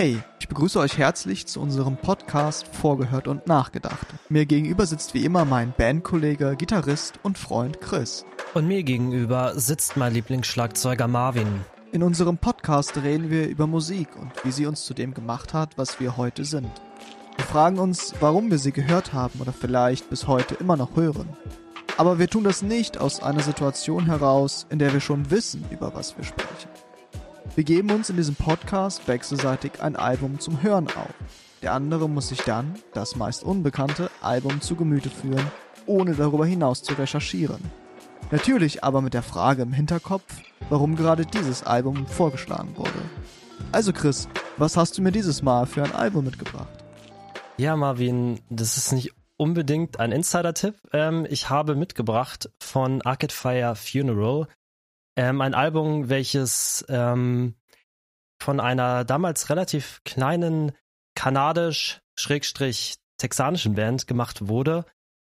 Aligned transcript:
Hey, 0.00 0.16
ich 0.38 0.48
begrüße 0.48 0.78
euch 0.78 0.96
herzlich 0.96 1.46
zu 1.46 1.60
unserem 1.60 1.98
Podcast 1.98 2.66
Vorgehört 2.66 3.28
und 3.28 3.46
Nachgedacht. 3.46 4.06
Mir 4.30 4.46
gegenüber 4.46 4.86
sitzt 4.86 5.12
wie 5.12 5.26
immer 5.26 5.44
mein 5.44 5.74
Bandkollege, 5.76 6.56
Gitarrist 6.56 7.20
und 7.22 7.36
Freund 7.36 7.82
Chris. 7.82 8.24
Und 8.54 8.66
mir 8.66 8.82
gegenüber 8.82 9.60
sitzt 9.60 9.98
mein 9.98 10.14
Lieblingsschlagzeuger 10.14 11.06
Marvin. 11.06 11.48
In 11.92 12.02
unserem 12.02 12.38
Podcast 12.38 12.96
reden 12.96 13.28
wir 13.28 13.46
über 13.46 13.66
Musik 13.66 14.16
und 14.16 14.32
wie 14.42 14.52
sie 14.52 14.64
uns 14.64 14.86
zu 14.86 14.94
dem 14.94 15.12
gemacht 15.12 15.52
hat, 15.52 15.76
was 15.76 16.00
wir 16.00 16.16
heute 16.16 16.46
sind. 16.46 16.70
Wir 17.36 17.44
fragen 17.44 17.78
uns, 17.78 18.14
warum 18.20 18.50
wir 18.50 18.58
sie 18.58 18.72
gehört 18.72 19.12
haben 19.12 19.38
oder 19.38 19.52
vielleicht 19.52 20.08
bis 20.08 20.26
heute 20.26 20.54
immer 20.54 20.78
noch 20.78 20.96
hören. 20.96 21.28
Aber 21.98 22.18
wir 22.18 22.28
tun 22.28 22.44
das 22.44 22.62
nicht 22.62 22.96
aus 22.96 23.22
einer 23.22 23.42
Situation 23.42 24.06
heraus, 24.06 24.66
in 24.70 24.78
der 24.78 24.94
wir 24.94 25.00
schon 25.00 25.30
wissen, 25.30 25.62
über 25.70 25.92
was 25.92 26.16
wir 26.16 26.24
sprechen. 26.24 26.70
Wir 27.56 27.64
geben 27.64 27.90
uns 27.90 28.08
in 28.08 28.16
diesem 28.16 28.36
Podcast 28.36 29.08
wechselseitig 29.08 29.82
ein 29.82 29.96
Album 29.96 30.38
zum 30.38 30.62
Hören 30.62 30.86
auf. 30.86 31.14
Der 31.62 31.72
andere 31.72 32.08
muss 32.08 32.28
sich 32.28 32.42
dann 32.42 32.74
das 32.94 33.16
meist 33.16 33.42
unbekannte 33.42 34.08
Album 34.22 34.60
zu 34.60 34.76
Gemüte 34.76 35.10
führen, 35.10 35.50
ohne 35.84 36.14
darüber 36.14 36.46
hinaus 36.46 36.82
zu 36.84 36.94
recherchieren. 36.94 37.60
Natürlich 38.30 38.84
aber 38.84 39.02
mit 39.02 39.14
der 39.14 39.24
Frage 39.24 39.62
im 39.62 39.72
Hinterkopf, 39.72 40.24
warum 40.68 40.94
gerade 40.94 41.26
dieses 41.26 41.64
Album 41.64 42.06
vorgeschlagen 42.06 42.76
wurde. 42.76 43.02
Also 43.72 43.92
Chris, 43.92 44.28
was 44.56 44.76
hast 44.76 44.96
du 44.96 45.02
mir 45.02 45.12
dieses 45.12 45.42
Mal 45.42 45.66
für 45.66 45.82
ein 45.82 45.92
Album 45.92 46.26
mitgebracht? 46.26 46.68
Ja, 47.56 47.76
Marvin, 47.76 48.38
das 48.48 48.76
ist 48.76 48.92
nicht 48.92 49.12
unbedingt 49.36 49.98
ein 49.98 50.12
Insider-Tipp. 50.12 50.76
Ähm, 50.92 51.26
ich 51.28 51.50
habe 51.50 51.74
mitgebracht 51.74 52.48
von 52.60 53.02
Arcade 53.02 53.34
Fire 53.34 53.74
Funeral 53.74 54.46
ähm, 55.16 55.40
ein 55.40 55.54
Album, 55.54 56.08
welches 56.08 56.84
ähm, 56.88 57.56
von 58.40 58.60
einer 58.60 59.04
damals 59.04 59.50
relativ 59.50 60.00
kleinen 60.04 60.72
kanadisch-texanischen 61.14 63.74
Band 63.74 64.06
gemacht 64.06 64.48
wurde 64.48 64.86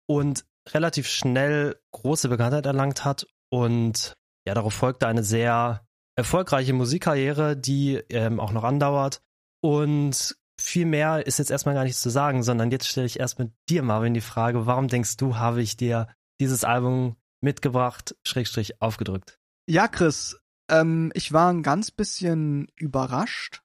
und 0.07 0.45
relativ 0.69 1.09
schnell 1.09 1.81
große 1.93 2.29
Bekanntheit 2.29 2.67
erlangt 2.67 3.05
hat 3.05 3.27
und 3.51 4.15
ja, 4.47 4.55
darauf 4.55 4.75
folgte 4.75 5.07
eine 5.07 5.25
sehr 5.25 5.87
erfolgreiche 6.17 6.73
Musikkarriere, 6.73 7.57
die 7.57 7.97
ähm, 8.09 8.41
auch 8.41 8.53
noch 8.53 8.65
andauert. 8.65 9.23
Und 9.61 10.37
viel 10.61 10.87
mehr 10.87 11.27
ist 11.27 11.39
jetzt 11.39 11.51
erstmal 11.51 11.75
gar 11.75 11.85
nichts 11.85 12.03
zu 12.03 12.11
sagen, 12.11 12.43
sondern 12.43 12.71
jetzt 12.71 12.89
stelle 12.89 13.07
ich 13.07 13.21
erst 13.21 13.39
mit 13.39 13.53
dir, 13.69 13.83
Marvin, 13.83 14.15
die 14.15 14.21
Frage, 14.21 14.67
warum 14.67 14.89
denkst 14.89 15.17
du, 15.17 15.37
habe 15.37 15.63
ich 15.63 15.77
dir 15.77 16.09
dieses 16.41 16.65
Album 16.65 17.17
mitgebracht, 17.41 18.17
Schrägstrich 18.27 18.81
aufgedrückt? 18.81 19.39
Ja, 19.73 19.89
Chris, 19.89 20.39
ähm, 20.71 21.11
ich 21.15 21.33
war 21.33 21.51
ein 21.51 21.63
ganz 21.63 21.91
bisschen 21.91 22.69
überrascht, 22.77 23.63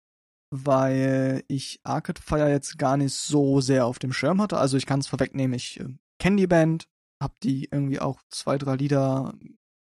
weil 0.52 1.44
ich 1.50 1.82
Arcade 1.84 2.22
Fire 2.22 2.50
jetzt 2.50 2.78
gar 2.78 2.96
nicht 2.96 3.14
so 3.14 3.60
sehr 3.60 3.86
auf 3.86 4.00
dem 4.00 4.14
Schirm 4.14 4.42
hatte. 4.42 4.58
Also 4.58 4.78
ich 4.78 4.86
kann 4.86 5.02
es 5.02 5.08
vorwegnehmen, 5.08 5.54
ich 5.54 5.82
äh, 5.82 5.90
kenne 6.18 6.38
die 6.38 6.48
Band, 6.48 6.88
hab 7.22 7.38
die 7.42 7.66
irgendwie 7.66 8.00
auch 8.00 8.22
zwei, 8.30 8.58
drei 8.58 8.78
Lieder 8.78 9.34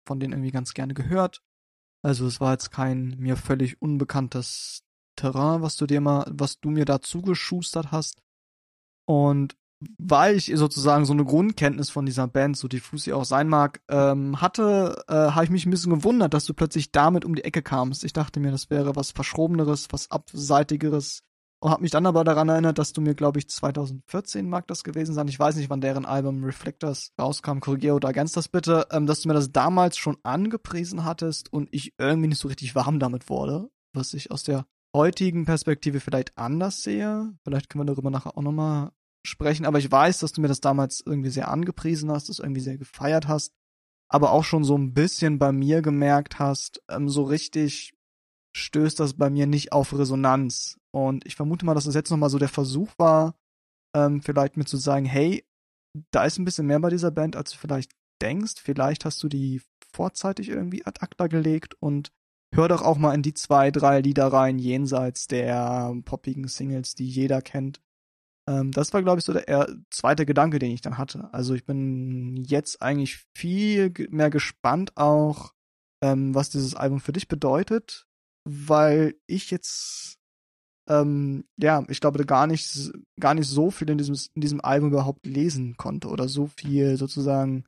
von 0.07 0.21
denen 0.21 0.35
irgendwie 0.35 0.51
ganz 0.51 0.75
gerne 0.75 0.93
gehört. 0.93 1.41
Also 2.05 2.27
es 2.27 2.39
war 2.39 2.53
jetzt 2.53 2.71
kein 2.71 3.17
mir 3.19 3.39
völlig 3.39 3.81
unbekanntes 3.81 4.83
Terrain, 5.17 5.63
was 5.63 5.79
du 5.79 5.87
dir 5.87 6.03
mal, 6.03 6.31
was 6.31 6.61
du 6.61 6.69
mir 6.69 6.85
da 6.85 7.01
zugeschustert 7.01 7.93
hast. 7.93 8.21
Und 9.09 9.57
weil 9.99 10.37
ich 10.37 10.53
sozusagen 10.55 11.07
so 11.07 11.13
eine 11.13 11.25
Grundkenntnis 11.25 11.91
von 11.91 12.05
dieser 12.05 12.27
Band, 12.27 12.57
so 12.57 12.69
diffus 12.69 13.05
sie 13.05 13.13
auch 13.13 13.25
sein 13.25 13.49
mag, 13.49 13.81
ähm, 13.89 14.41
hatte, 14.41 15.03
äh, 15.09 15.15
habe 15.15 15.45
ich 15.45 15.51
mich 15.51 15.67
ein 15.67 15.71
bisschen 15.71 15.95
gewundert, 15.95 16.35
dass 16.35 16.45
du 16.45 16.55
plötzlich 16.55 16.93
damit 16.93 17.25
um 17.25 17.35
die 17.35 17.45
Ecke 17.45 17.63
kamst. 17.63 18.05
Ich 18.05 18.13
dachte 18.13 18.41
mir, 18.41 18.51
das 18.51 18.69
wäre 18.69 18.97
was 18.97 19.11
Verschrobeneres, 19.13 19.89
was 19.91 20.11
Abseitigeres. 20.11 21.23
Und 21.63 21.71
habe 21.71 21.83
mich 21.83 21.91
dann 21.91 22.07
aber 22.07 22.25
daran 22.25 22.49
erinnert, 22.49 22.79
dass 22.79 22.95
du 22.95 23.03
mir, 23.03 23.15
glaube 23.15 23.39
ich, 23.39 23.49
2014 23.49 24.49
mag 24.49 24.67
das 24.67 24.83
gewesen 24.83 25.15
sein. 25.15 25.29
Ich 25.29 25.39
weiß 25.39 25.57
nicht, 25.57 25.69
wann 25.69 25.83
deren 25.83 26.07
Album 26.07 26.43
Reflectors 26.43 27.13
rauskam. 27.21 27.61
Korrigiere 27.61 27.95
oder 27.95 28.09
ergänzt 28.09 28.37
das 28.37 28.49
bitte, 28.49 28.87
ähm, 28.91 29.07
dass 29.07 29.21
du 29.21 29.29
mir 29.29 29.35
das 29.35 29.53
damals 29.53 29.99
schon 29.99 30.17
angepriesen 30.23 31.05
hattest 31.05 31.53
und 31.53 31.69
ich 31.71 31.95
irgendwie 31.99 32.29
nicht 32.29 32.41
so 32.41 32.49
richtig 32.49 32.75
warm 32.75 32.99
damit 32.99 33.29
wurde. 33.29 33.71
Was 33.93 34.15
ich 34.15 34.31
aus 34.31 34.43
der 34.43 34.67
heutigen 34.95 35.45
Perspektive 35.45 36.01
vielleicht 36.01 36.37
anders 36.37 36.83
sehe. 36.83 37.33
Vielleicht 37.45 37.69
können 37.69 37.83
wir 37.87 37.93
darüber 37.93 38.11
nachher 38.11 38.37
auch 38.37 38.43
nochmal 38.43 38.91
sprechen, 39.27 39.67
aber 39.67 39.79
ich 39.79 39.91
weiß, 39.91 40.19
dass 40.19 40.33
du 40.33 40.41
mir 40.41 40.49
das 40.49 40.61
damals 40.61 41.03
irgendwie 41.05 41.31
sehr 41.31 41.49
angepriesen 41.49 42.11
hast, 42.11 42.29
das 42.29 42.39
irgendwie 42.39 42.61
sehr 42.61 42.79
gefeiert 42.79 43.29
hast, 43.29 43.53
aber 44.09 44.33
auch 44.33 44.45
schon 44.45 44.65
so 44.65 44.77
ein 44.77 44.95
bisschen 44.95 45.39
bei 45.39 45.53
mir 45.53 45.83
gemerkt 45.83 46.39
hast, 46.39 46.83
ähm, 46.91 47.09
so 47.09 47.23
richtig 47.23 47.93
stößt 48.57 48.99
das 48.99 49.15
bei 49.15 49.31
mir 49.31 49.47
nicht 49.47 49.73
auf 49.73 49.97
Resonanz. 49.97 50.79
Und 50.93 51.25
ich 51.27 51.37
vermute 51.37 51.65
mal, 51.65 51.75
dass 51.75 51.85
das 51.85 51.95
jetzt 51.95 52.11
nochmal 52.11 52.31
so 52.31 52.39
der 52.39 52.49
Versuch 52.49 52.91
war, 52.99 53.37
ähm, 53.95 54.23
vielleicht 54.23 54.57
mir 54.57 54.65
zu 54.65 54.77
sagen, 54.77 55.05
hey, 55.05 55.45
da 56.11 56.25
ist 56.25 56.39
ein 56.39 56.45
bisschen 56.45 56.67
mehr 56.67 56.81
bei 56.81 56.91
dieser 56.91 57.11
Band, 57.11 57.37
als 57.37 57.53
du 57.53 57.59
vielleicht 57.59 57.93
denkst. 58.23 58.55
Vielleicht 58.63 59.05
hast 59.05 59.23
du 59.23 59.29
die 59.29 59.63
vorzeitig 59.93 60.49
irgendwie 60.49 60.85
ad 60.87 61.01
acta 61.01 61.27
gelegt 61.27 61.75
und 61.81 62.11
hör 62.55 62.69
doch 62.69 62.83
auch 62.83 62.99
mal 62.99 63.15
in 63.15 63.23
die 63.23 63.35
zwei, 63.35 63.71
drei 63.71 64.01
Lieder 64.01 64.29
rein, 64.29 64.59
jenseits 64.59 65.27
der 65.27 65.95
poppigen 66.05 66.49
Singles, 66.49 66.95
die 66.95 67.09
jeder 67.09 67.43
kennt. 67.43 67.81
Ähm, 68.51 68.73
das 68.73 68.93
war, 68.93 69.03
glaube 69.03 69.21
ich, 69.21 69.25
so 69.25 69.33
der 69.33 69.69
zweite 69.91 70.27
Gedanke, 70.27 70.59
den 70.59 70.73
ich 70.73 70.81
dann 70.81 70.99
hatte. 70.99 71.33
Also 71.33 71.55
ich 71.55 71.65
bin 71.65 72.45
jetzt 72.45 72.83
eigentlich 72.83 73.25
viel 73.37 73.93
mehr 74.11 74.31
gespannt 74.31 74.97
auch, 74.97 75.53
ähm, 76.03 76.35
was 76.35 76.51
dieses 76.51 76.75
Album 76.75 77.01
für 77.01 77.13
dich 77.13 77.29
bedeutet, 77.29 78.07
weil 78.45 79.15
ich 79.27 79.51
jetzt 79.51 80.17
ähm, 80.89 81.45
ja, 81.57 81.85
ich 81.89 82.01
glaube, 82.01 82.25
gar 82.27 82.49
nicht, 82.49 82.91
gar 83.21 83.35
nicht 83.35 83.47
so 83.47 83.71
viel 83.71 83.89
in 83.91 83.99
diesem, 83.99 84.17
in 84.35 84.41
diesem 84.41 84.61
Album 84.61 84.91
überhaupt 84.91 85.25
lesen 85.25 85.77
konnte 85.77 86.09
oder 86.09 86.27
so 86.27 86.49
viel 86.49 86.97
sozusagen 86.97 87.65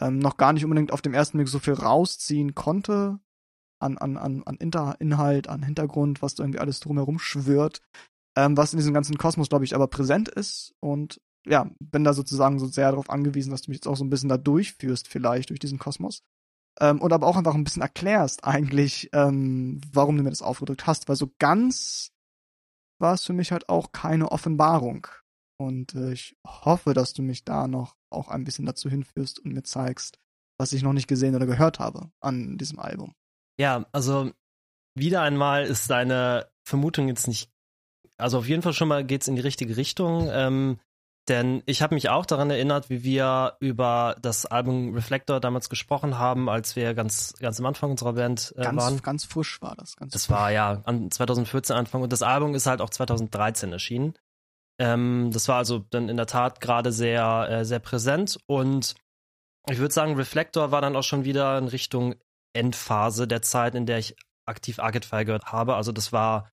ähm, 0.00 0.20
noch 0.20 0.36
gar 0.36 0.52
nicht 0.52 0.64
unbedingt 0.64 0.92
auf 0.92 1.02
dem 1.02 1.14
ersten 1.14 1.38
Blick 1.38 1.48
so 1.48 1.58
viel 1.58 1.74
rausziehen 1.74 2.54
konnte 2.54 3.18
an, 3.80 3.98
an, 3.98 4.16
an, 4.16 4.44
an 4.44 4.56
Inhalt, 5.00 5.48
an 5.48 5.64
Hintergrund, 5.64 6.22
was 6.22 6.36
da 6.36 6.44
irgendwie 6.44 6.60
alles 6.60 6.78
drumherum 6.78 7.18
schwirrt, 7.18 7.80
ähm, 8.36 8.56
was 8.56 8.72
in 8.72 8.78
diesem 8.78 8.94
ganzen 8.94 9.18
Kosmos, 9.18 9.48
glaube 9.48 9.64
ich, 9.64 9.74
aber 9.74 9.88
präsent 9.88 10.28
ist 10.28 10.74
und 10.80 11.20
ja, 11.46 11.70
bin 11.78 12.04
da 12.04 12.14
sozusagen 12.14 12.58
so 12.58 12.66
sehr 12.66 12.90
darauf 12.90 13.10
angewiesen, 13.10 13.50
dass 13.50 13.62
du 13.62 13.70
mich 13.70 13.76
jetzt 13.76 13.86
auch 13.86 13.96
so 13.96 14.04
ein 14.04 14.10
bisschen 14.10 14.30
da 14.30 14.38
durchführst, 14.38 15.08
vielleicht 15.08 15.50
durch 15.50 15.60
diesen 15.60 15.78
Kosmos. 15.78 16.22
Ähm, 16.80 17.00
und 17.00 17.12
aber 17.12 17.26
auch 17.26 17.36
einfach 17.36 17.54
ein 17.54 17.64
bisschen 17.64 17.82
erklärst 17.82 18.44
eigentlich, 18.44 19.10
ähm, 19.12 19.80
warum 19.92 20.16
du 20.16 20.22
mir 20.22 20.30
das 20.30 20.42
aufgedrückt 20.42 20.86
hast, 20.86 21.08
weil 21.08 21.16
so 21.16 21.32
ganz 21.38 22.10
war 22.98 23.14
es 23.14 23.24
für 23.24 23.32
mich 23.32 23.52
halt 23.52 23.68
auch 23.68 23.92
keine 23.92 24.32
Offenbarung. 24.32 25.06
Und 25.56 25.94
äh, 25.94 26.12
ich 26.12 26.36
hoffe, 26.46 26.94
dass 26.94 27.12
du 27.12 27.22
mich 27.22 27.44
da 27.44 27.68
noch 27.68 27.96
auch 28.10 28.28
ein 28.28 28.44
bisschen 28.44 28.66
dazu 28.66 28.88
hinführst 28.88 29.38
und 29.40 29.52
mir 29.52 29.62
zeigst, 29.62 30.18
was 30.58 30.72
ich 30.72 30.82
noch 30.82 30.92
nicht 30.92 31.08
gesehen 31.08 31.36
oder 31.36 31.46
gehört 31.46 31.78
habe 31.78 32.10
an 32.20 32.58
diesem 32.58 32.78
Album. 32.78 33.14
Ja, 33.58 33.86
also 33.92 34.32
wieder 34.96 35.22
einmal 35.22 35.64
ist 35.64 35.90
deine 35.90 36.48
Vermutung 36.66 37.08
jetzt 37.08 37.28
nicht 37.28 37.53
also 38.16 38.38
auf 38.38 38.48
jeden 38.48 38.62
Fall 38.62 38.72
schon 38.72 38.88
mal 38.88 39.04
geht's 39.04 39.28
in 39.28 39.36
die 39.36 39.42
richtige 39.42 39.76
Richtung. 39.76 40.28
Ähm, 40.30 40.78
denn 41.28 41.62
ich 41.64 41.80
habe 41.80 41.94
mich 41.94 42.10
auch 42.10 42.26
daran 42.26 42.50
erinnert, 42.50 42.90
wie 42.90 43.02
wir 43.02 43.56
über 43.58 44.16
das 44.20 44.44
Album 44.44 44.92
Reflector 44.92 45.40
damals 45.40 45.70
gesprochen 45.70 46.18
haben, 46.18 46.50
als 46.50 46.76
wir 46.76 46.92
ganz, 46.92 47.32
ganz 47.38 47.58
am 47.60 47.66
Anfang 47.66 47.90
unserer 47.92 48.12
Band 48.12 48.52
äh, 48.58 48.62
ganz, 48.62 48.82
waren. 48.82 49.00
Ganz 49.00 49.24
frisch 49.24 49.62
war 49.62 49.74
das. 49.74 49.96
Ganz 49.96 50.12
das 50.12 50.26
frisch. 50.26 50.36
war 50.36 50.52
ja 50.52 50.82
an 50.84 51.10
2014 51.10 51.74
Anfang 51.74 52.02
und 52.02 52.12
das 52.12 52.22
Album 52.22 52.54
ist 52.54 52.66
halt 52.66 52.82
auch 52.82 52.90
2013 52.90 53.72
erschienen. 53.72 54.14
Ähm, 54.78 55.30
das 55.32 55.48
war 55.48 55.56
also 55.56 55.78
dann 55.90 56.10
in 56.10 56.18
der 56.18 56.26
Tat 56.26 56.60
gerade 56.60 56.92
sehr, 56.92 57.48
äh, 57.48 57.64
sehr 57.64 57.78
präsent 57.78 58.38
und 58.46 58.94
ich 59.70 59.78
würde 59.78 59.94
sagen, 59.94 60.16
Reflector 60.16 60.72
war 60.72 60.82
dann 60.82 60.94
auch 60.94 61.02
schon 61.02 61.24
wieder 61.24 61.56
in 61.56 61.68
Richtung 61.68 62.16
Endphase 62.52 63.26
der 63.26 63.40
Zeit, 63.40 63.74
in 63.74 63.86
der 63.86 63.98
ich 63.98 64.14
aktiv 64.46 64.78
Arcade 64.78 65.06
Fire 65.06 65.24
gehört 65.24 65.46
habe. 65.52 65.74
Also 65.74 65.90
das 65.90 66.12
war 66.12 66.50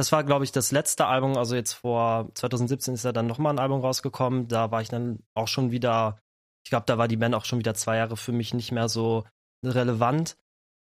das 0.00 0.12
war, 0.12 0.24
glaube 0.24 0.46
ich, 0.46 0.50
das 0.50 0.72
letzte 0.72 1.04
Album. 1.04 1.36
Also 1.36 1.54
jetzt 1.54 1.74
vor 1.74 2.30
2017 2.34 2.94
ist 2.94 3.04
ja 3.04 3.12
dann 3.12 3.26
nochmal 3.26 3.52
ein 3.52 3.58
Album 3.58 3.82
rausgekommen. 3.82 4.48
Da 4.48 4.70
war 4.70 4.80
ich 4.80 4.88
dann 4.88 5.22
auch 5.34 5.46
schon 5.46 5.72
wieder, 5.72 6.18
ich 6.64 6.70
glaube, 6.70 6.86
da 6.86 6.96
war 6.96 7.06
die 7.06 7.18
Band 7.18 7.34
auch 7.34 7.44
schon 7.44 7.58
wieder 7.58 7.74
zwei 7.74 7.98
Jahre 7.98 8.16
für 8.16 8.32
mich 8.32 8.54
nicht 8.54 8.72
mehr 8.72 8.88
so 8.88 9.26
relevant. 9.62 10.38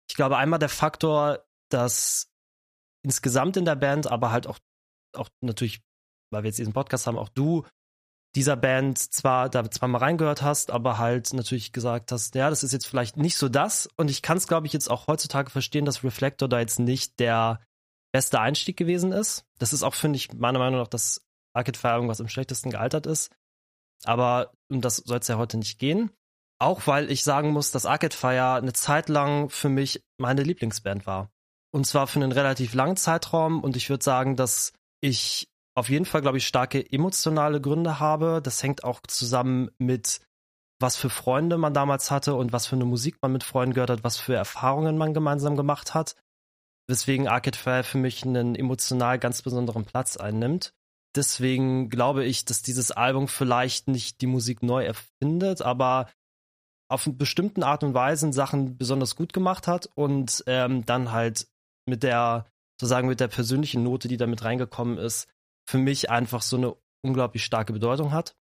Ich 0.07 0.15
glaube, 0.15 0.37
einmal 0.37 0.59
der 0.59 0.69
Faktor, 0.69 1.43
dass 1.69 2.31
insgesamt 3.03 3.57
in 3.57 3.65
der 3.65 3.75
Band, 3.75 4.05
aber 4.05 4.29
halt 4.29 4.45
auch, 4.45 4.59
auch 5.15 5.29
natürlich, 5.41 5.81
weil 6.31 6.43
wir 6.43 6.49
jetzt 6.49 6.59
diesen 6.59 6.73
Podcast 6.73 7.07
haben, 7.07 7.17
auch 7.17 7.29
du 7.29 7.65
dieser 8.35 8.55
Band 8.55 8.99
zwar 8.99 9.49
da 9.49 9.67
zwar 9.71 9.89
mal 9.89 9.97
reingehört 9.97 10.43
hast, 10.43 10.69
aber 10.69 10.99
halt 10.99 11.33
natürlich 11.33 11.73
gesagt 11.73 12.11
hast, 12.11 12.35
ja, 12.35 12.51
das 12.51 12.63
ist 12.63 12.71
jetzt 12.71 12.85
vielleicht 12.85 13.17
nicht 13.17 13.37
so 13.37 13.49
das. 13.49 13.89
Und 13.97 14.11
ich 14.11 14.21
kann 14.21 14.37
es, 14.37 14.47
glaube 14.47 14.67
ich, 14.67 14.73
jetzt 14.73 14.91
auch 14.91 15.07
heutzutage 15.07 15.49
verstehen, 15.49 15.85
dass 15.85 16.03
Reflector 16.03 16.47
da 16.47 16.59
jetzt 16.59 16.77
nicht 16.77 17.19
der 17.19 17.61
beste 18.11 18.39
Einstieg 18.39 18.77
gewesen 18.77 19.11
ist. 19.11 19.45
Das 19.59 19.73
ist 19.73 19.83
auch, 19.83 19.93
finde 19.93 20.17
ich, 20.17 20.33
meiner 20.33 20.59
Meinung 20.59 20.79
nach, 20.79 20.87
dass 20.87 21.25
Arcade 21.53 21.77
Fire 21.77 21.93
irgendwas 21.95 22.21
am 22.21 22.29
schlechtesten 22.29 22.69
gealtert 22.69 23.05
ist. 23.05 23.31
Aber 24.03 24.51
um 24.69 24.81
das 24.81 24.97
soll 24.97 25.19
es 25.19 25.27
ja 25.27 25.37
heute 25.37 25.57
nicht 25.57 25.79
gehen. 25.79 26.11
Auch 26.59 26.87
weil 26.87 27.11
ich 27.11 27.23
sagen 27.23 27.51
muss, 27.51 27.71
dass 27.71 27.85
Arcade 27.85 28.15
Fire 28.15 28.53
eine 28.55 28.73
Zeit 28.73 29.09
lang 29.09 29.49
für 29.49 29.69
mich 29.69 30.03
meine 30.17 30.43
Lieblingsband 30.43 31.05
war. 31.05 31.29
und 31.71 31.85
zwar 31.85 32.07
für 32.07 32.19
einen 32.19 32.31
relativ 32.31 32.73
langen 32.73 32.97
Zeitraum 32.97 33.63
und 33.63 33.75
ich 33.75 33.89
würde 33.89 34.03
sagen, 34.03 34.35
dass 34.35 34.73
ich 35.01 35.47
auf 35.75 35.89
jeden 35.89 36.05
Fall, 36.05 36.21
glaube 36.21 36.39
ich, 36.39 36.47
starke 36.47 36.91
emotionale 36.91 37.61
Gründe 37.61 37.99
habe. 37.99 38.41
Das 38.43 38.63
hängt 38.63 38.83
auch 38.83 38.99
zusammen 39.07 39.69
mit, 39.77 40.21
was 40.79 40.95
für 40.95 41.11
Freunde 41.11 41.57
man 41.57 41.73
damals 41.73 42.09
hatte 42.09 42.33
und 42.33 42.51
was 42.51 42.65
für 42.65 42.75
eine 42.75 42.85
Musik 42.85 43.17
man 43.21 43.31
mit 43.31 43.43
Freunden 43.43 43.75
gehört 43.75 43.91
hat, 43.91 44.03
was 44.03 44.17
für 44.17 44.33
Erfahrungen 44.33 44.97
man 44.97 45.13
gemeinsam 45.13 45.55
gemacht 45.55 45.93
hat. 45.93 46.15
Weswegen 46.87 47.27
Arcade 47.27 47.57
Fire 47.57 47.83
für 47.83 47.97
mich 47.97 48.23
einen 48.23 48.55
emotional 48.55 49.19
ganz 49.19 49.41
besonderen 49.41 49.85
Platz 49.85 50.17
einnimmt. 50.17 50.73
Deswegen 51.15 51.89
glaube 51.89 52.25
ich, 52.25 52.45
dass 52.45 52.61
dieses 52.61 52.91
Album 52.91 53.27
vielleicht 53.27 53.87
nicht 53.87 54.21
die 54.21 54.27
Musik 54.27 54.63
neu 54.63 54.85
erfindet, 54.85 55.61
aber 55.61 56.09
auf 56.89 57.05
eine 57.05 57.15
bestimmten 57.15 57.63
Art 57.63 57.83
und 57.83 57.93
Weise 57.93 58.31
Sachen 58.31 58.77
besonders 58.77 59.15
gut 59.15 59.33
gemacht 59.33 59.67
hat 59.67 59.89
und 59.95 60.43
ähm, 60.47 60.85
dann 60.85 61.11
halt 61.11 61.47
mit 61.85 62.03
der, 62.03 62.45
sozusagen 62.79 63.07
mit 63.07 63.19
der 63.19 63.27
persönlichen 63.27 63.83
Note, 63.83 64.07
die 64.07 64.17
da 64.17 64.27
mit 64.27 64.43
reingekommen 64.43 64.97
ist, 64.97 65.27
für 65.67 65.77
mich 65.77 66.09
einfach 66.09 66.41
so 66.41 66.55
eine 66.57 66.75
unglaublich 67.03 67.43
starke 67.43 67.73
Bedeutung 67.73 68.11
hat. 68.11 68.35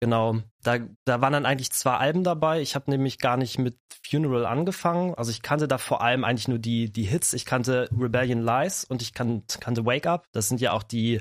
Genau, 0.00 0.36
da, 0.62 0.78
da 1.06 1.20
waren 1.20 1.32
dann 1.32 1.46
eigentlich 1.46 1.72
zwei 1.72 1.96
Alben 1.96 2.24
dabei. 2.24 2.60
Ich 2.60 2.74
habe 2.74 2.90
nämlich 2.90 3.18
gar 3.18 3.36
nicht 3.36 3.58
mit 3.58 3.78
Funeral 4.06 4.44
angefangen. 4.44 5.14
Also 5.14 5.30
ich 5.30 5.42
kannte 5.42 5.66
da 5.66 5.78
vor 5.78 6.02
allem 6.02 6.24
eigentlich 6.24 6.48
nur 6.48 6.58
die, 6.58 6.92
die 6.92 7.04
Hits. 7.04 7.32
Ich 7.32 7.46
kannte 7.46 7.88
Rebellion 7.98 8.42
Lies 8.42 8.84
und 8.84 9.02
ich 9.02 9.14
kan 9.14 9.44
kannte 9.60 9.86
Wake 9.86 10.06
Up. 10.06 10.26
Das 10.32 10.48
sind 10.48 10.60
ja 10.60 10.72
auch 10.72 10.82
die, 10.82 11.20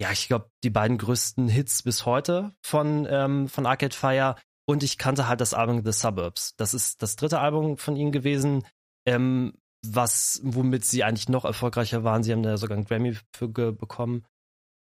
ja, 0.00 0.10
ich 0.12 0.28
glaube, 0.28 0.50
die 0.62 0.70
beiden 0.70 0.98
größten 0.98 1.48
Hits 1.48 1.82
bis 1.82 2.04
heute 2.04 2.52
von, 2.62 3.06
ähm, 3.08 3.48
von 3.48 3.66
Arcade 3.66 3.94
Fire. 3.94 4.36
Und 4.66 4.82
ich 4.82 4.98
kannte 4.98 5.28
halt 5.28 5.40
das 5.40 5.54
Album 5.54 5.84
The 5.84 5.92
Suburbs. 5.92 6.54
Das 6.56 6.74
ist 6.74 7.02
das 7.02 7.16
dritte 7.16 7.40
Album 7.40 7.78
von 7.78 7.96
ihnen 7.96 8.12
gewesen, 8.12 8.64
ähm, 9.06 9.54
was, 9.84 10.40
womit 10.44 10.84
sie 10.84 11.02
eigentlich 11.02 11.28
noch 11.28 11.44
erfolgreicher 11.44 12.04
waren. 12.04 12.22
Sie 12.22 12.32
haben 12.32 12.42
da 12.42 12.56
sogar 12.56 12.76
einen 12.76 12.86
Grammy 12.86 13.16
für 13.32 13.48
bekommen. 13.48 14.24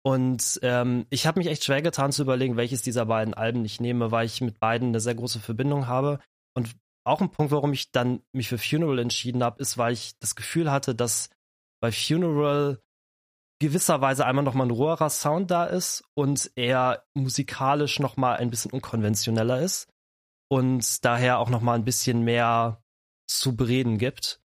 Und 0.02 0.58
ähm, 0.62 1.06
ich 1.10 1.26
habe 1.26 1.38
mich 1.40 1.48
echt 1.48 1.64
schwer 1.64 1.82
getan 1.82 2.12
zu 2.12 2.22
überlegen, 2.22 2.56
welches 2.56 2.82
dieser 2.82 3.06
beiden 3.06 3.34
Alben 3.34 3.64
ich 3.64 3.80
nehme, 3.80 4.10
weil 4.10 4.26
ich 4.26 4.40
mit 4.40 4.58
beiden 4.58 4.88
eine 4.88 5.00
sehr 5.00 5.14
große 5.14 5.40
Verbindung 5.40 5.86
habe. 5.86 6.20
Und 6.54 6.74
auch 7.04 7.20
ein 7.20 7.30
Punkt, 7.30 7.52
warum 7.52 7.72
ich 7.72 7.92
dann 7.92 8.22
mich 8.32 8.48
für 8.48 8.58
Funeral 8.58 8.98
entschieden 8.98 9.42
habe, 9.42 9.60
ist, 9.60 9.78
weil 9.78 9.92
ich 9.92 10.18
das 10.18 10.34
Gefühl 10.34 10.70
hatte, 10.70 10.94
dass 10.94 11.30
bei 11.80 11.92
Funeral 11.92 12.80
gewisserweise 13.60 14.24
einmal 14.24 14.44
nochmal 14.44 14.66
ein 14.66 14.72
roherer 14.72 15.10
Sound 15.10 15.50
da 15.50 15.64
ist 15.66 16.02
und 16.14 16.50
er 16.56 17.04
musikalisch 17.14 18.00
nochmal 18.00 18.38
ein 18.38 18.50
bisschen 18.50 18.70
unkonventioneller 18.70 19.60
ist 19.60 19.88
und 20.50 21.04
daher 21.04 21.38
auch 21.38 21.50
nochmal 21.50 21.76
ein 21.78 21.84
bisschen 21.84 22.22
mehr 22.22 22.82
zu 23.28 23.56
bereden 23.56 23.98
gibt. 23.98 24.40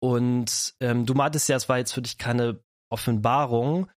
Und 0.00 0.74
ähm, 0.80 1.04
du 1.04 1.14
meintest 1.14 1.48
ja, 1.48 1.56
es 1.56 1.68
war 1.68 1.78
jetzt 1.78 1.92
für 1.92 2.02
dich 2.02 2.16
keine 2.16 2.62
Offenbarung. 2.90 3.90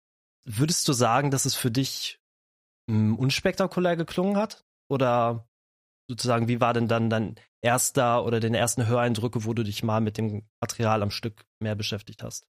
Würdest 0.49 0.88
du 0.88 0.94
sagen, 0.94 1.29
dass 1.29 1.45
es 1.45 1.55
für 1.55 1.71
dich 1.71 2.21
ähm, 2.89 3.17
unspektakulär 3.17 3.97
geklungen 3.97 4.38
hat? 4.38 4.65
Oder 4.89 5.49
sozusagen, 6.09 6.47
wie 6.47 6.61
war 6.61 6.73
denn 6.73 6.88
dann 6.88 7.09
dein 7.09 7.35
erster 7.61 8.23
oder 8.23 8.39
den 8.39 8.53
ersten 8.53 8.88
Höreindrücke, 8.88 9.44
wo 9.44 9.53
du 9.53 9.63
dich 9.63 9.83
mal 9.83 9.99
mit 9.99 10.17
dem 10.17 10.47
Material 10.61 11.03
am 11.03 11.11
Stück 11.11 11.45
mehr 11.59 11.75
beschäftigt 11.75 12.23
hast? 12.23 12.47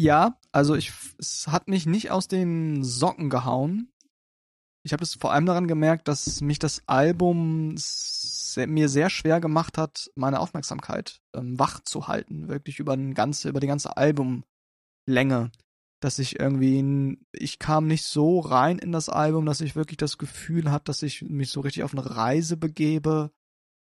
Ja, 0.00 0.40
also 0.52 0.74
ich, 0.74 0.92
es 1.18 1.48
hat 1.48 1.68
mich 1.68 1.84
nicht 1.84 2.10
aus 2.10 2.28
den 2.28 2.82
Socken 2.82 3.28
gehauen. 3.28 3.92
Ich 4.82 4.92
habe 4.92 5.02
es 5.02 5.14
vor 5.14 5.32
allem 5.32 5.46
daran 5.46 5.68
gemerkt, 5.68 6.08
dass 6.08 6.40
mich 6.40 6.58
das 6.58 6.82
Album 6.86 7.74
sehr, 7.76 8.66
mir 8.66 8.88
sehr 8.88 9.10
schwer 9.10 9.40
gemacht 9.40 9.78
hat, 9.78 10.10
meine 10.14 10.40
Aufmerksamkeit 10.40 11.20
ähm, 11.34 11.58
wach 11.58 11.80
zu 11.80 12.08
halten, 12.08 12.48
wirklich 12.48 12.80
über 12.80 12.96
ganze, 12.96 13.50
über 13.50 13.60
die 13.60 13.66
ganze 13.66 13.96
Albumlänge. 13.96 15.52
Dass 16.04 16.18
ich 16.18 16.38
irgendwie, 16.38 17.18
ich 17.32 17.58
kam 17.58 17.86
nicht 17.86 18.04
so 18.04 18.40
rein 18.40 18.78
in 18.78 18.92
das 18.92 19.08
Album, 19.08 19.46
dass 19.46 19.62
ich 19.62 19.74
wirklich 19.74 19.96
das 19.96 20.18
Gefühl 20.18 20.70
hatte, 20.70 20.84
dass 20.84 21.02
ich 21.02 21.22
mich 21.22 21.48
so 21.48 21.60
richtig 21.60 21.82
auf 21.82 21.94
eine 21.94 22.04
Reise 22.04 22.58
begebe. 22.58 23.30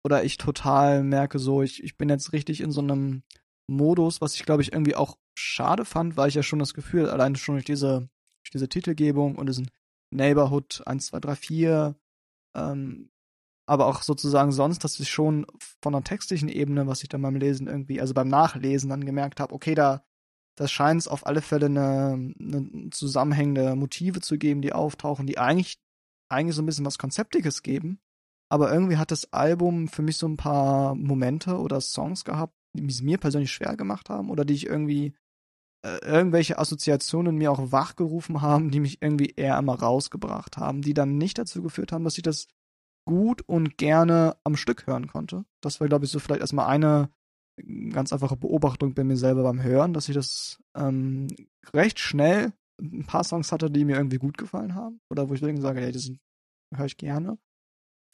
Oder 0.03 0.25
ich 0.25 0.39
total 0.39 1.05
merke 1.05 1.39
so, 1.39 1.61
ich, 1.61 1.85
ich 1.85 1.99
bin 1.99 2.09
jetzt 2.09 2.33
richtig 2.33 2.63
in 2.63 2.71
so 2.71 2.81
einem 2.81 3.23
Modus, 3.69 4.23
was 4.23 4.35
ich 4.35 4.47
glaube 4.47 4.63
ich 4.63 4.73
irgendwie 4.73 4.95
auch 4.95 5.19
schade 5.35 5.85
fand, 5.85 6.17
weil 6.17 6.31
ich 6.31 6.37
ja 6.37 6.43
schon 6.43 6.59
das 6.59 6.73
Gefühl, 6.73 7.11
allein 7.11 7.37
schon 7.37 7.57
durch 7.57 7.67
diese, 7.67 8.09
durch 8.43 8.51
diese 8.51 8.71
Titelgebung 8.71 9.37
und 9.37 9.47
diesen 9.47 9.71
Neighborhood 10.11 10.83
1, 10.87 11.09
2, 11.09 11.21
3, 11.21 11.37
4, 11.37 11.97
ähm, 12.57 13.11
aber 13.69 13.89
auch 13.89 14.01
sozusagen 14.01 14.53
sonst, 14.53 14.85
dass 14.85 14.99
ich 15.01 15.11
schon 15.11 15.47
von 15.83 15.93
der 15.93 16.03
textlichen 16.03 16.49
Ebene, 16.49 16.87
was 16.87 17.03
ich 17.03 17.11
dann 17.11 17.21
beim 17.21 17.37
Lesen 17.37 17.67
irgendwie, 17.67 18.01
also 18.01 18.15
beim 18.15 18.29
Nachlesen 18.29 18.89
dann 18.89 19.05
gemerkt 19.05 19.39
habe, 19.39 19.55
okay, 19.55 19.75
da 19.75 20.03
das 20.57 20.73
scheint 20.73 21.01
es 21.01 21.09
auf 21.09 21.27
alle 21.27 21.43
Fälle 21.43 21.67
eine, 21.67 22.35
eine 22.41 22.91
zusammenhängende 22.91 23.77
Motive 23.77 24.21
zu 24.21 24.39
geben, 24.39 24.63
die 24.63 24.73
auftauchen, 24.73 25.27
die 25.27 25.39
eigentlich 25.39 25.79
eigentlich 26.29 26.57
so 26.57 26.63
ein 26.63 26.67
bisschen 26.67 26.87
was 26.87 26.99
Konzeptiges 26.99 27.63
geben. 27.63 28.01
Aber 28.49 28.73
irgendwie 28.73 28.97
hat 28.97 29.11
das 29.11 29.33
Album 29.33 29.89
für 29.89 30.03
mich 30.03 30.17
so 30.17 30.27
ein 30.27 30.37
paar 30.37 30.95
Momente 30.95 31.59
oder 31.59 31.81
Songs 31.81 32.25
gehabt, 32.25 32.55
die 32.75 32.87
es 32.87 33.03
mir 33.03 33.19
persönlich 33.19 33.53
schwer 33.53 33.77
gemacht 33.77 34.09
haben 34.09 34.31
oder 34.31 34.45
die 34.45 34.55
ich 34.55 34.67
irgendwie 34.67 35.15
äh, 35.85 35.99
irgendwelche 36.05 36.59
Assoziationen 36.59 37.37
mir 37.37 37.51
auch 37.51 37.73
wachgerufen 37.73 38.43
haben, 38.43 38.71
die 38.71 38.81
mich 38.81 39.03
irgendwie 39.03 39.35
eher 39.37 39.59
immer 39.59 39.79
rausgebracht 39.79 40.57
haben, 40.57 40.83
die 40.83 40.95
dann 40.95 41.19
nicht 41.19 41.39
dazu 41.39 41.63
geführt 41.63 41.93
haben, 41.93 42.05
dass 42.05 42.17
ich 42.17 42.23
das 42.23 42.49
gut 43.05 43.43
und 43.43 43.79
gerne 43.79 44.37
am 44.45 44.57
Stück 44.57 44.87
hören 44.87 45.07
konnte. 45.07 45.45
Das 45.61 45.81
war, 45.81 45.89
glaube 45.89 46.05
ich, 46.05 46.11
so 46.11 46.19
vielleicht 46.19 46.41
erstmal 46.41 46.67
eine 46.67 47.11
ganz 47.91 48.13
einfache 48.13 48.37
Beobachtung 48.37 48.95
bei 48.95 49.05
mir 49.05 49.17
selber 49.17 49.43
beim 49.43 49.63
Hören, 49.63 49.93
dass 49.93 50.09
ich 50.09 50.15
das 50.15 50.63
ähm, 50.77 51.29
recht 51.73 51.99
schnell 51.99 52.53
ein 52.81 53.07
paar 53.07 53.25
Songs 53.25 53.53
hatte, 53.53 53.71
die 53.71 53.85
mir 53.85 53.97
irgendwie 53.97 54.19
gut 54.19 54.37
gefallen 54.37 54.75
haben. 54.75 55.01
Oder 55.11 55.29
wo 55.29 55.35
ich 55.35 55.43
irgendwie 55.43 55.63
sage, 55.63 55.81
hey, 55.81 55.93
das 55.93 56.11
höre 56.75 56.87
ich 56.87 56.97
gerne. 56.97 57.39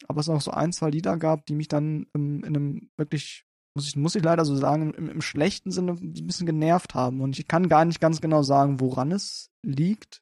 Aber 0.08 0.20
es 0.20 0.28
auch 0.28 0.40
so 0.40 0.50
ein, 0.50 0.72
zwei 0.72 0.90
Lieder 0.90 1.16
gab, 1.16 1.46
die 1.46 1.54
mich 1.54 1.68
dann 1.68 2.06
ähm, 2.14 2.44
in 2.44 2.56
einem 2.56 2.90
wirklich 2.96 3.44
muss 3.74 3.88
ich, 3.88 3.96
muss 3.96 4.14
ich 4.14 4.22
leider 4.22 4.44
so 4.44 4.54
sagen, 4.54 4.92
im, 4.92 5.08
im 5.08 5.22
schlechten 5.22 5.70
Sinne 5.70 5.92
ein 5.92 6.26
bisschen 6.26 6.46
genervt 6.46 6.94
haben. 6.94 7.20
Und 7.20 7.38
ich 7.38 7.48
kann 7.48 7.68
gar 7.68 7.84
nicht 7.84 8.00
ganz 8.00 8.20
genau 8.20 8.42
sagen, 8.42 8.80
woran 8.80 9.12
es 9.12 9.50
liegt. 9.62 10.21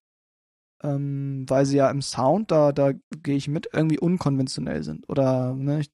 Ähm, 0.82 1.44
weil 1.48 1.66
sie 1.66 1.76
ja 1.76 1.90
im 1.90 2.00
Sound, 2.00 2.50
da, 2.50 2.72
da 2.72 2.92
gehe 3.22 3.36
ich 3.36 3.48
mit, 3.48 3.68
irgendwie 3.72 3.98
unkonventionell 3.98 4.82
sind. 4.82 5.08
Oder, 5.10 5.54
ne, 5.54 5.80
ich, 5.80 5.92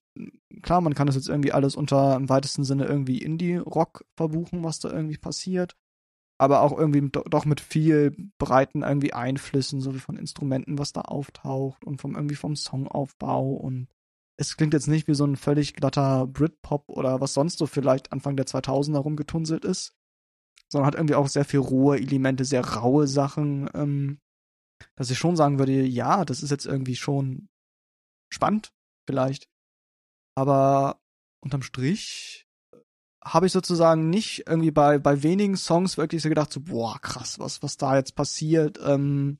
klar, 0.61 0.81
man 0.81 0.93
kann 0.93 1.07
das 1.07 1.15
jetzt 1.15 1.27
irgendwie 1.27 1.51
alles 1.51 1.75
unter 1.75 2.15
im 2.15 2.29
weitesten 2.29 2.63
Sinne 2.63 2.85
irgendwie 2.85 3.17
Indie-Rock 3.21 4.05
verbuchen, 4.15 4.63
was 4.63 4.79
da 4.79 4.89
irgendwie 4.89 5.17
passiert. 5.17 5.75
Aber 6.39 6.61
auch 6.61 6.77
irgendwie 6.77 7.09
doch 7.11 7.45
mit 7.45 7.59
viel 7.59 8.15
breiten 8.37 8.83
irgendwie 8.83 9.13
Einflüssen, 9.13 9.81
so 9.81 9.93
wie 9.95 9.99
von 9.99 10.17
Instrumenten, 10.17 10.77
was 10.77 10.93
da 10.93 11.01
auftaucht 11.01 11.83
und 11.83 11.99
vom 11.99 12.15
irgendwie 12.15 12.35
vom 12.35 12.55
Songaufbau 12.55 13.53
und 13.53 13.87
es 14.37 14.55
klingt 14.55 14.73
jetzt 14.73 14.87
nicht 14.87 15.07
wie 15.07 15.15
so 15.15 15.25
ein 15.25 15.35
völlig 15.35 15.73
glatter 15.73 16.27
Britpop 16.27 16.89
oder 16.89 17.19
was 17.19 17.33
sonst 17.33 17.57
so 17.57 17.65
vielleicht 17.65 18.11
Anfang 18.11 18.37
der 18.37 18.45
2000er 18.45 18.99
rumgetunselt 18.99 19.65
ist, 19.65 19.95
sondern 20.69 20.87
hat 20.87 20.95
irgendwie 20.95 21.15
auch 21.15 21.27
sehr 21.27 21.45
viel 21.45 21.59
rohe 21.59 21.97
Elemente, 21.97 22.45
sehr 22.45 22.63
raue 22.63 23.07
Sachen, 23.07 23.67
ähm, 23.73 24.19
dass 24.97 25.11
ich 25.11 25.17
schon 25.17 25.37
sagen 25.37 25.59
würde, 25.59 25.71
ja, 25.71 26.25
das 26.25 26.43
ist 26.43 26.49
jetzt 26.51 26.65
irgendwie 26.65 26.95
schon 26.95 27.47
spannend, 28.29 28.73
vielleicht. 29.05 29.47
Aber 30.35 30.99
unterm 31.41 31.61
Strich 31.61 32.47
äh, 32.73 32.77
habe 33.23 33.45
ich 33.45 33.51
sozusagen 33.51 34.09
nicht 34.09 34.47
irgendwie 34.47 34.71
bei, 34.71 34.99
bei 34.99 35.23
wenigen 35.23 35.55
Songs 35.55 35.97
wirklich 35.97 36.21
so 36.21 36.29
gedacht, 36.29 36.51
so, 36.51 36.61
boah, 36.61 36.99
krass, 36.99 37.39
was, 37.39 37.63
was 37.63 37.77
da 37.77 37.95
jetzt 37.95 38.15
passiert. 38.15 38.79
Ähm, 38.83 39.39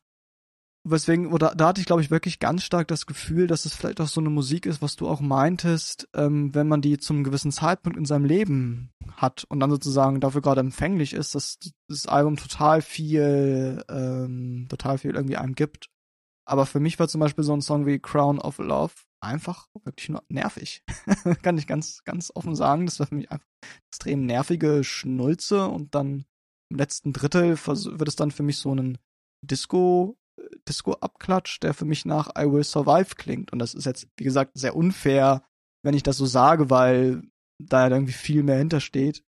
weswegen, 0.92 1.28
oder 1.28 1.54
da 1.56 1.68
hatte 1.68 1.82
ich, 1.82 1.88
glaube 1.88 2.02
ich, 2.02 2.12
wirklich 2.12 2.40
ganz 2.40 2.64
stark 2.64 2.88
das 2.88 3.06
Gefühl, 3.06 3.48
dass 3.48 3.66
es 3.66 3.74
vielleicht 3.74 4.02
auch 4.02 4.08
so 4.08 4.22
eine 4.22 4.30
Musik 4.30 4.66
ist, 4.66 4.82
was 4.82 4.96
du 4.96 5.08
auch 5.08 5.22
meintest, 5.22 6.08
ähm, 6.14 6.54
wenn 6.54 6.68
man 6.68 6.82
die 6.82 6.98
zum 6.98 7.24
gewissen 7.24 7.52
Zeitpunkt 7.52 7.98
in 7.98 8.06
seinem 8.06 8.26
Leben 8.26 8.92
hat 9.16 9.46
und 9.50 9.60
dann 9.60 9.70
sozusagen 9.70 10.20
dafür 10.20 10.42
gerade 10.42 10.62
empfänglich 10.62 11.14
ist, 11.14 11.36
dass 11.36 11.60
das 11.88 12.08
Album 12.08 12.38
total 12.38 12.82
viel, 12.82 13.84
ähm, 13.90 14.68
total 14.70 14.98
viel 14.98 15.16
irgendwie 15.16 15.38
einem 15.38 15.56
gibt. 15.56 15.90
Aber 16.46 16.66
für 16.66 16.80
mich 16.80 16.98
war 17.00 17.08
zum 17.08 17.20
Beispiel 17.20 17.44
so 17.44 17.54
ein 17.54 17.62
Song 17.62 17.86
wie 17.86 18.00
Crown 18.00 18.40
of 18.40 18.58
Love 18.58 18.94
einfach 19.20 19.68
wirklich 19.84 20.10
nur 20.10 20.24
nervig. 20.30 20.84
Kann 21.42 21.58
ich 21.58 21.68
ganz, 21.68 22.04
ganz 22.04 22.32
offen 22.34 22.56
sagen. 22.56 22.86
Das 22.86 23.00
war 23.00 23.08
für 23.08 23.16
mich 23.16 23.32
einfach 23.32 23.48
extrem 23.90 24.26
nervige 24.26 24.84
Schnulze 24.84 25.68
und 25.68 25.96
dann 25.96 26.26
im 26.70 26.78
letzten 26.78 27.14
Drittel 27.14 27.58
wird 27.58 28.08
es 28.08 28.16
dann 28.16 28.32
für 28.32 28.44
mich 28.44 28.58
so 28.58 28.74
ein 28.74 28.98
Disco 29.42 30.18
Disco-Abklatsch, 30.68 31.60
der 31.62 31.74
für 31.74 31.86
mich 31.86 32.06
nach 32.06 32.30
I 32.38 32.52
Will 32.52 32.64
Survive 32.64 33.16
klingt. 33.16 33.52
Und 33.52 33.60
das 33.60 33.74
ist 33.74 33.86
jetzt, 33.86 34.08
wie 34.18 34.24
gesagt, 34.24 34.52
sehr 34.58 34.76
unfair, 34.76 35.44
wenn 35.84 35.94
ich 35.94 36.04
das 36.04 36.18
so 36.18 36.26
sage, 36.26 36.70
weil 36.70 37.24
da 37.60 37.88
irgendwie 37.90 38.14
viel 38.14 38.44
mehr 38.44 38.58
hintersteht. 38.58 39.24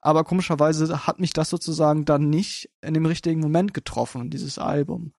Aber 0.00 0.24
komischerweise 0.24 1.06
hat 1.06 1.20
mich 1.20 1.32
das 1.32 1.48
sozusagen 1.48 2.04
dann 2.04 2.28
nicht 2.28 2.70
in 2.80 2.94
dem 2.94 3.06
richtigen 3.06 3.40
Moment 3.40 3.72
getroffen, 3.72 4.30
dieses 4.30 4.58
Album. 4.58 5.12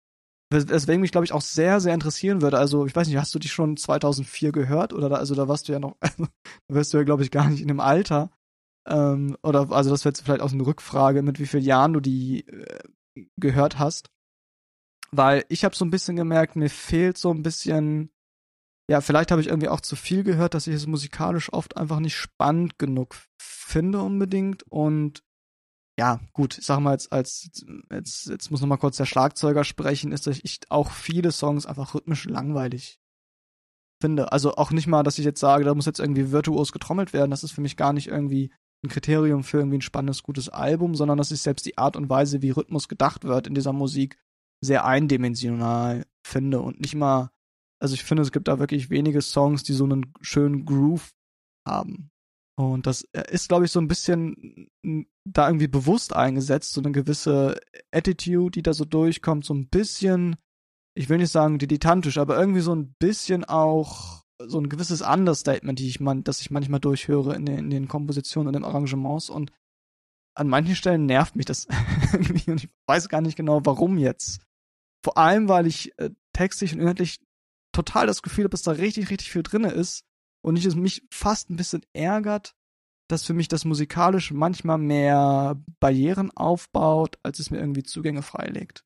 Weswegen 0.50 1.00
mich, 1.00 1.12
glaube 1.12 1.24
ich, 1.24 1.32
auch 1.32 1.40
sehr, 1.40 1.80
sehr 1.80 1.94
interessieren 1.94 2.42
würde. 2.42 2.58
Also, 2.58 2.84
ich 2.84 2.94
weiß 2.94 3.06
nicht, 3.08 3.16
hast 3.16 3.34
du 3.34 3.38
dich 3.38 3.52
schon 3.52 3.76
2004 3.76 4.52
gehört? 4.52 4.92
Oder 4.92 5.08
da, 5.08 5.16
also 5.16 5.34
da 5.34 5.48
warst 5.48 5.68
du 5.68 5.72
ja 5.72 5.78
noch, 5.78 5.96
da 6.00 6.74
wirst 6.74 6.92
du 6.92 6.98
ja, 6.98 7.04
glaube 7.04 7.22
ich, 7.22 7.30
gar 7.30 7.48
nicht 7.48 7.62
in 7.62 7.68
dem 7.68 7.80
Alter. 7.80 8.30
Ähm, 8.86 9.36
oder 9.42 9.70
also 9.70 9.90
das 9.90 10.04
wäre 10.04 10.10
jetzt 10.10 10.22
vielleicht 10.22 10.42
auch 10.42 10.52
eine 10.52 10.66
Rückfrage, 10.66 11.22
mit 11.22 11.38
wie 11.38 11.46
vielen 11.46 11.64
Jahren 11.64 11.92
du 11.92 12.00
die 12.00 12.46
äh, 12.48 12.80
gehört 13.36 13.78
hast. 13.78 14.10
Weil 15.14 15.44
ich 15.48 15.64
habe 15.64 15.76
so 15.76 15.84
ein 15.84 15.90
bisschen 15.90 16.16
gemerkt, 16.16 16.56
mir 16.56 16.70
fehlt 16.70 17.18
so 17.18 17.30
ein 17.30 17.42
bisschen, 17.42 18.10
ja, 18.90 19.00
vielleicht 19.00 19.30
habe 19.30 19.40
ich 19.40 19.48
irgendwie 19.48 19.68
auch 19.68 19.80
zu 19.80 19.94
viel 19.94 20.24
gehört, 20.24 20.54
dass 20.54 20.66
ich 20.66 20.74
es 20.74 20.86
musikalisch 20.86 21.52
oft 21.52 21.76
einfach 21.76 22.00
nicht 22.00 22.16
spannend 22.16 22.78
genug 22.78 23.16
finde 23.38 24.00
unbedingt. 24.00 24.62
Und 24.70 25.22
ja, 25.98 26.20
gut, 26.32 26.58
ich 26.58 26.64
sag 26.64 26.80
mal 26.80 26.92
jetzt 26.92 27.12
als 27.12 27.50
jetzt, 27.90 28.26
jetzt 28.26 28.50
muss 28.50 28.62
noch 28.62 28.68
mal 28.68 28.78
kurz 28.78 28.96
der 28.96 29.04
Schlagzeuger 29.04 29.64
sprechen, 29.64 30.12
ist, 30.12 30.26
dass 30.26 30.40
ich 30.42 30.60
auch 30.70 30.90
viele 30.90 31.30
Songs 31.30 31.66
einfach 31.66 31.94
rhythmisch 31.94 32.24
langweilig 32.24 32.98
finde. 34.00 34.32
Also 34.32 34.54
auch 34.56 34.70
nicht 34.70 34.86
mal, 34.86 35.02
dass 35.02 35.18
ich 35.18 35.24
jetzt 35.26 35.40
sage, 35.40 35.64
da 35.64 35.74
muss 35.74 35.86
jetzt 35.86 36.00
irgendwie 36.00 36.32
virtuos 36.32 36.72
getrommelt 36.72 37.12
werden. 37.12 37.30
Das 37.30 37.44
ist 37.44 37.52
für 37.52 37.60
mich 37.60 37.76
gar 37.76 37.92
nicht 37.92 38.08
irgendwie 38.08 38.50
ein 38.84 38.88
Kriterium 38.88 39.44
für 39.44 39.58
irgendwie 39.58 39.78
ein 39.78 39.82
spannendes, 39.82 40.22
gutes 40.22 40.48
Album, 40.48 40.94
sondern 40.94 41.18
das 41.18 41.30
ist 41.30 41.42
selbst 41.42 41.66
die 41.66 41.78
Art 41.78 41.96
und 41.96 42.08
Weise, 42.08 42.42
wie 42.42 42.50
Rhythmus 42.50 42.88
gedacht 42.88 43.24
wird 43.24 43.46
in 43.46 43.54
dieser 43.54 43.72
Musik, 43.72 44.18
sehr 44.62 44.84
eindimensional 44.84 46.06
finde 46.26 46.60
und 46.60 46.80
nicht 46.80 46.94
mal, 46.94 47.30
also 47.80 47.94
ich 47.94 48.04
finde, 48.04 48.22
es 48.22 48.32
gibt 48.32 48.48
da 48.48 48.58
wirklich 48.58 48.90
wenige 48.90 49.20
Songs, 49.20 49.62
die 49.62 49.72
so 49.72 49.84
einen 49.84 50.12
schönen 50.20 50.64
Groove 50.64 51.12
haben. 51.66 52.10
Und 52.56 52.86
das 52.86 53.02
äh, 53.12 53.24
ist, 53.30 53.48
glaube 53.48 53.64
ich, 53.64 53.72
so 53.72 53.80
ein 53.80 53.88
bisschen 53.88 54.68
da 55.24 55.48
irgendwie 55.48 55.68
bewusst 55.68 56.14
eingesetzt, 56.14 56.72
so 56.72 56.80
eine 56.80 56.92
gewisse 56.92 57.60
Attitude, 57.90 58.52
die 58.52 58.62
da 58.62 58.72
so 58.72 58.84
durchkommt, 58.84 59.44
so 59.44 59.54
ein 59.54 59.68
bisschen, 59.68 60.36
ich 60.94 61.08
will 61.08 61.18
nicht 61.18 61.32
sagen 61.32 61.58
dilettantisch, 61.58 62.18
aber 62.18 62.38
irgendwie 62.38 62.60
so 62.60 62.74
ein 62.74 62.94
bisschen 62.98 63.44
auch 63.44 64.22
so 64.38 64.58
ein 64.58 64.68
gewisses 64.68 65.02
Understatement, 65.02 65.78
die 65.78 65.88
ich 65.88 66.00
man, 66.00 66.24
das 66.24 66.40
ich 66.40 66.50
manchmal 66.50 66.80
durchhöre 66.80 67.34
in 67.34 67.46
den, 67.46 67.58
in 67.58 67.70
den 67.70 67.88
Kompositionen 67.88 68.48
und 68.48 68.54
den 68.54 68.64
Arrangements 68.64 69.30
und 69.30 69.52
an 70.34 70.48
manchen 70.48 70.76
Stellen 70.76 71.06
nervt 71.06 71.36
mich 71.36 71.46
das 71.46 71.66
irgendwie 72.12 72.50
und 72.50 72.64
ich 72.64 72.70
weiß 72.86 73.08
gar 73.08 73.20
nicht 73.20 73.36
genau, 73.36 73.60
warum 73.64 73.98
jetzt. 73.98 74.40
Vor 75.02 75.18
allem, 75.18 75.48
weil 75.48 75.66
ich 75.66 75.98
äh, 75.98 76.10
textlich 76.32 76.72
und 76.72 76.80
inhaltlich 76.80 77.20
total 77.72 78.06
das 78.06 78.22
Gefühl 78.22 78.44
habe, 78.44 78.50
dass 78.50 78.62
da 78.62 78.72
richtig, 78.72 79.10
richtig 79.10 79.30
viel 79.30 79.42
drinne 79.42 79.70
ist 79.70 80.04
und 80.44 80.56
ich 80.56 80.64
es 80.64 80.74
mich 80.74 81.02
fast 81.10 81.50
ein 81.50 81.56
bisschen 81.56 81.84
ärgert, 81.92 82.54
dass 83.08 83.24
für 83.24 83.34
mich 83.34 83.48
das 83.48 83.64
musikalisch 83.64 84.32
manchmal 84.32 84.78
mehr 84.78 85.62
Barrieren 85.80 86.30
aufbaut, 86.30 87.18
als 87.22 87.38
es 87.38 87.50
mir 87.50 87.58
irgendwie 87.58 87.82
Zugänge 87.82 88.22
freilegt. 88.22 88.84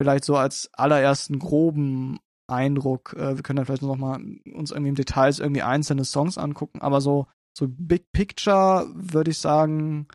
Vielleicht 0.00 0.24
so 0.24 0.36
als 0.36 0.70
allerersten 0.72 1.38
groben 1.38 2.20
Eindruck. 2.46 3.14
Äh, 3.14 3.36
wir 3.36 3.42
können 3.42 3.58
dann 3.58 3.66
vielleicht 3.66 3.82
noch 3.82 3.96
mal 3.96 4.20
uns 4.54 4.70
irgendwie 4.70 4.90
im 4.90 4.94
Details 4.94 5.38
irgendwie 5.38 5.62
einzelne 5.62 6.04
Songs 6.04 6.38
angucken, 6.38 6.80
aber 6.80 7.00
so 7.00 7.26
so 7.56 7.66
Big 7.68 8.12
Picture 8.12 8.86
würde 8.94 9.32
ich 9.32 9.38
sagen, 9.38 10.08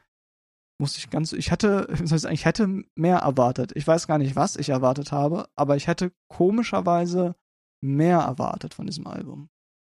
muss 0.80 0.98
ich 0.98 1.10
ganz, 1.10 1.32
ich 1.34 1.52
hätte, 1.52 1.88
ich 2.32 2.46
hätte 2.46 2.84
mehr 2.96 3.18
erwartet. 3.18 3.72
Ich 3.76 3.88
weiß 3.88 4.08
gar 4.08 4.18
nicht, 4.18 4.36
was 4.36 4.56
ich 4.56 4.70
erwartet 4.70 5.12
habe, 5.12 5.48
aber 5.56 5.76
ich 5.76 5.88
hätte 5.88 6.12
komischerweise 6.28 7.36
mehr 7.82 8.20
erwartet 8.20 8.74
von 8.74 8.86
diesem 8.86 9.08
Album. 9.08 9.50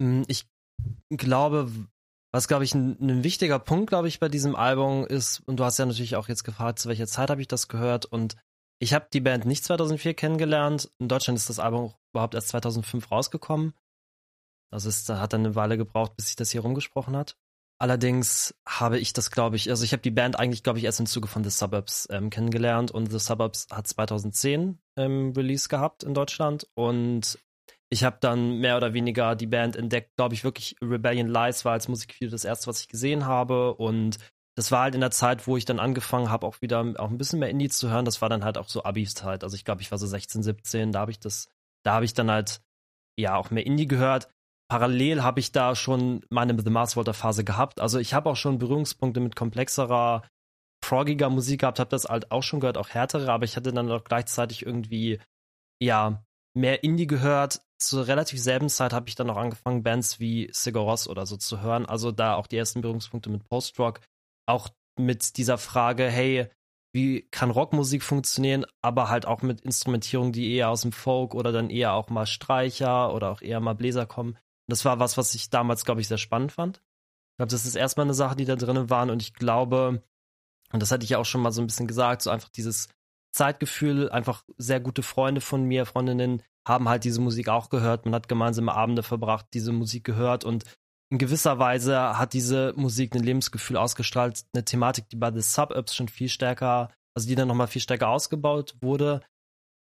Hm, 0.02 0.24
ich 0.28 0.46
glaube, 1.10 1.70
was 2.32 2.48
glaube 2.48 2.64
ich 2.64 2.74
ein, 2.74 2.98
ein, 3.00 3.24
wichtiger 3.24 3.58
Punkt, 3.58 3.88
glaube 3.88 4.08
ich, 4.08 4.20
bei 4.20 4.28
diesem 4.28 4.56
Album 4.56 5.06
ist, 5.06 5.40
und 5.46 5.58
du 5.58 5.64
hast 5.64 5.78
ja 5.78 5.86
natürlich 5.86 6.16
auch 6.16 6.28
jetzt 6.28 6.44
gefragt, 6.44 6.78
zu 6.78 6.88
welcher 6.88 7.06
Zeit 7.06 7.30
habe 7.30 7.40
ich 7.40 7.48
das 7.48 7.68
gehört 7.68 8.04
und 8.04 8.36
ich 8.78 8.92
habe 8.92 9.08
die 9.10 9.20
Band 9.20 9.46
nicht 9.46 9.64
2004 9.64 10.12
kennengelernt. 10.14 10.90
In 10.98 11.08
Deutschland 11.08 11.38
ist 11.38 11.48
das 11.48 11.58
Album 11.58 11.94
überhaupt 12.12 12.34
erst 12.34 12.48
2005 12.48 13.10
rausgekommen. 13.10 13.72
Also 14.70 14.90
es 14.90 15.08
hat 15.08 15.32
dann 15.32 15.46
eine 15.46 15.54
Weile 15.54 15.78
gebraucht, 15.78 16.16
bis 16.16 16.26
sich 16.26 16.36
das 16.36 16.50
hier 16.50 16.60
rumgesprochen 16.60 17.16
hat. 17.16 17.38
Allerdings 17.78 18.54
habe 18.66 18.98
ich 18.98 19.12
das, 19.12 19.30
glaube 19.30 19.56
ich, 19.56 19.68
also 19.68 19.84
ich 19.84 19.92
habe 19.92 20.02
die 20.02 20.10
Band 20.10 20.38
eigentlich, 20.38 20.62
glaube 20.62 20.78
ich, 20.78 20.84
erst 20.84 21.00
im 21.00 21.06
Zuge 21.06 21.28
von 21.28 21.44
The 21.44 21.50
Suburbs 21.50 22.08
ähm, 22.10 22.30
kennengelernt 22.30 22.90
und 22.90 23.10
The 23.10 23.18
Suburbs 23.18 23.66
hat 23.70 23.86
2010 23.86 24.78
ähm, 24.96 25.32
Release 25.36 25.68
gehabt 25.68 26.02
in 26.02 26.14
Deutschland 26.14 26.66
und 26.74 27.38
ich 27.90 28.02
habe 28.02 28.16
dann 28.20 28.58
mehr 28.58 28.78
oder 28.78 28.94
weniger 28.94 29.36
die 29.36 29.46
Band 29.46 29.76
entdeckt, 29.76 30.16
glaube 30.16 30.34
ich, 30.34 30.42
wirklich 30.42 30.76
Rebellion 30.80 31.28
Lies 31.28 31.64
war 31.64 31.72
als 31.72 31.88
Musikvideo 31.88 32.30
das 32.30 32.44
erste, 32.44 32.66
was 32.66 32.80
ich 32.80 32.88
gesehen 32.88 33.26
habe 33.26 33.74
und 33.74 34.18
das 34.56 34.72
war 34.72 34.84
halt 34.84 34.94
in 34.94 35.02
der 35.02 35.10
Zeit, 35.10 35.46
wo 35.46 35.58
ich 35.58 35.66
dann 35.66 35.78
angefangen 35.78 36.30
habe, 36.30 36.46
auch 36.46 36.62
wieder 36.62 36.80
auch 36.96 37.10
ein 37.10 37.18
bisschen 37.18 37.40
mehr 37.40 37.50
Indie 37.50 37.68
zu 37.68 37.90
hören. 37.90 38.06
Das 38.06 38.22
war 38.22 38.30
dann 38.30 38.42
halt 38.42 38.56
auch 38.56 38.70
so 38.70 38.84
Abis-Zeit. 38.84 39.44
Also 39.44 39.54
ich 39.54 39.66
glaube, 39.66 39.82
ich 39.82 39.90
war 39.90 39.98
so 39.98 40.06
16, 40.06 40.42
17, 40.42 40.92
da 40.92 41.00
habe 41.00 41.10
ich 41.10 41.20
das, 41.20 41.50
da 41.84 41.92
habe 41.92 42.06
ich 42.06 42.14
dann 42.14 42.30
halt 42.30 42.62
ja 43.18 43.36
auch 43.36 43.50
mehr 43.50 43.66
Indie 43.66 43.86
gehört. 43.86 44.28
Parallel 44.68 45.22
habe 45.22 45.40
ich 45.40 45.52
da 45.52 45.76
schon 45.76 46.24
meine 46.28 46.60
The 46.60 46.70
Mars 46.70 46.96
Volta 46.96 47.12
Phase 47.12 47.44
gehabt. 47.44 47.80
Also 47.80 47.98
ich 47.98 48.14
habe 48.14 48.30
auch 48.30 48.36
schon 48.36 48.58
Berührungspunkte 48.58 49.20
mit 49.20 49.36
komplexerer, 49.36 50.22
proggiger 50.80 51.30
Musik 51.30 51.60
gehabt, 51.60 51.78
habe 51.78 51.90
das 51.90 52.04
halt 52.04 52.30
auch 52.30 52.42
schon 52.42 52.60
gehört, 52.60 52.78
auch 52.78 52.88
härtere, 52.88 53.32
aber 53.32 53.44
ich 53.44 53.56
hatte 53.56 53.72
dann 53.72 53.90
auch 53.90 54.04
gleichzeitig 54.04 54.66
irgendwie 54.66 55.20
ja 55.80 56.24
mehr 56.54 56.82
Indie 56.82 57.06
gehört. 57.06 57.62
Zur 57.78 58.06
relativ 58.06 58.40
selben 58.40 58.68
Zeit 58.68 58.92
habe 58.92 59.08
ich 59.08 59.14
dann 59.14 59.30
auch 59.30 59.36
angefangen, 59.36 59.82
Bands 59.82 60.18
wie 60.18 60.48
Sigur 60.52 60.86
oder 61.08 61.26
so 61.26 61.36
zu 61.36 61.60
hören. 61.60 61.86
Also 61.86 62.10
da 62.10 62.34
auch 62.34 62.46
die 62.46 62.56
ersten 62.56 62.80
Berührungspunkte 62.80 63.30
mit 63.30 63.44
Post-Rock 63.44 64.00
auch 64.48 64.70
mit 64.98 65.36
dieser 65.36 65.58
Frage, 65.58 66.08
hey, 66.08 66.48
wie 66.94 67.28
kann 67.30 67.50
Rockmusik 67.50 68.02
funktionieren, 68.02 68.64
aber 68.80 69.10
halt 69.10 69.26
auch 69.26 69.42
mit 69.42 69.60
Instrumentierung, 69.60 70.32
die 70.32 70.54
eher 70.54 70.70
aus 70.70 70.80
dem 70.80 70.92
Folk 70.92 71.34
oder 71.34 71.52
dann 71.52 71.68
eher 71.68 71.92
auch 71.92 72.08
mal 72.08 72.24
Streicher 72.24 73.12
oder 73.12 73.30
auch 73.30 73.42
eher 73.42 73.60
mal 73.60 73.74
Bläser 73.74 74.06
kommen. 74.06 74.38
Das 74.68 74.84
war 74.84 74.98
was, 74.98 75.16
was 75.16 75.34
ich 75.34 75.50
damals, 75.50 75.84
glaube 75.84 76.00
ich, 76.00 76.08
sehr 76.08 76.18
spannend 76.18 76.52
fand. 76.52 76.78
Ich 76.78 77.38
glaube, 77.38 77.50
das 77.50 77.66
ist 77.66 77.74
erstmal 77.76 78.06
eine 78.06 78.14
Sache, 78.14 78.36
die 78.36 78.44
da 78.44 78.56
drinnen 78.56 78.90
waren 78.90 79.10
und 79.10 79.22
ich 79.22 79.34
glaube, 79.34 80.02
und 80.72 80.82
das 80.82 80.90
hatte 80.90 81.04
ich 81.04 81.10
ja 81.10 81.18
auch 81.18 81.24
schon 81.24 81.42
mal 81.42 81.52
so 81.52 81.60
ein 81.60 81.66
bisschen 81.66 81.86
gesagt, 81.86 82.22
so 82.22 82.30
einfach 82.30 82.48
dieses 82.48 82.88
Zeitgefühl, 83.32 84.10
einfach 84.10 84.44
sehr 84.56 84.80
gute 84.80 85.02
Freunde 85.02 85.40
von 85.40 85.64
mir, 85.64 85.86
Freundinnen, 85.86 86.42
haben 86.66 86.88
halt 86.88 87.04
diese 87.04 87.20
Musik 87.20 87.48
auch 87.48 87.68
gehört. 87.68 88.04
Man 88.04 88.14
hat 88.14 88.28
gemeinsame 88.28 88.74
Abende 88.74 89.02
verbracht, 89.02 89.46
diese 89.52 89.72
Musik 89.72 90.04
gehört 90.04 90.44
und 90.44 90.64
in 91.10 91.18
gewisser 91.18 91.58
Weise 91.60 92.18
hat 92.18 92.32
diese 92.32 92.72
Musik 92.76 93.14
ein 93.14 93.22
Lebensgefühl 93.22 93.76
ausgestrahlt, 93.76 94.44
eine 94.52 94.64
Thematik, 94.64 95.08
die 95.08 95.16
bei 95.16 95.32
The 95.32 95.40
Suburbs 95.40 95.94
schon 95.94 96.08
viel 96.08 96.28
stärker, 96.28 96.90
also 97.14 97.28
die 97.28 97.36
dann 97.36 97.46
nochmal 97.46 97.68
viel 97.68 97.82
stärker 97.82 98.08
ausgebaut 98.08 98.74
wurde. 98.80 99.20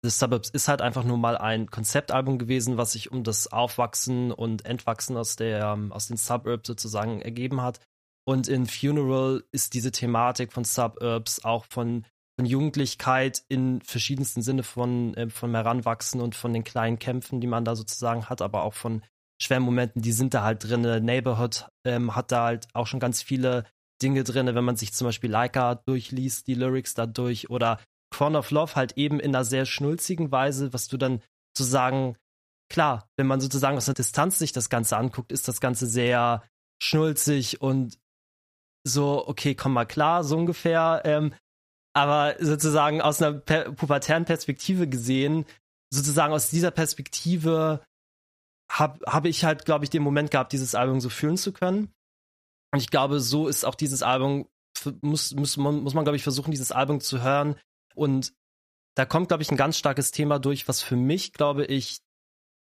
The 0.07 0.11
Suburbs 0.11 0.51
ist 0.51 0.69
halt 0.69 0.83
einfach 0.83 1.03
nur 1.03 1.19
mal 1.19 1.37
ein 1.37 1.69
Konzeptalbum 1.69 2.39
gewesen, 2.39 2.77
was 2.77 2.93
sich 2.93 3.11
um 3.11 3.25
das 3.25 3.51
Aufwachsen 3.51 4.31
und 4.31 4.65
Entwachsen 4.65 5.17
aus, 5.17 5.35
der, 5.35 5.77
aus 5.91 6.07
den 6.07 6.17
Suburbs 6.17 6.69
sozusagen 6.69 7.21
ergeben 7.21 7.61
hat. 7.61 7.81
Und 8.25 8.47
in 8.47 8.67
Funeral 8.67 9.43
ist 9.51 9.75
diese 9.75 9.91
Thematik 9.91 10.53
von 10.53 10.63
Suburbs 10.63 11.45
auch 11.45 11.67
von, 11.71 12.07
von 12.39 12.47
Jugendlichkeit 12.47 13.43
in 13.49 13.81
verschiedensten 13.83 14.43
Sinne 14.43 14.63
von, 14.63 15.13
äh, 15.15 15.29
von 15.29 15.53
Heranwachsen 15.53 16.21
und 16.21 16.37
von 16.37 16.53
den 16.53 16.63
kleinen 16.63 17.01
Kämpfen, 17.01 17.41
die 17.41 17.49
man 17.49 17.65
da 17.65 17.75
sozusagen 17.75 18.27
hat, 18.27 18.43
aber 18.43 18.63
auch 18.63 18.75
von 18.75 19.03
schweren 19.43 19.65
Momenten, 19.65 20.03
die 20.03 20.13
sind 20.13 20.35
da 20.35 20.45
halt 20.45 20.63
drin. 20.63 20.83
Neighborhood 21.05 21.67
ähm, 21.85 22.15
hat 22.15 22.31
da 22.31 22.45
halt 22.45 22.69
auch 22.75 22.87
schon 22.87 23.01
ganz 23.01 23.23
viele 23.23 23.65
Dinge 24.01 24.23
drin, 24.23 24.55
wenn 24.55 24.65
man 24.65 24.77
sich 24.77 24.93
zum 24.93 25.09
Beispiel 25.09 25.33
Leica 25.33 25.75
durchliest, 25.75 26.47
die 26.47 26.55
Lyrics 26.55 26.95
da 26.95 27.07
durch 27.07 27.51
oder 27.51 27.81
Crown 28.17 28.35
of 28.35 28.51
Love 28.51 28.75
halt 28.75 28.97
eben 28.97 29.21
in 29.21 29.35
einer 29.35 29.45
sehr 29.45 29.67
schnulzigen 29.67 30.33
Weise, 30.33 30.73
was 30.73 30.89
du 30.89 30.97
dann 30.97 31.21
zu 31.55 31.65
sagen, 31.65 32.17
klar, 32.71 33.11
wenn 33.17 33.27
man 33.27 33.41
sozusagen 33.41 33.77
aus 33.77 33.85
der 33.85 33.95
Distanz 33.95 34.39
sich 34.39 34.53
das 34.53 34.71
Ganze 34.71 34.97
anguckt, 34.97 35.33
ist 35.33 35.49
das 35.49 35.61
Ganze 35.61 35.87
sehr 35.87 36.43
schnulzig 36.83 37.61
und 37.61 37.99
so, 38.87 39.27
okay, 39.29 39.55
komm 39.55 39.75
mal 39.75 39.85
klar, 39.85 40.25
so 40.25 40.37
ungefähr. 40.39 41.03
Ähm, 41.05 41.35
aber 41.95 42.37
sozusagen 42.41 43.03
aus 43.03 43.21
einer 43.21 43.35
pubertären 43.35 44.25
Perspektive 44.25 44.89
gesehen, 44.89 45.45
sozusagen 45.93 46.33
aus 46.33 46.49
dieser 46.49 46.71
Perspektive 46.71 47.85
habe 48.71 48.99
hab 49.07 49.27
ich 49.27 49.45
halt, 49.45 49.67
glaube 49.67 49.85
ich, 49.85 49.91
den 49.91 50.03
Moment 50.03 50.31
gehabt, 50.31 50.53
dieses 50.53 50.75
Album 50.75 51.01
so 51.01 51.11
fühlen 51.11 51.37
zu 51.37 51.53
können. 51.53 51.93
Und 52.73 52.81
ich 52.81 52.91
glaube, 52.91 53.21
so 53.21 53.47
ist 53.47 53.65
auch 53.65 53.75
dieses 53.75 54.03
Album, 54.03 54.49
muss, 55.03 55.35
muss, 55.35 55.57
man, 55.59 55.81
muss 55.81 55.95
man, 55.95 56.05
glaube 56.05 56.17
ich, 56.17 56.23
versuchen, 56.23 56.51
dieses 56.51 56.73
Album 56.73 57.01
zu 57.01 57.23
hören. 57.23 57.57
Und 57.97 58.35
da 58.95 59.05
kommt, 59.05 59.29
glaube 59.29 59.43
ich, 59.43 59.51
ein 59.51 59.57
ganz 59.57 59.77
starkes 59.77 60.11
Thema 60.11 60.39
durch, 60.39 60.69
was 60.69 60.83
für 60.83 60.97
mich, 60.97 61.33
glaube 61.33 61.65
ich, 61.67 62.01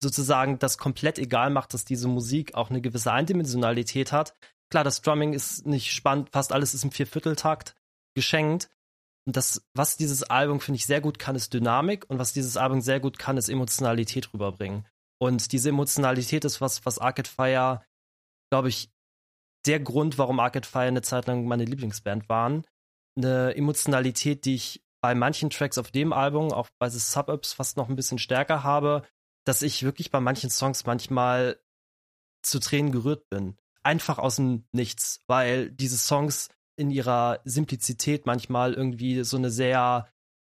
sozusagen 0.02 0.60
das 0.60 0.78
komplett 0.78 1.18
egal 1.18 1.50
macht, 1.50 1.74
dass 1.74 1.86
diese 1.86 2.08
Musik 2.08 2.56
auch 2.56 2.70
eine 2.70 2.82
gewisse 2.82 3.12
Eindimensionalität 3.12 4.12
hat. 4.12 4.36
Klar, 4.70 4.84
das 4.84 5.02
Drumming 5.02 5.34
ist 5.34 5.66
nicht 5.66 5.92
spannend, 5.92 6.30
fast 6.32 6.52
alles 6.52 6.74
ist 6.74 6.84
im 6.84 6.92
Viervierteltakt 6.92 7.76
geschenkt. 8.16 8.70
Und 9.26 9.38
das, 9.38 9.66
was 9.74 9.96
dieses 9.96 10.24
Album, 10.24 10.60
finde 10.60 10.78
ich, 10.78 10.86
sehr 10.86 11.00
gut 11.00 11.18
kann, 11.18 11.36
ist 11.36 11.54
Dynamik. 11.54 12.10
Und 12.10 12.20
was 12.20 12.34
dieses 12.34 12.58
Album 12.58 12.82
sehr 12.82 13.00
gut 13.00 13.18
kann, 13.18 13.38
ist 13.38 13.50
Emotionalität 13.50 14.34
rüberbringen. 14.34 14.86
Und 15.20 15.54
diese 15.54 15.70
Emotionalität 15.70 16.44
ist 16.44 16.60
was, 16.60 16.86
was 16.86 17.00
Arcade 17.00 17.30
Fire, 17.30 17.86
glaube 18.52 18.70
ich, 18.70 18.92
der 19.66 19.80
Grund, 19.80 20.18
warum 20.18 20.40
Arcade 20.42 20.68
Fire 20.68 20.84
eine 20.84 21.02
Zeit 21.02 21.28
lang 21.28 21.46
meine 21.46 21.64
Lieblingsband 21.64 22.28
waren. 22.28 22.66
Eine 23.16 23.56
Emotionalität, 23.56 24.44
die 24.44 24.56
ich 24.56 24.83
bei 25.04 25.16
manchen 25.16 25.50
Tracks 25.50 25.78
auf 25.78 25.92
dem 25.92 26.14
Album, 26.14 26.54
auch 26.54 26.70
bei 26.80 26.90
The 26.90 26.98
Suburbs, 26.98 27.52
fast 27.52 27.76
noch 27.76 27.90
ein 27.90 27.98
bisschen 27.98 28.20
stärker 28.20 28.64
habe, 28.64 29.04
dass 29.46 29.62
ich 29.62 29.84
wirklich 29.84 30.12
bei 30.12 30.22
manchen 30.22 30.50
Songs 30.50 30.86
manchmal 30.86 31.60
zu 32.42 32.60
Tränen 32.60 32.94
gerührt 32.94 33.30
bin. 33.30 33.58
einfach 33.84 34.18
aus 34.18 34.38
dem 34.38 34.66
Nichts, 34.72 35.20
weil 35.28 35.70
diese 35.72 35.98
Songs 35.98 36.48
in 36.78 36.90
ihrer 36.90 37.42
Simplizität 37.44 38.26
manchmal 38.26 38.74
irgendwie 38.74 39.26
so 39.26 39.36
eine 39.36 39.52
sehr, 39.52 40.08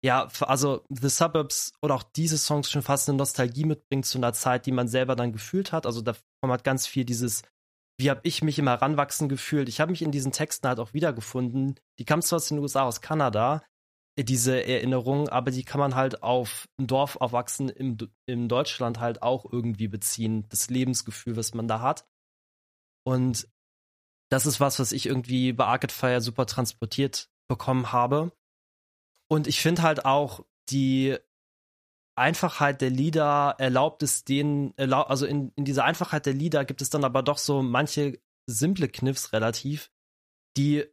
ja, 0.01 0.29
also 0.39 0.85
The 0.89 1.09
Suburbs 1.09 1.73
oder 1.81 1.95
auch 1.95 2.03
diese 2.03 2.37
Songs 2.37 2.71
schon 2.71 2.83
fast 2.83 3.09
eine 3.09 3.17
Nostalgie 3.17 3.65
mitbringt 3.65 4.05
zu 4.05 4.17
einer 4.17 4.31
Zeit, 4.31 4.65
die 4.65 4.71
man 4.71 4.87
selber 4.87 5.17
dann 5.17 5.33
gefühlt 5.33 5.73
hat. 5.73 5.85
Also 5.85 6.01
da 6.01 6.15
kommt 6.41 6.51
halt 6.51 6.63
ganz 6.63 6.87
viel 6.87 7.03
dieses, 7.03 7.43
wie 7.99 8.09
habe 8.09 8.21
ich 8.23 8.41
mich 8.41 8.57
im 8.59 8.67
Heranwachsen 8.69 9.27
gefühlt. 9.27 9.67
Ich 9.67 9.81
habe 9.81 9.91
mich 9.91 10.01
in 10.01 10.11
diesen 10.11 10.31
Texten 10.31 10.69
halt 10.69 10.79
auch 10.79 10.93
wiedergefunden. 10.93 11.77
Die 11.99 12.05
kamen 12.05 12.21
zwar 12.21 12.37
aus 12.37 12.47
den 12.47 12.59
USA, 12.59 12.83
aus 12.83 13.01
Kanada, 13.01 13.61
diese 14.23 14.65
Erinnerung, 14.65 15.29
aber 15.29 15.51
die 15.51 15.63
kann 15.63 15.79
man 15.79 15.95
halt 15.95 16.23
auf 16.23 16.67
ein 16.79 16.87
Dorf 16.87 17.17
aufwachsen 17.17 17.69
im, 17.69 17.97
in 18.25 18.49
Deutschland 18.49 18.99
halt 18.99 19.21
auch 19.21 19.45
irgendwie 19.51 19.87
beziehen. 19.87 20.47
Das 20.49 20.69
Lebensgefühl, 20.69 21.35
was 21.37 21.53
man 21.53 21.67
da 21.67 21.81
hat. 21.81 22.07
Und 23.05 23.47
das 24.29 24.45
ist 24.45 24.59
was, 24.59 24.79
was 24.79 24.91
ich 24.91 25.05
irgendwie 25.05 25.53
bei 25.53 25.65
Arcade 25.65 25.93
Fire 25.93 26.21
super 26.21 26.45
transportiert 26.45 27.29
bekommen 27.47 27.91
habe. 27.91 28.31
Und 29.29 29.47
ich 29.47 29.61
finde 29.61 29.83
halt 29.83 30.05
auch 30.05 30.45
die 30.69 31.17
Einfachheit 32.17 32.81
der 32.81 32.89
Lieder 32.89 33.55
erlaubt 33.59 34.01
es 34.01 34.23
denen, 34.23 34.73
also 34.77 35.25
in, 35.25 35.51
in 35.55 35.65
dieser 35.65 35.85
Einfachheit 35.85 36.25
der 36.25 36.33
Lieder 36.33 36.65
gibt 36.65 36.81
es 36.81 36.89
dann 36.89 37.03
aber 37.03 37.21
doch 37.21 37.37
so 37.37 37.61
manche 37.61 38.19
simple 38.47 38.87
Kniffs 38.89 39.33
relativ, 39.33 39.91
die 40.57 40.85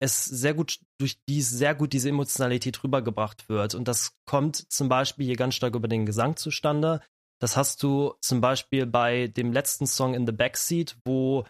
es 0.00 0.24
sehr 0.24 0.54
gut, 0.54 0.78
durch 0.98 1.18
die 1.28 1.42
sehr 1.42 1.74
gut 1.74 1.92
diese 1.92 2.08
Emotionalität 2.08 2.82
rübergebracht 2.82 3.48
wird. 3.48 3.74
Und 3.74 3.88
das 3.88 4.16
kommt 4.26 4.70
zum 4.70 4.88
Beispiel 4.88 5.26
hier 5.26 5.36
ganz 5.36 5.54
stark 5.54 5.74
über 5.74 5.88
den 5.88 6.06
Gesang 6.06 6.36
zustande. 6.36 7.00
Das 7.40 7.56
hast 7.56 7.82
du 7.82 8.14
zum 8.20 8.40
Beispiel 8.40 8.86
bei 8.86 9.28
dem 9.28 9.52
letzten 9.52 9.86
Song 9.86 10.14
in 10.14 10.26
the 10.26 10.32
Backseat, 10.32 10.96
wo 11.04 11.44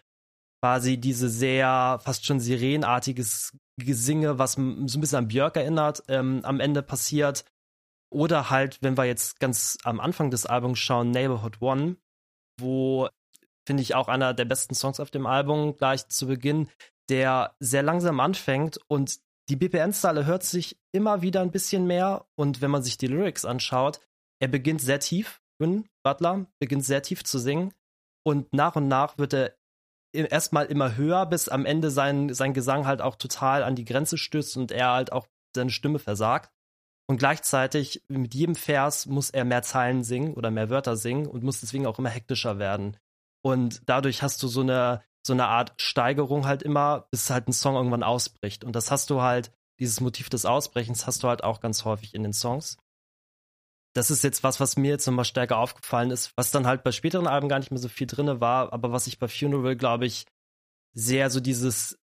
quasi 0.62 0.99
diese 0.99 1.28
sehr 1.28 2.00
fast 2.02 2.26
schon 2.26 2.40
sirenartiges 2.40 3.57
Gesinge, 3.78 4.38
was 4.38 4.52
so 4.55 4.61
ein 4.61 5.00
bisschen 5.00 5.19
an 5.19 5.28
Björk 5.28 5.57
erinnert, 5.57 6.02
ähm, 6.09 6.40
am 6.43 6.61
Ende 6.61 6.83
passiert. 6.83 7.45
Oder 8.11 8.50
halt, 8.50 8.78
wenn 8.83 8.97
wir 8.97 9.05
jetzt 9.05 9.38
ganz 9.38 9.78
am 9.85 10.00
Anfang 10.00 10.31
des 10.31 10.47
Albums 10.47 10.78
schauen, 10.78 11.11
Neighborhood 11.11 11.61
One, 11.61 11.97
wo 12.59 13.09
finde 13.67 13.83
ich 13.83 13.95
auch 13.95 14.09
einer 14.09 14.33
der 14.33 14.47
besten 14.47 14.75
Songs 14.75 14.99
auf 14.99 15.11
dem 15.11 15.26
Album 15.26 15.76
gleich 15.76 16.09
zu 16.09 16.26
Beginn, 16.26 16.69
der 17.09 17.57
sehr 17.61 17.83
langsam 17.83 18.21
anfängt 18.21 18.79
und 18.88 19.21
die 19.49 19.57
BPN-Zahl 19.57 20.27
hört 20.27 20.43
sich 20.43 20.79
immer 20.93 21.23
wieder 21.23 21.41
ein 21.41 21.50
bisschen 21.50 21.87
mehr 21.87 22.27
und 22.37 22.61
wenn 22.61 22.71
man 22.71 22.83
sich 22.83 22.99
die 22.99 23.07
Lyrics 23.07 23.45
anschaut, 23.45 24.00
er 24.41 24.49
beginnt 24.49 24.81
sehr 24.81 25.00
tief, 25.00 25.41
Win 25.59 25.88
Butler 26.05 26.47
beginnt 26.59 26.85
sehr 26.85 27.03
tief 27.03 27.25
zu 27.25 27.38
singen 27.38 27.73
und 28.25 28.53
nach 28.53 28.77
und 28.77 28.88
nach 28.88 29.19
wird 29.19 29.33
er 29.33 29.55
erstmal 30.12 30.67
immer 30.67 30.97
höher, 30.97 31.27
bis 31.27 31.49
am 31.49 31.65
Ende 31.65 31.91
sein, 31.91 32.33
sein 32.35 32.55
Gesang 32.55 32.87
halt 32.87 33.00
auch 33.00 33.17
total 33.17 33.62
an 33.62 33.77
die 33.77 33.85
Grenze 33.85 34.19
stößt 34.19 34.57
und 34.57 34.73
er 34.73 34.93
halt 34.93 35.12
auch 35.12 35.27
seine 35.55 35.71
Stimme 35.71 35.99
versagt. 35.99 36.53
Und 37.11 37.17
gleichzeitig 37.17 38.05
mit 38.09 38.35
jedem 38.35 38.55
Vers 38.55 39.07
muss 39.07 39.31
er 39.31 39.45
mehr 39.45 39.62
Zeilen 39.62 40.05
singen 40.05 40.35
oder 40.35 40.50
mehr 40.50 40.69
Wörter 40.69 40.97
singen 40.97 41.27
und 41.27 41.43
muss 41.43 41.61
deswegen 41.61 41.87
auch 41.87 41.99
immer 41.99 42.11
hektischer 42.11 42.59
werden. 42.59 42.99
Und 43.43 43.83
dadurch 43.87 44.23
hast 44.23 44.43
du 44.43 44.49
so 44.49 44.61
eine, 44.61 45.03
so 45.28 45.32
eine 45.32 45.47
Art 45.47 45.80
Steigerung 45.80 46.47
halt 46.47 46.62
immer, 46.62 47.06
bis 47.12 47.30
halt 47.30 47.49
ein 47.49 47.52
Song 47.52 47.76
irgendwann 47.76 48.02
ausbricht. 48.02 48.64
Und 48.64 48.75
das 48.75 48.90
hast 48.90 49.11
du 49.11 49.23
halt, 49.23 49.52
dieses 49.78 50.00
Motiv 50.00 50.28
des 50.28 50.44
Ausbrechens 50.44 51.06
hast 51.06 51.23
du 51.23 51.28
halt 51.28 51.44
auch 51.44 51.61
ganz 51.61 51.85
häufig 51.85 52.14
in 52.14 52.25
den 52.25 52.32
Songs 52.32 52.78
das 53.99 54.11
ist 54.11 54.23
jetzt 54.23 54.44
was, 54.44 54.61
was 54.61 54.76
mir 54.76 54.90
jetzt 54.90 55.06
nochmal 55.06 55.25
stärker 55.25 55.58
aufgefallen 55.58 56.11
ist, 56.11 56.32
was 56.37 56.50
dann 56.50 56.66
halt 56.66 56.85
bei 56.85 56.92
späteren 56.92 57.26
Alben 57.26 57.49
gar 57.49 57.58
nicht 57.58 57.70
mehr 57.70 57.80
so 57.80 57.88
viel 57.88 58.06
drin 58.06 58.40
war, 58.40 58.73
aber 58.73 58.92
was 58.92 59.06
ich 59.06 59.18
bei 59.18 59.28
Funeral, 59.28 59.76
glaube 59.76 60.06
ich, 60.06 60.25
sehr 60.94 61.30
so 61.30 61.40
dieses, 61.40 61.99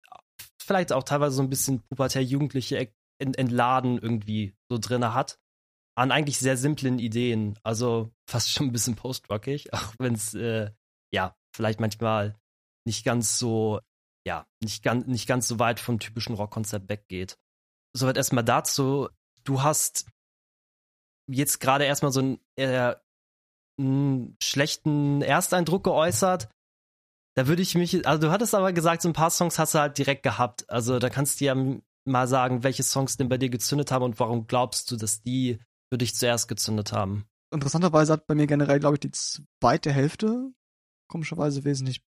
vielleicht 0.60 0.92
auch 0.92 1.02
teilweise 1.02 1.36
so 1.36 1.42
ein 1.42 1.50
bisschen 1.50 1.82
pubertär-jugendliche 1.82 2.92
Entladen 3.18 3.98
irgendwie 3.98 4.56
so 4.70 4.78
drin 4.78 5.12
hat. 5.12 5.38
An 5.94 6.10
eigentlich 6.10 6.38
sehr 6.38 6.56
simplen 6.56 6.98
Ideen. 6.98 7.58
Also 7.62 8.10
fast 8.26 8.50
schon 8.50 8.66
ein 8.66 8.72
bisschen 8.72 8.96
post-rockig, 8.96 9.72
auch 9.74 9.94
wenn 9.98 10.14
es, 10.14 10.34
äh, 10.34 10.70
ja, 11.12 11.36
vielleicht 11.54 11.80
manchmal 11.80 12.34
nicht 12.84 13.04
ganz 13.04 13.38
so, 13.38 13.80
ja, 14.26 14.46
nicht 14.62 14.82
ganz, 14.82 15.06
nicht 15.06 15.26
ganz 15.26 15.48
so 15.48 15.58
weit 15.58 15.80
vom 15.80 15.98
typischen 15.98 16.34
Rockkonzept 16.34 16.88
weggeht. 16.88 17.36
Soweit 17.94 18.16
erstmal 18.16 18.44
dazu. 18.44 19.08
Du 19.44 19.62
hast 19.62 20.06
jetzt 21.28 21.60
gerade 21.60 21.84
erstmal 21.84 22.12
so 22.12 22.20
einen, 22.20 22.40
äh, 22.56 22.94
einen 23.78 24.36
schlechten 24.42 25.22
Ersteindruck 25.22 25.84
geäußert. 25.84 26.48
Da 27.34 27.46
würde 27.46 27.62
ich 27.62 27.74
mich, 27.74 28.06
also 28.06 28.20
du 28.20 28.30
hattest 28.30 28.54
aber 28.54 28.72
gesagt, 28.72 29.02
so 29.02 29.08
ein 29.08 29.14
paar 29.14 29.30
Songs 29.30 29.58
hast 29.58 29.74
du 29.74 29.78
halt 29.78 29.98
direkt 29.98 30.22
gehabt. 30.22 30.68
Also 30.68 30.98
da 30.98 31.08
kannst 31.08 31.40
du 31.40 31.46
ja 31.46 31.54
mal 32.04 32.28
sagen, 32.28 32.62
welche 32.62 32.82
Songs 32.82 33.16
denn 33.16 33.28
bei 33.28 33.38
dir 33.38 33.48
gezündet 33.48 33.90
haben 33.90 34.04
und 34.04 34.20
warum 34.20 34.46
glaubst 34.46 34.90
du, 34.90 34.96
dass 34.96 35.22
die 35.22 35.58
für 35.90 35.98
dich 35.98 36.14
zuerst 36.14 36.48
gezündet 36.48 36.92
haben? 36.92 37.26
Interessanterweise 37.52 38.14
hat 38.14 38.26
bei 38.26 38.34
mir 38.34 38.46
generell, 38.46 38.80
glaube 38.80 38.96
ich, 38.96 39.00
die 39.00 39.12
zweite 39.12 39.92
Hälfte 39.92 40.52
komischerweise 41.08 41.64
wesentlich 41.64 42.02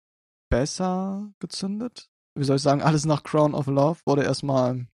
besser 0.53 1.33
gezündet. 1.39 2.11
Wie 2.35 2.45
soll 2.45 2.57
ich 2.57 2.63
sagen, 2.63 2.83
alles 2.83 3.07
nach 3.07 3.23
Crown 3.23 3.55
of 3.55 3.69
Love 3.69 4.01
wurde 4.05 4.23
erstmal, 4.23 4.87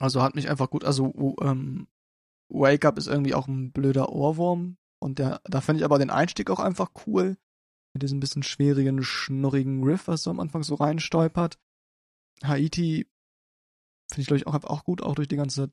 also 0.00 0.22
hat 0.22 0.34
mich 0.34 0.48
einfach 0.48 0.70
gut, 0.70 0.82
also 0.82 1.36
ähm, 1.42 1.88
Wake 2.48 2.86
Up 2.86 2.96
ist 2.96 3.06
irgendwie 3.06 3.34
auch 3.34 3.48
ein 3.48 3.70
blöder 3.72 4.08
Ohrwurm. 4.10 4.78
Und 4.98 5.18
der, 5.18 5.42
da 5.44 5.60
fand 5.60 5.78
ich 5.78 5.84
aber 5.84 5.98
den 5.98 6.08
Einstieg 6.08 6.48
auch 6.48 6.58
einfach 6.58 6.90
cool. 7.06 7.36
Mit 7.92 8.02
diesem 8.02 8.18
bisschen 8.18 8.42
schwierigen, 8.42 9.02
schnurrigen 9.02 9.84
Riff, 9.84 10.08
was 10.08 10.22
so 10.22 10.30
am 10.30 10.40
Anfang 10.40 10.62
so 10.62 10.74
reinstolpert. 10.74 11.58
Haiti 12.42 13.06
finde 14.10 14.20
ich, 14.22 14.26
glaube 14.26 14.38
ich, 14.38 14.46
auch, 14.46 14.54
auch 14.64 14.84
gut, 14.84 15.02
auch 15.02 15.14
durch 15.14 15.28
die 15.28 15.36
ganze, 15.36 15.70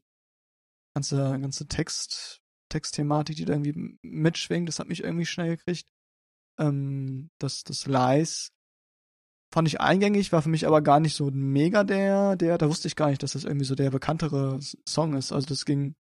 ganze, 0.93 1.17
ganze 1.39 1.67
Text, 1.67 2.41
Textthematik, 2.69 3.38
die 3.38 3.46
da 3.46 3.54
irgendwie 3.54 3.98
mitschwingt. 4.02 4.67
Das 4.67 4.80
hat 4.80 4.88
mich 4.88 5.04
irgendwie 5.04 5.26
schnell 5.26 5.56
gekriegt. 5.56 5.89
Ähm, 6.60 7.30
das, 7.39 7.63
das 7.63 7.88
Lies 7.88 8.52
fand 9.54 9.68
ich 9.68 9.80
eingängig, 9.80 10.32
war 10.32 10.42
für 10.42 10.50
mich 10.50 10.66
aber 10.68 10.82
gar 10.82 11.00
nicht 11.00 11.16
so 11.16 11.30
mega 11.32 11.84
der, 11.84 12.36
der, 12.36 12.58
da 12.58 12.68
wusste 12.68 12.88
ich 12.88 12.96
gar 12.96 13.10
nicht, 13.10 13.22
dass 13.22 13.34
das 13.34 13.44
irgendwie 13.44 13.66
so 13.66 13.76
der 13.76 13.92
bekanntere 13.92 14.60
Song 14.88 15.13
ist. 15.16 15.32
Also 15.32 15.48
das 15.48 15.66
ging 15.66 15.96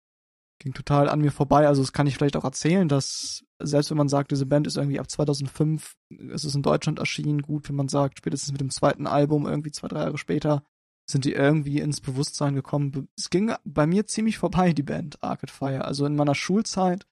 ging 0.60 0.74
total 0.74 1.08
an 1.08 1.20
mir 1.20 1.30
vorbei. 1.30 1.66
Also 1.66 1.82
das 1.82 1.92
kann 1.92 2.06
ich 2.06 2.16
vielleicht 2.16 2.36
auch 2.36 2.44
erzählen, 2.44 2.88
dass 2.88 3.44
selbst 3.60 3.90
wenn 3.90 3.96
man 3.96 4.08
sagt, 4.08 4.30
diese 4.30 4.46
Band 4.46 4.66
ist 4.66 4.76
irgendwie 4.76 5.00
ab 5.00 5.10
2005, 5.10 5.96
ist 6.10 6.44
es 6.44 6.54
in 6.54 6.62
Deutschland 6.62 6.98
erschienen, 6.98 7.42
gut, 7.42 7.68
wenn 7.68 7.76
man 7.76 7.88
sagt, 7.88 8.18
spätestens 8.18 8.52
mit 8.52 8.60
dem 8.60 8.70
zweiten 8.70 9.06
Album, 9.06 9.46
irgendwie 9.46 9.70
zwei, 9.70 9.88
drei 9.88 10.00
Jahre 10.00 10.18
später, 10.18 10.64
sind 11.08 11.24
die 11.24 11.32
irgendwie 11.32 11.78
ins 11.78 12.00
Bewusstsein 12.00 12.54
gekommen. 12.54 13.08
Es 13.16 13.30
ging 13.30 13.54
bei 13.64 13.86
mir 13.86 14.06
ziemlich 14.06 14.38
vorbei, 14.38 14.72
die 14.72 14.82
Band 14.82 15.22
Arcade 15.22 15.52
Fire. 15.52 15.84
Also 15.84 16.04
in 16.06 16.16
meiner 16.16 16.34
Schulzeit, 16.34 17.06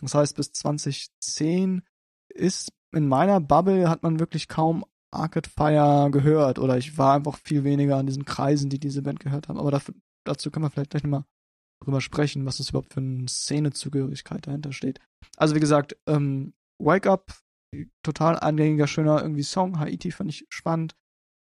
das 0.00 0.14
heißt 0.14 0.36
bis 0.36 0.52
2010, 0.52 1.82
ist 2.28 2.72
in 2.92 3.08
meiner 3.08 3.40
Bubble 3.40 3.88
hat 3.88 4.02
man 4.02 4.20
wirklich 4.20 4.48
kaum 4.48 4.84
Arcade 5.12 5.48
Fire 5.48 6.10
gehört 6.10 6.58
oder 6.58 6.78
ich 6.78 6.98
war 6.98 7.14
einfach 7.14 7.38
viel 7.38 7.64
weniger 7.64 7.96
an 7.96 8.06
diesen 8.06 8.24
Kreisen, 8.24 8.70
die 8.70 8.78
diese 8.78 9.02
Band 9.02 9.20
gehört 9.20 9.48
haben. 9.48 9.58
Aber 9.58 9.70
dafür, 9.70 9.94
dazu 10.24 10.50
können 10.50 10.64
wir 10.64 10.70
vielleicht 10.70 10.90
gleich 10.90 11.04
nochmal 11.04 11.24
drüber 11.82 12.00
sprechen, 12.00 12.46
was 12.46 12.58
das 12.58 12.70
überhaupt 12.70 12.92
für 12.94 13.00
eine 13.00 13.28
Szenezugehörigkeit 13.28 14.46
dahinter 14.46 14.72
steht. 14.72 15.00
Also 15.36 15.54
wie 15.54 15.60
gesagt, 15.60 15.96
ähm, 16.06 16.54
Wake 16.78 17.06
Up, 17.06 17.32
total 18.02 18.38
eingängiger, 18.38 18.86
schöner 18.86 19.22
irgendwie 19.22 19.42
Song. 19.42 19.78
Haiti 19.78 20.10
fand 20.10 20.30
ich 20.30 20.46
spannend. 20.48 20.94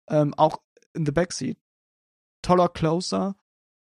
Ähm, 0.10 0.34
auch 0.36 0.62
in 0.94 1.06
the 1.06 1.12
Backseat. 1.12 1.58
Toller 2.42 2.70
Closer. 2.70 3.36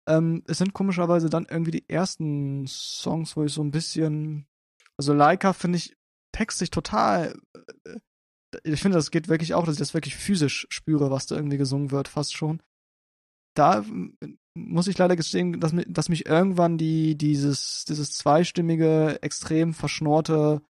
Ähm, 0.07 0.43
es 0.47 0.57
sind 0.57 0.73
komischerweise 0.73 1.29
dann 1.29 1.45
irgendwie 1.49 1.71
die 1.71 1.89
ersten 1.89 2.65
Songs, 2.67 3.35
wo 3.35 3.43
ich 3.43 3.53
so 3.53 3.61
ein 3.61 3.71
bisschen, 3.71 4.47
also 4.97 5.13
Leica 5.13 5.53
finde 5.53 5.77
ich 5.77 5.97
textlich 6.31 6.69
total, 6.69 7.39
äh, 7.85 7.99
ich 8.63 8.81
finde, 8.81 8.97
das 8.97 9.11
geht 9.11 9.27
wirklich 9.27 9.53
auch, 9.53 9.65
dass 9.65 9.75
ich 9.75 9.79
das 9.79 9.93
wirklich 9.93 10.15
physisch 10.15 10.67
spüre, 10.69 11.11
was 11.11 11.25
da 11.25 11.35
irgendwie 11.35 11.57
gesungen 11.57 11.91
wird, 11.91 12.07
fast 12.07 12.35
schon. 12.35 12.61
Da 13.55 13.83
muss 14.55 14.87
ich 14.87 14.97
leider 14.97 15.15
gestehen, 15.15 15.59
dass, 15.59 15.73
dass 15.87 16.09
mich 16.09 16.25
irgendwann 16.25 16.77
die, 16.77 17.15
dieses, 17.15 17.85
dieses 17.85 18.11
zweistimmige, 18.11 19.21
extrem 19.21 19.73
verschnorte, 19.73 20.61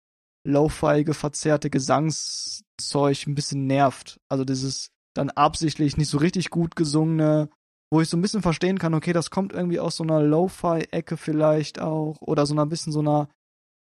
lo-fiige, 0.44 1.14
verzerrte 1.14 1.70
Gesangszeug 1.70 3.26
ein 3.26 3.34
bisschen 3.34 3.66
nervt. 3.66 4.20
Also 4.28 4.44
dieses 4.44 4.90
dann 5.14 5.30
absichtlich 5.30 5.96
nicht 5.96 6.08
so 6.08 6.18
richtig 6.18 6.50
gut 6.50 6.76
gesungene, 6.76 7.48
wo 7.90 8.00
ich 8.00 8.08
so 8.08 8.16
ein 8.16 8.22
bisschen 8.22 8.42
verstehen 8.42 8.78
kann, 8.78 8.94
okay, 8.94 9.12
das 9.12 9.30
kommt 9.30 9.52
irgendwie 9.52 9.80
aus 9.80 9.96
so 9.96 10.04
einer 10.04 10.20
Lo-Fi-Ecke 10.20 11.16
vielleicht 11.16 11.80
auch 11.80 12.20
oder 12.20 12.46
so 12.46 12.54
einer 12.54 12.66
bisschen 12.66 12.92
so 12.92 13.00
einer 13.00 13.28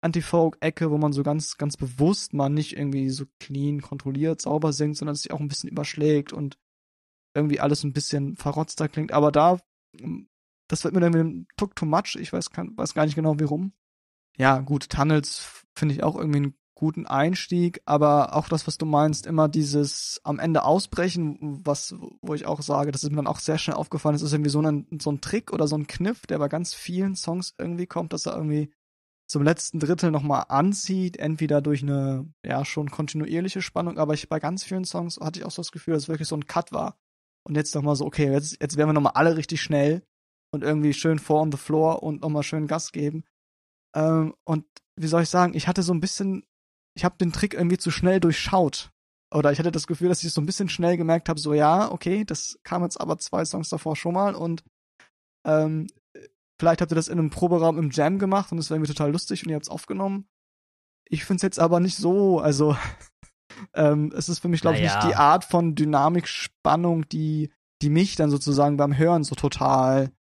Anti-Folk-Ecke, 0.06 0.91
wo 0.91 0.98
man 0.98 1.13
so 1.13 1.24
ganz, 1.24 1.58
ganz 1.58 1.78
bewusst 1.78 2.34
mal 2.34 2.50
nicht 2.50 2.78
irgendwie 2.78 3.10
so 3.10 3.26
clean, 3.39 3.82
kontrolliert, 3.82 4.41
sauber 4.41 4.72
singt, 4.72 4.98
sondern 4.98 5.15
sich 5.15 5.32
auch 5.32 5.39
ein 5.39 5.48
bisschen 5.48 5.70
überschlägt 5.70 6.32
und 6.32 6.58
irgendwie 7.34 7.60
alles 7.60 7.84
ein 7.84 7.94
bisschen 7.94 8.38
verrotzter 8.38 8.88
klingt. 8.88 9.12
Aber 9.12 9.32
da 9.32 9.60
das 10.68 10.84
wird 10.84 10.94
mir 10.94 11.00
dann 11.00 11.12
mit 11.12 11.20
dem 11.22 11.48
Tuck 11.58 11.76
too 11.76 11.86
much. 11.86 12.15
Ich 12.20 12.34
weiß, 12.34 12.50
kann, 12.50 12.76
weiß 12.76 12.94
gar 12.94 13.06
nicht 13.06 13.15
genau, 13.15 13.39
warum. 13.39 13.74
Ja, 14.38 14.60
gut, 14.60 14.89
Tunnels 14.89 15.63
finde 15.76 15.96
ich 15.96 16.04
auch 16.04 16.15
irgendwie 16.15 16.38
einen 16.38 16.58
guten 16.74 17.06
Einstieg, 17.06 17.82
aber 17.86 18.36
auch 18.36 18.50
das, 18.50 18.68
was 18.68 18.78
du 18.78 18.86
meinst, 18.86 19.26
immer 19.28 19.48
dieses 19.48 20.20
am 20.24 20.39
Ende 20.39 20.63
ausbrechen, 20.63 21.62
was, 21.63 21.96
wo 22.22 22.34
ich 22.34 22.46
auch 22.46 22.62
sage, 22.62 22.91
das 22.91 23.04
ist 23.04 23.12
mir 23.12 23.18
dann 23.18 23.28
auch 23.28 23.39
sehr 23.39 23.58
schnell 23.58 23.78
aufgefallen, 23.78 24.13
das 24.13 24.24
ist 24.24 24.34
irgendwie 24.34 24.50
so 24.50 24.62
ein, 24.62 24.86
so 25.02 25.10
ein 25.10 25.22
Trick 25.22 25.54
oder 25.54 25.68
so 25.68 25.78
ein 25.78 25.88
Kniff, 25.88 26.28
der 26.28 26.38
bei 26.39 26.50
ganz 26.50 26.74
vielen 26.74 27.15
Songs 27.15 27.54
irgendwie 27.58 27.88
kommt, 27.88 28.12
dass 28.12 28.26
er 28.26 28.36
irgendwie 28.36 28.74
zum 29.28 29.44
letzten 29.44 29.80
Drittel 29.80 30.12
nochmal 30.12 30.46
anzieht, 30.50 31.18
entweder 31.18 31.62
durch 31.62 31.82
eine, 31.82 32.32
ja, 32.46 32.64
schon 32.64 32.92
kontinuierliche 32.92 33.62
Spannung, 33.62 33.98
aber 33.98 34.14
ich 34.14 34.30
bei 34.30 34.40
ganz 34.40 34.64
vielen 34.64 34.86
Songs 34.86 35.18
hatte 35.20 35.40
ich 35.40 35.46
auch 35.46 35.52
so 35.52 35.62
das 35.62 35.72
Gefühl, 35.72 35.94
dass 35.94 36.04
es 36.04 36.10
wirklich 36.10 36.28
so 36.28 36.36
ein 36.36 36.46
Cut 36.46 36.72
war. 36.72 36.98
Und 37.48 37.56
jetzt 37.56 37.76
nochmal 37.76 37.96
so, 37.96 38.06
okay, 38.06 38.32
jetzt, 38.32 38.62
jetzt 38.62 38.78
werden 38.78 38.90
wir 38.90 38.94
nochmal 38.94 39.14
alle 39.16 39.38
richtig 39.38 39.62
schnell 39.62 40.04
und 40.52 40.64
irgendwie 40.64 40.94
schön 40.94 41.20
vor 41.20 41.42
on 41.42 41.52
the 41.52 41.58
floor 41.58 42.04
und 42.04 42.22
nochmal 42.22 42.44
schön 42.44 42.68
Gas 42.68 42.92
geben. 42.92 43.24
Ähm, 43.96 44.36
und 44.46 44.66
wie 44.96 45.08
soll 45.08 45.24
ich 45.24 45.30
sagen, 45.30 45.54
ich 45.54 45.68
hatte 45.68 45.84
so 45.84 45.94
ein 45.94 46.02
bisschen, 46.02 46.46
ich 46.96 47.04
habe 47.04 47.18
den 47.18 47.32
Trick 47.32 47.54
irgendwie 47.54 47.78
zu 47.78 47.92
schnell 47.92 48.20
durchschaut. 48.20 48.92
Oder 49.34 49.52
ich 49.52 49.60
hatte 49.60 49.72
das 49.72 49.88
Gefühl, 49.88 50.10
dass 50.10 50.24
ich 50.24 50.32
so 50.32 50.42
ein 50.42 50.46
bisschen 50.46 50.70
schnell 50.70 50.98
gemerkt 50.98 51.30
habe, 51.30 51.40
so 51.40 51.54
ja, 51.54 51.92
okay, 51.92 52.24
das 52.26 52.58
kam 52.64 52.84
jetzt 52.84 53.02
aber 53.02 53.18
zwei 53.18 53.44
Songs 53.44 53.70
davor 53.70 53.96
schon 53.96 54.14
mal 54.14 54.36
und 54.36 54.64
ähm, 55.46 55.88
vielleicht 56.60 56.82
habt 56.82 56.91
ihr 56.91 56.96
das 56.96 57.08
in 57.08 57.20
einem 57.20 57.30
Proberaum 57.30 57.78
im 57.78 57.91
Jam 57.91 58.20
gemacht 58.20 58.52
und 58.52 58.58
es 58.58 58.70
wäre 58.70 58.78
irgendwie 58.78 58.94
total 58.94 59.12
lustig 59.12 59.44
und 59.44 59.50
ihr 59.50 59.56
habt 59.56 59.65
es 59.65 59.72
aufgenommen. 59.72 60.28
Ich 61.08 61.26
finde 61.26 61.38
es 61.38 61.44
jetzt 61.44 61.60
aber 61.60 61.80
nicht 61.80 61.98
so, 61.98 62.39
also 62.39 62.76
ähm, 63.74 64.12
es 64.15 64.30
ist 64.30 64.39
für 64.39 64.48
mich, 64.48 64.62
glaube 64.62 64.78
ich, 64.78 64.84
naja. 64.84 64.96
nicht 64.96 65.08
die 65.10 65.15
Art 65.15 65.44
von 65.44 65.76
Dynamik, 65.76 66.28
Spannung, 66.28 67.08
die, 67.10 67.52
die 67.82 67.89
mich 67.89 68.15
dann 68.15 68.30
sozusagen 68.30 68.78
beim 68.78 68.98
Hören 68.98 69.24
so 69.24 69.36
total, 69.36 70.12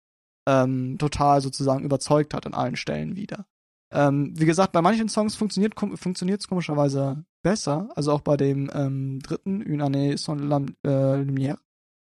ähm, 0.47 0.99
total 0.99 1.41
sozusagen 1.41 1.85
überzeugt 1.85 2.35
hat 2.35 2.47
an 2.47 2.55
allen 2.55 2.77
Stellen 2.77 3.17
wieder. 3.17 3.47
Ähm, 3.93 4.33
wie 4.37 4.47
gesagt, 4.47 4.73
bei 4.73 4.83
manchen 4.83 5.09
Songs 5.09 5.37
funktioniert 5.37 5.79
funktioniert's 5.79 6.49
komischerweise 6.49 7.25
besser. 7.43 7.91
Also 7.95 8.13
auch 8.13 8.23
bei 8.23 8.37
dem 8.37 8.69
ähm, 8.75 9.21
dritten, 9.21 9.63
Une 9.63 9.85
année 9.85 10.17
sans 10.17 10.41
la 10.41 10.61
äh, 10.85 11.23
lumière. 11.23 11.59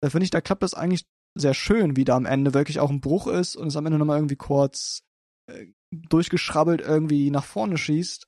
Da 0.01 0.11
finde 0.11 0.25
ich, 0.25 0.31
da 0.31 0.41
klappt 0.41 0.63
das 0.63 0.75
eigentlich 0.75 1.07
sehr 1.35 1.55
schön, 1.55 1.97
wie 1.97 2.05
da 2.05 2.17
am 2.17 2.27
Ende 2.27 2.55
wirklich 2.55 2.81
auch 2.81 2.91
ein 2.91 3.01
Bruch 3.01 3.27
ist 3.27 3.57
und 3.57 3.69
es 3.69 3.77
am 3.77 3.87
Ende 3.87 3.99
nochmal 3.99 4.19
irgendwie 4.19 4.37
kurz 4.37 5.03
äh, 5.47 5.67
durchgeschrabbelt 5.91 6.81
irgendwie 6.81 7.31
nach 7.31 7.45
vorne 7.45 7.79
schießt. 7.79 8.27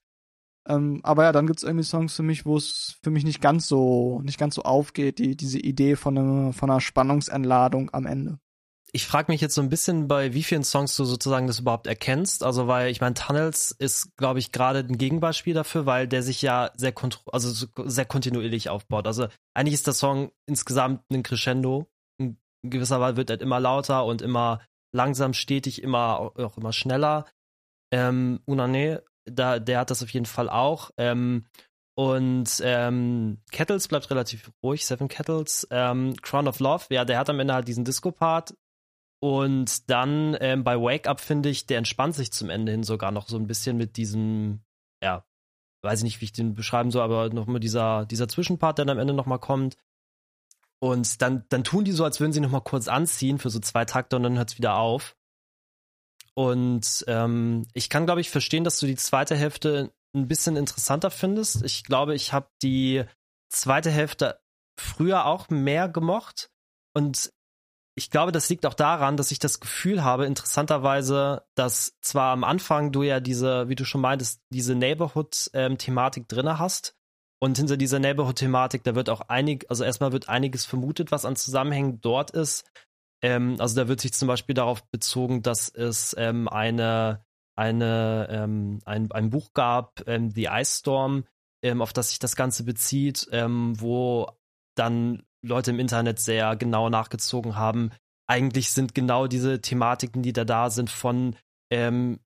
Ähm, 0.66 1.00
aber 1.02 1.24
ja, 1.24 1.32
dann 1.32 1.46
gibt's 1.46 1.62
irgendwie 1.62 1.84
Songs 1.84 2.14
für 2.14 2.22
mich, 2.22 2.46
wo 2.46 2.56
es 2.56 2.96
für 3.02 3.10
mich 3.10 3.24
nicht 3.24 3.40
ganz 3.40 3.68
so, 3.68 4.20
nicht 4.22 4.38
ganz 4.38 4.54
so 4.54 4.62
aufgeht, 4.62 5.18
die, 5.18 5.36
diese 5.36 5.58
Idee 5.58 5.96
von, 5.96 6.16
einer 6.16 6.52
von 6.52 6.70
einer 6.70 6.80
Spannungsentladung 6.80 7.90
am 7.92 8.06
Ende. 8.06 8.38
Ich 8.92 9.06
frage 9.06 9.32
mich 9.32 9.40
jetzt 9.40 9.56
so 9.56 9.60
ein 9.60 9.68
bisschen, 9.68 10.06
bei 10.06 10.34
wie 10.34 10.44
vielen 10.44 10.62
Songs 10.62 10.94
du 10.94 11.04
sozusagen 11.04 11.48
das 11.48 11.58
überhaupt 11.58 11.88
erkennst. 11.88 12.44
Also, 12.44 12.68
weil 12.68 12.90
ich 12.90 13.00
meine, 13.00 13.14
Tunnels 13.14 13.72
ist, 13.72 14.16
glaube 14.16 14.38
ich, 14.38 14.52
gerade 14.52 14.78
ein 14.78 14.96
Gegenbeispiel 14.96 15.52
dafür, 15.52 15.84
weil 15.84 16.06
der 16.06 16.22
sich 16.22 16.40
ja 16.42 16.70
sehr, 16.76 16.94
also 17.26 17.66
sehr 17.86 18.04
kontinuierlich 18.04 18.70
aufbaut. 18.70 19.08
Also, 19.08 19.26
eigentlich 19.52 19.74
ist 19.74 19.88
der 19.88 19.94
Song 19.94 20.30
insgesamt 20.46 21.02
ein 21.10 21.24
Crescendo. 21.24 21.90
In 22.64 22.70
gewisser 22.70 23.00
Weise 23.00 23.16
wird 23.16 23.30
er 23.30 23.40
immer 23.40 23.60
lauter 23.60 24.04
und 24.06 24.22
immer 24.22 24.60
langsam, 24.92 25.34
stetig, 25.34 25.82
immer 25.82 26.18
auch 26.18 26.56
immer 26.56 26.72
schneller. 26.72 27.26
Ähm, 27.92 28.40
Unane 28.46 29.02
da, 29.26 29.58
der 29.58 29.80
hat 29.80 29.90
das 29.90 30.02
auf 30.02 30.10
jeden 30.10 30.26
Fall 30.26 30.48
auch. 30.48 30.90
Ähm, 30.96 31.46
und 31.96 32.60
ähm, 32.62 33.38
Kettles 33.52 33.88
bleibt 33.88 34.10
relativ 34.10 34.50
ruhig, 34.62 34.84
Seven 34.84 35.08
Kettles. 35.08 35.66
Ähm, 35.70 36.14
Crown 36.22 36.48
of 36.48 36.60
Love, 36.60 36.86
ja, 36.90 37.04
der 37.04 37.18
hat 37.18 37.30
am 37.30 37.40
Ende 37.40 37.54
halt 37.54 37.68
diesen 37.68 37.84
Disco-Part. 37.84 38.54
Und 39.20 39.88
dann 39.88 40.36
ähm, 40.40 40.64
bei 40.64 40.78
Wake 40.78 41.06
Up 41.06 41.20
finde 41.20 41.48
ich, 41.48 41.66
der 41.66 41.78
entspannt 41.78 42.14
sich 42.14 42.32
zum 42.32 42.50
Ende 42.50 42.72
hin 42.72 42.82
sogar 42.82 43.10
noch 43.10 43.28
so 43.28 43.38
ein 43.38 43.46
bisschen 43.46 43.76
mit 43.76 43.96
diesem, 43.96 44.60
ja, 45.02 45.24
weiß 45.82 46.00
ich 46.00 46.04
nicht, 46.04 46.20
wie 46.20 46.26
ich 46.26 46.32
den 46.32 46.54
beschreiben 46.54 46.90
soll, 46.90 47.02
aber 47.02 47.30
nochmal 47.30 47.60
dieser, 47.60 48.06
dieser 48.06 48.28
Zwischenpart, 48.28 48.78
der 48.78 48.84
dann 48.84 48.96
am 48.96 49.00
Ende 49.00 49.14
nochmal 49.14 49.38
kommt. 49.38 49.76
Und 50.80 51.22
dann, 51.22 51.44
dann 51.48 51.64
tun 51.64 51.84
die 51.84 51.92
so, 51.92 52.04
als 52.04 52.20
würden 52.20 52.32
sie 52.32 52.40
nochmal 52.40 52.60
kurz 52.62 52.88
anziehen 52.88 53.38
für 53.38 53.50
so 53.50 53.58
zwei 53.58 53.84
Takte 53.84 54.16
und 54.16 54.22
dann 54.22 54.36
hört 54.36 54.50
es 54.50 54.58
wieder 54.58 54.76
auf. 54.76 55.16
Und 56.34 57.04
ähm, 57.06 57.66
ich 57.72 57.88
kann, 57.88 58.06
glaube 58.06 58.20
ich, 58.20 58.30
verstehen, 58.30 58.64
dass 58.64 58.80
du 58.80 58.86
die 58.86 58.96
zweite 58.96 59.36
Hälfte 59.36 59.92
ein 60.14 60.28
bisschen 60.28 60.56
interessanter 60.56 61.10
findest. 61.10 61.64
Ich 61.64 61.84
glaube, 61.84 62.14
ich 62.14 62.32
habe 62.32 62.48
die 62.62 63.04
zweite 63.50 63.90
Hälfte 63.90 64.40
früher 64.78 65.26
auch 65.26 65.48
mehr 65.48 65.88
gemocht. 65.88 66.50
Und 66.94 67.32
ich 67.96 68.10
glaube, 68.10 68.32
das 68.32 68.48
liegt 68.48 68.66
auch 68.66 68.74
daran, 68.74 69.16
dass 69.16 69.30
ich 69.30 69.38
das 69.38 69.60
Gefühl 69.60 70.02
habe, 70.02 70.26
interessanterweise, 70.26 71.44
dass 71.54 71.96
zwar 72.00 72.32
am 72.32 72.42
Anfang 72.42 72.90
du 72.90 73.04
ja 73.04 73.20
diese, 73.20 73.68
wie 73.68 73.76
du 73.76 73.84
schon 73.84 74.00
meintest, 74.00 74.42
diese 74.50 74.74
Neighborhood-Thematik 74.74 76.22
ähm, 76.22 76.28
drinne 76.28 76.58
hast. 76.58 76.96
Und 77.44 77.58
hinter 77.58 77.76
dieser 77.76 77.98
Neighborhood-Thematik, 77.98 78.84
da 78.84 78.94
wird 78.94 79.10
auch 79.10 79.20
einig, 79.28 79.66
also 79.68 79.84
erstmal 79.84 80.12
wird 80.12 80.30
einiges 80.30 80.64
vermutet, 80.64 81.12
was 81.12 81.26
an 81.26 81.36
Zusammenhängen 81.36 82.00
dort 82.00 82.30
ist. 82.30 82.64
Ähm, 83.22 83.56
also 83.58 83.76
da 83.76 83.86
wird 83.86 84.00
sich 84.00 84.14
zum 84.14 84.28
Beispiel 84.28 84.54
darauf 84.54 84.82
bezogen, 84.90 85.42
dass 85.42 85.68
es 85.68 86.16
ähm, 86.18 86.48
eine, 86.48 87.22
eine, 87.54 88.28
ähm, 88.30 88.78
ein, 88.86 89.12
ein 89.12 89.28
Buch 89.28 89.52
gab, 89.52 90.08
ähm, 90.08 90.30
The 90.30 90.48
Ice 90.50 90.78
Storm, 90.78 91.24
ähm, 91.62 91.82
auf 91.82 91.92
das 91.92 92.08
sich 92.08 92.18
das 92.18 92.34
Ganze 92.34 92.64
bezieht, 92.64 93.28
ähm, 93.30 93.78
wo 93.78 94.30
dann 94.74 95.22
Leute 95.42 95.70
im 95.72 95.80
Internet 95.80 96.20
sehr 96.20 96.56
genau 96.56 96.88
nachgezogen 96.88 97.56
haben. 97.56 97.90
Eigentlich 98.26 98.70
sind 98.70 98.94
genau 98.94 99.26
diese 99.26 99.60
Thematiken, 99.60 100.22
die 100.22 100.32
da 100.32 100.46
da 100.46 100.70
sind, 100.70 100.88
von 100.88 101.36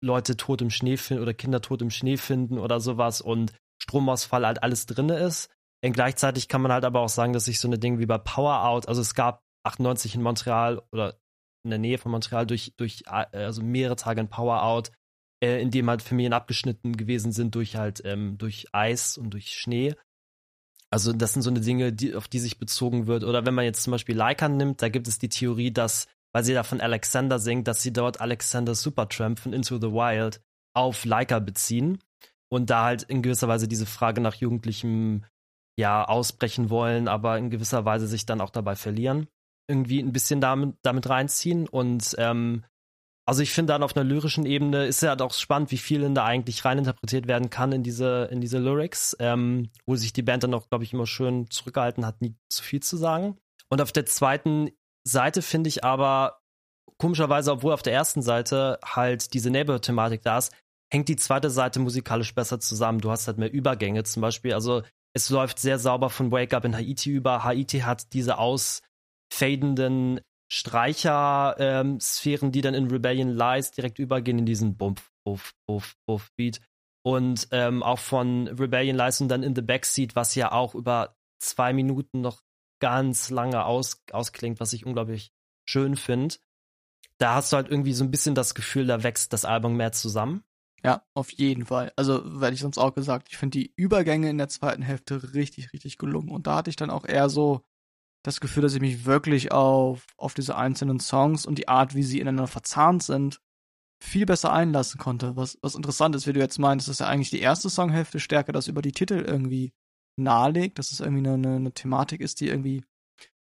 Leute 0.02 0.37
tot 0.37 0.61
im 0.61 0.68
Schnee 0.68 0.98
finden 0.98 1.22
oder 1.22 1.33
Kinder 1.33 1.62
tot 1.62 1.81
im 1.81 1.90
Schnee 1.90 2.18
finden 2.18 2.59
oder 2.59 2.81
sowas 2.81 3.22
und 3.22 3.54
Stromausfall 3.82 4.46
halt 4.46 4.62
alles 4.62 4.86
drin 4.86 5.08
ist. 5.08 5.50
Und 5.84 5.92
gleichzeitig 5.92 6.48
kann 6.48 6.62
man 6.62 6.72
halt 6.72 6.84
aber 6.84 7.00
auch 7.00 7.08
sagen, 7.08 7.32
dass 7.32 7.44
sich 7.44 7.60
so 7.60 7.68
eine 7.68 7.78
Dinge 7.78 7.98
wie 7.98 8.06
bei 8.06 8.18
Power 8.18 8.64
Out, 8.64 8.88
also 8.88 9.00
es 9.00 9.14
gab 9.14 9.42
98 9.64 10.14
in 10.14 10.22
Montreal 10.22 10.82
oder 10.92 11.18
in 11.64 11.70
der 11.70 11.78
Nähe 11.78 11.98
von 11.98 12.12
Montreal 12.12 12.46
durch, 12.46 12.74
durch 12.76 13.04
äh, 13.06 13.36
also 13.36 13.62
mehrere 13.62 13.96
Tage 13.96 14.20
ein 14.20 14.28
Power-Out, 14.28 14.90
äh, 15.42 15.60
in 15.60 15.70
dem 15.70 15.88
halt 15.88 16.02
Familien 16.02 16.32
abgeschnitten 16.32 16.96
gewesen 16.96 17.32
sind 17.32 17.54
durch 17.54 17.76
halt 17.76 18.02
ähm, 18.04 18.38
durch 18.38 18.66
Eis 18.72 19.18
und 19.18 19.30
durch 19.30 19.54
Schnee. 19.54 19.94
Also 20.90 21.12
das 21.12 21.34
sind 21.34 21.42
so 21.42 21.50
eine 21.50 21.60
Dinge, 21.60 21.92
die, 21.92 22.14
auf 22.14 22.28
die 22.28 22.38
sich 22.38 22.58
bezogen 22.58 23.06
wird. 23.06 23.22
Oder 23.24 23.44
wenn 23.44 23.54
man 23.54 23.66
jetzt 23.66 23.82
zum 23.82 23.90
Beispiel 23.90 24.16
Leica 24.16 24.48
nimmt, 24.48 24.80
da 24.80 24.88
gibt 24.88 25.06
es 25.06 25.18
die 25.18 25.28
Theorie, 25.28 25.70
dass, 25.70 26.06
weil 26.32 26.44
sie 26.44 26.54
da 26.54 26.62
von 26.62 26.80
Alexander 26.80 27.38
singt, 27.38 27.68
dass 27.68 27.82
sie 27.82 27.92
dort 27.92 28.20
Alexander 28.20 28.74
Supertramp 28.74 29.38
von 29.38 29.52
Into 29.52 29.76
the 29.76 29.92
Wild 29.92 30.40
auf 30.74 31.04
Leica 31.04 31.40
beziehen 31.40 31.98
und 32.50 32.70
da 32.70 32.84
halt 32.84 33.02
in 33.04 33.22
gewisser 33.22 33.48
Weise 33.48 33.68
diese 33.68 33.87
Frage 33.87 34.20
nach 34.20 34.34
jugendlichem 34.34 35.24
ja 35.78 36.04
ausbrechen 36.04 36.70
wollen, 36.70 37.08
aber 37.08 37.38
in 37.38 37.50
gewisser 37.50 37.84
Weise 37.84 38.06
sich 38.06 38.26
dann 38.26 38.40
auch 38.40 38.50
dabei 38.50 38.74
verlieren 38.74 39.28
irgendwie 39.68 40.00
ein 40.00 40.12
bisschen 40.12 40.40
damit, 40.40 40.76
damit 40.82 41.08
reinziehen. 41.08 41.68
Und 41.68 42.14
ähm, 42.18 42.64
also 43.26 43.42
ich 43.42 43.52
finde 43.52 43.74
dann 43.74 43.82
auf 43.82 43.94
einer 43.94 44.04
lyrischen 44.04 44.46
Ebene 44.46 44.87
ist 44.87 45.02
ja 45.02 45.11
halt 45.11 45.22
auch 45.22 45.34
spannend, 45.34 45.70
wie 45.70 45.78
viel 45.78 46.00
denn 46.00 46.14
da 46.14 46.24
eigentlich 46.24 46.64
reininterpretiert 46.64 47.28
werden 47.28 47.50
kann 47.50 47.72
in 47.72 47.82
diese, 47.82 48.28
in 48.32 48.40
diese 48.40 48.58
Lyrics, 48.58 49.16
ähm, 49.20 49.70
wo 49.87 49.94
sich 49.94 50.12
die 50.12 50.22
Band 50.22 50.42
dann 50.42 50.54
auch, 50.54 50.68
glaube 50.68 50.84
ich, 50.84 50.92
immer 50.92 51.06
schön 51.06 51.50
zurückgehalten 51.50 52.06
hat, 52.06 52.22
nie 52.22 52.34
zu 52.48 52.62
viel 52.62 52.80
zu 52.80 52.96
sagen. 52.96 53.37
Und 53.68 53.82
auf 53.82 53.92
der 53.92 54.06
zweiten 54.06 54.70
Seite 55.06 55.42
finde 55.42 55.68
ich 55.68 55.84
aber, 55.84 56.40
komischerweise, 56.96 57.52
obwohl 57.52 57.74
auf 57.74 57.82
der 57.82 57.92
ersten 57.92 58.22
Seite 58.22 58.78
halt 58.82 59.34
diese 59.34 59.50
Neighborhood-Thematik 59.50 60.22
da 60.22 60.38
ist, 60.38 60.52
hängt 60.92 61.09
die 61.09 61.16
zweite 61.16 61.51
Seite 61.51 61.81
musikalisch 61.81 62.35
besser 62.35 62.61
zusammen. 62.61 63.01
Du 63.01 63.11
hast 63.11 63.27
halt 63.27 63.38
mehr 63.38 63.53
Übergänge 63.53 64.05
zum 64.05 64.22
Beispiel. 64.22 64.55
Also 64.55 64.83
es 65.14 65.31
läuft 65.31 65.59
sehr 65.59 65.79
sauber 65.79 66.11
von 66.11 66.31
Wake 66.31 66.55
Up 66.55 66.64
in 66.64 66.77
Haiti 66.77 67.11
über. 67.11 67.44
Haiti 67.44 67.81
hat 67.81 68.12
diese 68.12 68.38
aus 68.38 68.83
fadenden 69.33 70.20
Streicher-Sphären, 70.51 72.46
ähm, 72.46 72.53
die 72.53 72.61
dann 72.61 72.74
in 72.74 72.90
Rebellion 72.90 73.31
Lies 73.31 73.70
direkt 73.70 73.98
übergehen 73.98 74.38
in 74.38 74.46
diesen 74.46 74.77
Bumpf, 74.77 75.11
Buff, 75.24 75.55
Buff, 75.66 75.94
Buff 76.07 76.31
Beat. 76.37 76.61
Und 77.05 77.48
ähm, 77.53 77.83
auch 77.83 77.98
von 77.98 78.48
Rebellion 78.48 78.96
Lies 78.96 79.20
und 79.20 79.29
dann 79.29 79.42
in 79.42 79.55
the 79.55 79.62
Backseat, 79.62 80.16
was 80.16 80.35
ja 80.35 80.53
auch 80.53 80.74
über 80.74 81.16
zwei 81.38 81.72
Minuten 81.72 82.20
noch 82.20 82.42
ganz 82.81 83.31
lange 83.31 83.64
aus, 83.64 84.03
ausklingt, 84.12 84.61
was 84.61 84.72
ich 84.72 84.87
unglaublich 84.87 85.33
schön 85.68 85.96
finde. 85.96 86.37
Da 87.18 87.35
hast 87.35 87.53
du 87.53 87.57
halt 87.57 87.68
irgendwie 87.68 87.92
so 87.92 88.05
ein 88.05 88.11
bisschen 88.11 88.35
das 88.35 88.55
Gefühl, 88.55 88.87
da 88.87 89.03
wächst 89.03 89.33
das 89.33 89.44
Album 89.44 89.77
mehr 89.77 89.92
zusammen. 89.92 90.44
Ja, 90.84 91.02
auf 91.14 91.30
jeden 91.32 91.66
Fall. 91.66 91.92
Also, 91.96 92.40
werde 92.40 92.54
ich 92.54 92.60
sonst 92.60 92.78
auch 92.78 92.94
gesagt, 92.94 93.28
ich 93.30 93.36
finde 93.36 93.58
die 93.58 93.72
Übergänge 93.76 94.30
in 94.30 94.38
der 94.38 94.48
zweiten 94.48 94.82
Hälfte 94.82 95.34
richtig, 95.34 95.72
richtig 95.72 95.98
gelungen. 95.98 96.30
Und 96.30 96.46
da 96.46 96.56
hatte 96.56 96.70
ich 96.70 96.76
dann 96.76 96.90
auch 96.90 97.04
eher 97.04 97.28
so 97.28 97.64
das 98.24 98.40
Gefühl, 98.40 98.62
dass 98.62 98.74
ich 98.74 98.80
mich 98.80 99.04
wirklich 99.04 99.52
auf, 99.52 100.06
auf 100.16 100.34
diese 100.34 100.56
einzelnen 100.56 101.00
Songs 101.00 101.46
und 101.46 101.58
die 101.58 101.68
Art, 101.68 101.94
wie 101.94 102.02
sie 102.02 102.20
ineinander 102.20 102.46
verzahnt 102.46 103.02
sind, 103.02 103.40
viel 104.02 104.26
besser 104.26 104.52
einlassen 104.52 105.00
konnte. 105.00 105.36
Was, 105.36 105.58
was 105.62 105.74
interessant 105.74 106.14
ist, 106.14 106.26
wie 106.26 106.32
du 106.32 106.40
jetzt 106.40 106.58
meinst, 106.58 106.88
dass 106.88 107.00
ja 107.00 107.08
eigentlich 107.08 107.30
die 107.30 107.40
erste 107.40 107.68
Songhälfte 107.68 108.20
stärker 108.20 108.52
das 108.52 108.68
über 108.68 108.82
die 108.82 108.92
Titel 108.92 109.14
irgendwie 109.14 109.72
nahelegt, 110.16 110.78
dass 110.78 110.92
es 110.92 111.00
irgendwie 111.00 111.28
eine, 111.28 111.56
eine 111.56 111.72
Thematik 111.72 112.20
ist, 112.20 112.40
die 112.40 112.48
irgendwie 112.48 112.84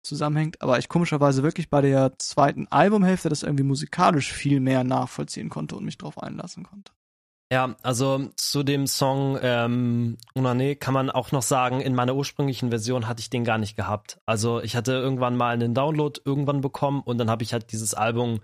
zusammenhängt. 0.03 0.62
Aber 0.62 0.79
ich 0.79 0.88
komischerweise 0.88 1.42
wirklich 1.42 1.68
bei 1.68 1.81
der 1.81 2.18
zweiten 2.18 2.66
Albumhälfte 2.68 3.29
das 3.29 3.42
irgendwie 3.42 3.64
musikalisch 3.64 4.33
viel 4.33 4.61
mehr 4.61 4.85
nachvollziehen 4.85 5.49
konnte 5.49 5.77
und 5.77 5.85
mich 5.85 5.99
drauf 5.99 6.18
einlassen 6.22 6.64
konnte. 6.64 6.92
Ja, 7.53 7.77
also 7.83 8.29
zu 8.35 8.65
dem 8.65 8.89
Song 8.89 9.39
ähm, 9.41 10.19
Unane 10.35 10.75
kann 10.75 10.95
man 10.95 11.11
auch 11.11 11.31
noch 11.31 11.43
sagen, 11.43 11.81
in 11.81 11.95
meiner 11.95 12.17
ursprünglichen 12.17 12.71
Version 12.71 13.07
hatte 13.07 13.21
ich 13.21 13.31
den 13.31 13.45
gar 13.45 13.59
nicht 13.59 13.77
gehabt. 13.77 14.19
Also 14.27 14.61
ich 14.61 14.75
hatte 14.75 14.93
irgendwann 14.93 15.37
mal 15.37 15.55
einen 15.55 15.73
Download 15.73 16.21
irgendwann 16.25 16.61
bekommen 16.61 17.03
und 17.03 17.19
dann 17.19 17.31
habe 17.31 17.45
ich 17.45 17.53
halt 17.53 17.71
dieses 17.71 17.95
Album, 17.95 18.41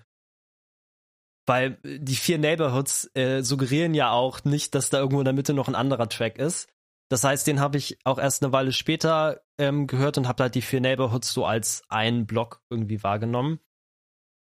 weil 1.47 1.79
die 1.83 2.15
vier 2.15 2.39
Neighborhoods 2.39 3.11
äh, 3.15 3.43
suggerieren 3.43 3.95
ja 3.95 4.13
auch 4.13 4.45
nicht, 4.45 4.73
dass 4.77 4.91
da 4.91 4.99
irgendwo 4.99 5.19
in 5.19 5.25
der 5.25 5.35
Mitte 5.35 5.53
noch 5.53 5.67
ein 5.67 5.75
anderer 5.75 6.09
Track 6.09 6.39
ist. 6.39 6.69
Das 7.09 7.25
heißt, 7.25 7.45
den 7.49 7.59
habe 7.59 7.79
ich 7.79 7.99
auch 8.05 8.19
erst 8.19 8.45
eine 8.45 8.53
Weile 8.53 8.71
später 8.71 9.43
ähm, 9.59 9.89
gehört 9.89 10.17
und 10.17 10.29
habe 10.29 10.45
halt 10.45 10.55
die 10.55 10.63
vier 10.63 10.81
Neighborhoods 10.81 11.33
so 11.33 11.45
als 11.45 11.83
einen 11.89 12.25
Block 12.27 12.63
irgendwie 12.71 13.03
wahrgenommen. 13.03 13.59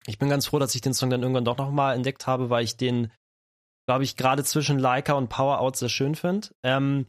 Ich 0.07 0.19
bin 0.19 0.31
ganz 0.31 0.47
froh, 0.47 0.59
dass 0.59 0.75
ich 0.75 0.81
den 0.81 0.95
Song 0.95 1.11
dann 1.11 1.21
irgendwann 1.21 1.45
doch 1.45 1.59
nochmal 1.59 1.95
entdeckt 1.95 2.27
habe, 2.27 2.49
weil 2.49 2.64
ich 2.64 2.79
den 2.79 3.12
glaube 3.87 4.05
ich, 4.05 4.16
gerade 4.16 4.44
zwischen 4.44 4.79
Leica 4.79 5.14
und 5.14 5.29
Power 5.29 5.61
Out 5.61 5.77
sehr 5.77 5.88
schön 5.88 6.14
finde. 6.14 6.49
Ähm, 6.62 7.07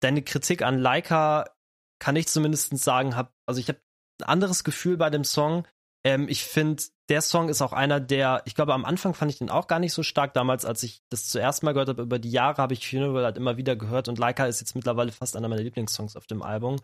deine 0.00 0.22
Kritik 0.22 0.62
an 0.62 0.78
Leica 0.78 1.50
kann 1.98 2.16
ich 2.16 2.28
zumindest 2.28 2.76
sagen, 2.78 3.16
hab, 3.16 3.34
also 3.46 3.60
ich 3.60 3.68
habe 3.68 3.80
ein 4.20 4.28
anderes 4.28 4.64
Gefühl 4.64 4.96
bei 4.96 5.10
dem 5.10 5.24
Song. 5.24 5.66
Ähm, 6.04 6.28
ich 6.28 6.44
finde, 6.44 6.82
der 7.08 7.20
Song 7.20 7.48
ist 7.48 7.60
auch 7.60 7.72
einer, 7.72 8.00
der, 8.00 8.42
ich 8.46 8.54
glaube, 8.54 8.72
am 8.72 8.84
Anfang 8.84 9.12
fand 9.12 9.30
ich 9.30 9.38
den 9.38 9.50
auch 9.50 9.66
gar 9.66 9.78
nicht 9.78 9.92
so 9.92 10.02
stark. 10.02 10.32
Damals, 10.32 10.64
als 10.64 10.82
ich 10.82 11.02
das 11.10 11.28
zuerst 11.28 11.62
mal 11.62 11.72
gehört 11.72 11.88
habe, 11.88 12.02
über 12.02 12.18
die 12.18 12.30
Jahre 12.30 12.62
habe 12.62 12.72
ich 12.72 12.88
Funeral 12.88 13.24
halt 13.24 13.36
immer 13.36 13.56
wieder 13.56 13.76
gehört 13.76 14.08
und 14.08 14.18
Leica 14.18 14.46
ist 14.46 14.60
jetzt 14.60 14.74
mittlerweile 14.74 15.12
fast 15.12 15.36
einer 15.36 15.48
meiner 15.48 15.62
Lieblingssongs 15.62 16.16
auf 16.16 16.26
dem 16.26 16.42
Album. 16.42 16.76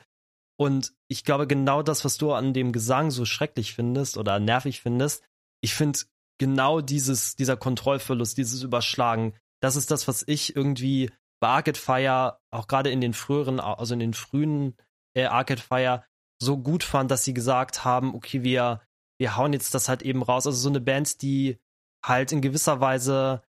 Und 0.59 0.95
ich 1.09 1.25
glaube, 1.25 1.47
genau 1.47 1.83
das, 1.83 2.05
was 2.05 2.17
du 2.17 2.33
an 2.33 2.55
dem 2.55 2.73
Gesang 2.73 3.11
so 3.11 3.25
schrecklich 3.25 3.75
findest 3.75 4.17
oder 4.17 4.39
nervig 4.41 4.81
findest, 4.81 5.23
ich 5.63 5.75
finde 5.75 6.01
genau 6.39 6.81
dieses, 6.81 7.37
dieser 7.37 7.57
Kontrollverlust, 7.57 8.37
dieses 8.37 8.63
Überschlagen, 8.63 9.35
das 9.61 9.77
ist 9.77 9.91
das, 9.91 10.07
was 10.09 10.25
ich 10.27 10.55
irgendwie 10.55 11.11
bei 11.41 11.49
Arcade 11.49 11.79
Fire, 11.79 12.39
auch 12.51 12.67
gerade 12.67 12.91
in 12.91 13.01
den 13.01 13.15
früheren, 13.15 13.61
also 13.61 13.95
in 13.95 14.01
den 14.01 14.15
frühen 14.15 14.77
äh, 15.15 15.25
Arcade 15.25 15.61
Fire, 15.61 16.05
so 16.41 16.59
gut 16.59 16.85
fand, 16.85 17.11
dass 17.11 17.25
sie 17.25 17.35
gesagt 17.35 17.85
haben, 17.85 18.15
okay, 18.15 18.43
wir, 18.43 18.83
wir 19.19 19.37
hauen 19.37 19.53
jetzt 19.53 19.75
das 19.75 19.89
halt 19.89 20.03
eben 20.03 20.23
raus. 20.23 20.47
Also 20.47 20.59
so 20.59 20.69
eine 20.69 20.81
Band, 20.81 21.23
die 21.23 21.59
halt 22.05 22.33
in 22.33 22.41
gewisser 22.41 22.81
Weise, 22.81 23.43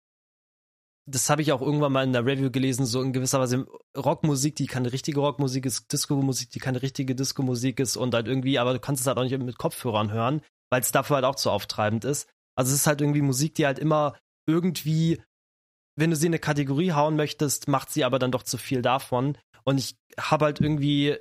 das 1.07 1.29
habe 1.29 1.41
ich 1.41 1.51
auch 1.51 1.61
irgendwann 1.61 1.91
mal 1.91 2.03
in 2.03 2.13
der 2.13 2.25
Review 2.25 2.51
gelesen, 2.51 2.85
so 2.85 3.01
in 3.01 3.13
gewisser 3.13 3.39
Weise 3.39 3.67
Rockmusik, 3.95 4.55
die 4.55 4.67
keine 4.67 4.91
richtige 4.91 5.19
Rockmusik 5.19 5.65
ist, 5.65 5.91
Disco-Musik, 5.91 6.51
die 6.51 6.59
keine 6.59 6.81
richtige 6.81 7.15
Disco-Musik 7.15 7.79
ist 7.79 7.97
und 7.97 8.13
halt 8.13 8.27
irgendwie, 8.27 8.59
aber 8.59 8.73
du 8.73 8.79
kannst 8.79 9.01
es 9.01 9.07
halt 9.07 9.17
auch 9.17 9.23
nicht 9.23 9.37
mit 9.37 9.57
Kopfhörern 9.57 10.11
hören, 10.11 10.41
weil 10.71 10.81
es 10.81 10.91
dafür 10.91 11.17
halt 11.17 11.25
auch 11.25 11.35
zu 11.35 11.51
auftreibend 11.51 12.05
ist. 12.05 12.29
Also 12.55 12.73
es 12.73 12.81
ist 12.81 12.87
halt 12.87 13.01
irgendwie 13.01 13.21
Musik, 13.21 13.55
die 13.55 13.65
halt 13.65 13.79
immer 13.79 14.17
irgendwie, 14.47 15.21
wenn 15.97 16.09
du 16.09 16.15
sie 16.15 16.27
in 16.27 16.33
eine 16.33 16.39
Kategorie 16.39 16.93
hauen 16.93 17.15
möchtest, 17.15 17.67
macht 17.67 17.91
sie 17.91 18.03
aber 18.03 18.19
dann 18.19 18.31
doch 18.31 18.43
zu 18.43 18.57
viel 18.57 18.81
davon. 18.81 19.37
Und 19.63 19.77
ich 19.77 19.95
habe 20.19 20.45
halt 20.45 20.61
irgendwie, 20.61 21.17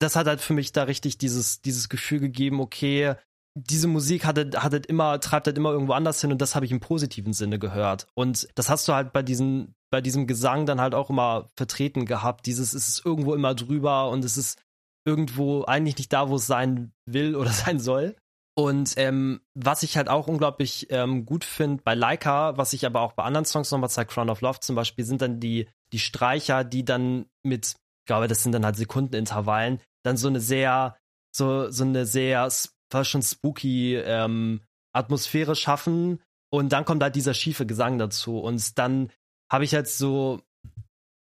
das 0.00 0.16
hat 0.16 0.26
halt 0.26 0.40
für 0.40 0.54
mich 0.54 0.72
da 0.72 0.84
richtig 0.84 1.18
dieses, 1.18 1.60
dieses 1.60 1.88
Gefühl 1.88 2.20
gegeben, 2.20 2.60
okay, 2.60 3.14
diese 3.56 3.86
Musik 3.86 4.24
hat, 4.24 4.38
hat 4.38 4.72
halt 4.72 4.86
immer, 4.86 5.20
treibt 5.20 5.46
halt 5.46 5.56
immer 5.56 5.70
irgendwo 5.70 5.92
anders 5.92 6.20
hin 6.20 6.32
und 6.32 6.40
das 6.42 6.54
habe 6.54 6.66
ich 6.66 6.72
im 6.72 6.80
positiven 6.80 7.32
Sinne 7.32 7.58
gehört. 7.58 8.06
Und 8.14 8.48
das 8.56 8.68
hast 8.68 8.88
du 8.88 8.94
halt 8.94 9.12
bei 9.12 9.22
diesen, 9.22 9.74
bei 9.90 10.00
diesem 10.00 10.26
Gesang 10.26 10.66
dann 10.66 10.80
halt 10.80 10.94
auch 10.94 11.08
immer 11.08 11.50
vertreten 11.56 12.04
gehabt. 12.04 12.46
Dieses, 12.46 12.74
es 12.74 12.88
ist 12.88 13.06
irgendwo 13.06 13.34
immer 13.34 13.54
drüber 13.54 14.10
und 14.10 14.24
es 14.24 14.36
ist 14.36 14.60
irgendwo 15.06 15.64
eigentlich 15.64 15.98
nicht 15.98 16.12
da, 16.12 16.28
wo 16.28 16.36
es 16.36 16.46
sein 16.46 16.92
will 17.06 17.36
oder 17.36 17.50
sein 17.52 17.78
soll. 17.78 18.16
Und 18.56 18.94
ähm, 18.96 19.40
was 19.54 19.82
ich 19.82 19.96
halt 19.96 20.08
auch 20.08 20.28
unglaublich 20.28 20.86
ähm, 20.90 21.26
gut 21.26 21.44
finde 21.44 21.82
bei 21.82 21.94
Leica, 21.94 22.56
was 22.56 22.72
ich 22.72 22.86
aber 22.86 23.00
auch 23.00 23.12
bei 23.12 23.24
anderen 23.24 23.44
Songs 23.44 23.70
nochmal 23.70 23.90
zeige, 23.90 24.12
Crown 24.12 24.30
of 24.30 24.40
Love 24.42 24.60
zum 24.60 24.76
Beispiel, 24.76 25.04
sind 25.04 25.22
dann 25.22 25.40
die, 25.40 25.68
die 25.92 25.98
Streicher, 25.98 26.62
die 26.62 26.84
dann 26.84 27.26
mit, 27.42 27.66
ich 27.66 28.06
glaube, 28.06 28.28
das 28.28 28.44
sind 28.44 28.52
dann 28.52 28.64
halt 28.64 28.76
Sekundenintervallen, 28.76 29.80
dann 30.04 30.16
so 30.16 30.28
eine 30.28 30.40
sehr, 30.40 30.96
so, 31.34 31.68
so 31.70 31.82
eine 31.82 32.06
sehr, 32.06 32.48
fast 32.90 33.10
schon 33.10 33.22
spooky 33.22 33.96
ähm, 33.96 34.60
Atmosphäre 34.92 35.56
schaffen. 35.56 36.22
Und 36.50 36.72
dann 36.72 36.84
kommt 36.84 37.02
halt 37.02 37.16
dieser 37.16 37.34
schiefe 37.34 37.66
Gesang 37.66 37.98
dazu. 37.98 38.38
Und 38.38 38.78
dann 38.78 39.10
habe 39.50 39.64
ich 39.64 39.74
halt 39.74 39.88
so, 39.88 40.40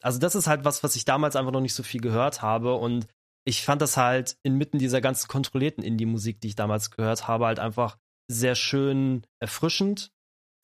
also 0.02 0.20
das 0.20 0.36
ist 0.36 0.48
halt 0.48 0.66
was, 0.66 0.84
was 0.84 0.98
ich 0.98 1.06
damals 1.06 1.38
einfach 1.38 1.54
noch 1.54 1.62
nicht 1.62 1.76
so 1.76 1.84
viel 1.84 2.02
gehört 2.02 2.42
habe. 2.42 2.76
Und 2.76 3.08
ich 3.46 3.64
fand 3.64 3.82
das 3.82 3.98
halt 3.98 4.38
inmitten 4.44 4.78
dieser 4.78 5.02
ganzen 5.02 5.28
kontrollierten 5.28 5.84
Indie-Musik, 5.84 6.42
die 6.42 6.50
ich 6.50 6.56
damals 6.56 6.92
gehört 6.92 7.28
habe, 7.28 7.46
halt 7.46 7.60
einfach 7.60 7.98
sehr 8.28 8.56
schön 8.56 9.26
erfrischend. 9.40 10.12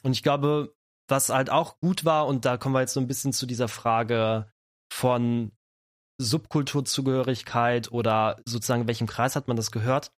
Und 0.04 0.13
ich 0.13 0.24
glaube, 0.24 0.76
was 1.10 1.30
halt 1.30 1.50
auch 1.50 1.80
gut 1.80 2.06
war, 2.06 2.28
und 2.28 2.46
da 2.46 2.58
kommen 2.58 2.76
wir 2.76 2.82
jetzt 2.82 2.94
so 2.94 3.00
ein 3.00 3.08
bisschen 3.08 3.34
zu 3.34 3.46
dieser 3.46 3.68
Frage 3.68 4.52
von 4.92 5.52
Subkulturzugehörigkeit 6.20 7.92
oder 7.92 8.42
sozusagen, 8.46 8.88
welchem 8.88 9.08
Kreis 9.08 9.36
hat 9.36 9.48
man 9.48 9.58
das 9.58 9.72
gehört? 9.72 10.12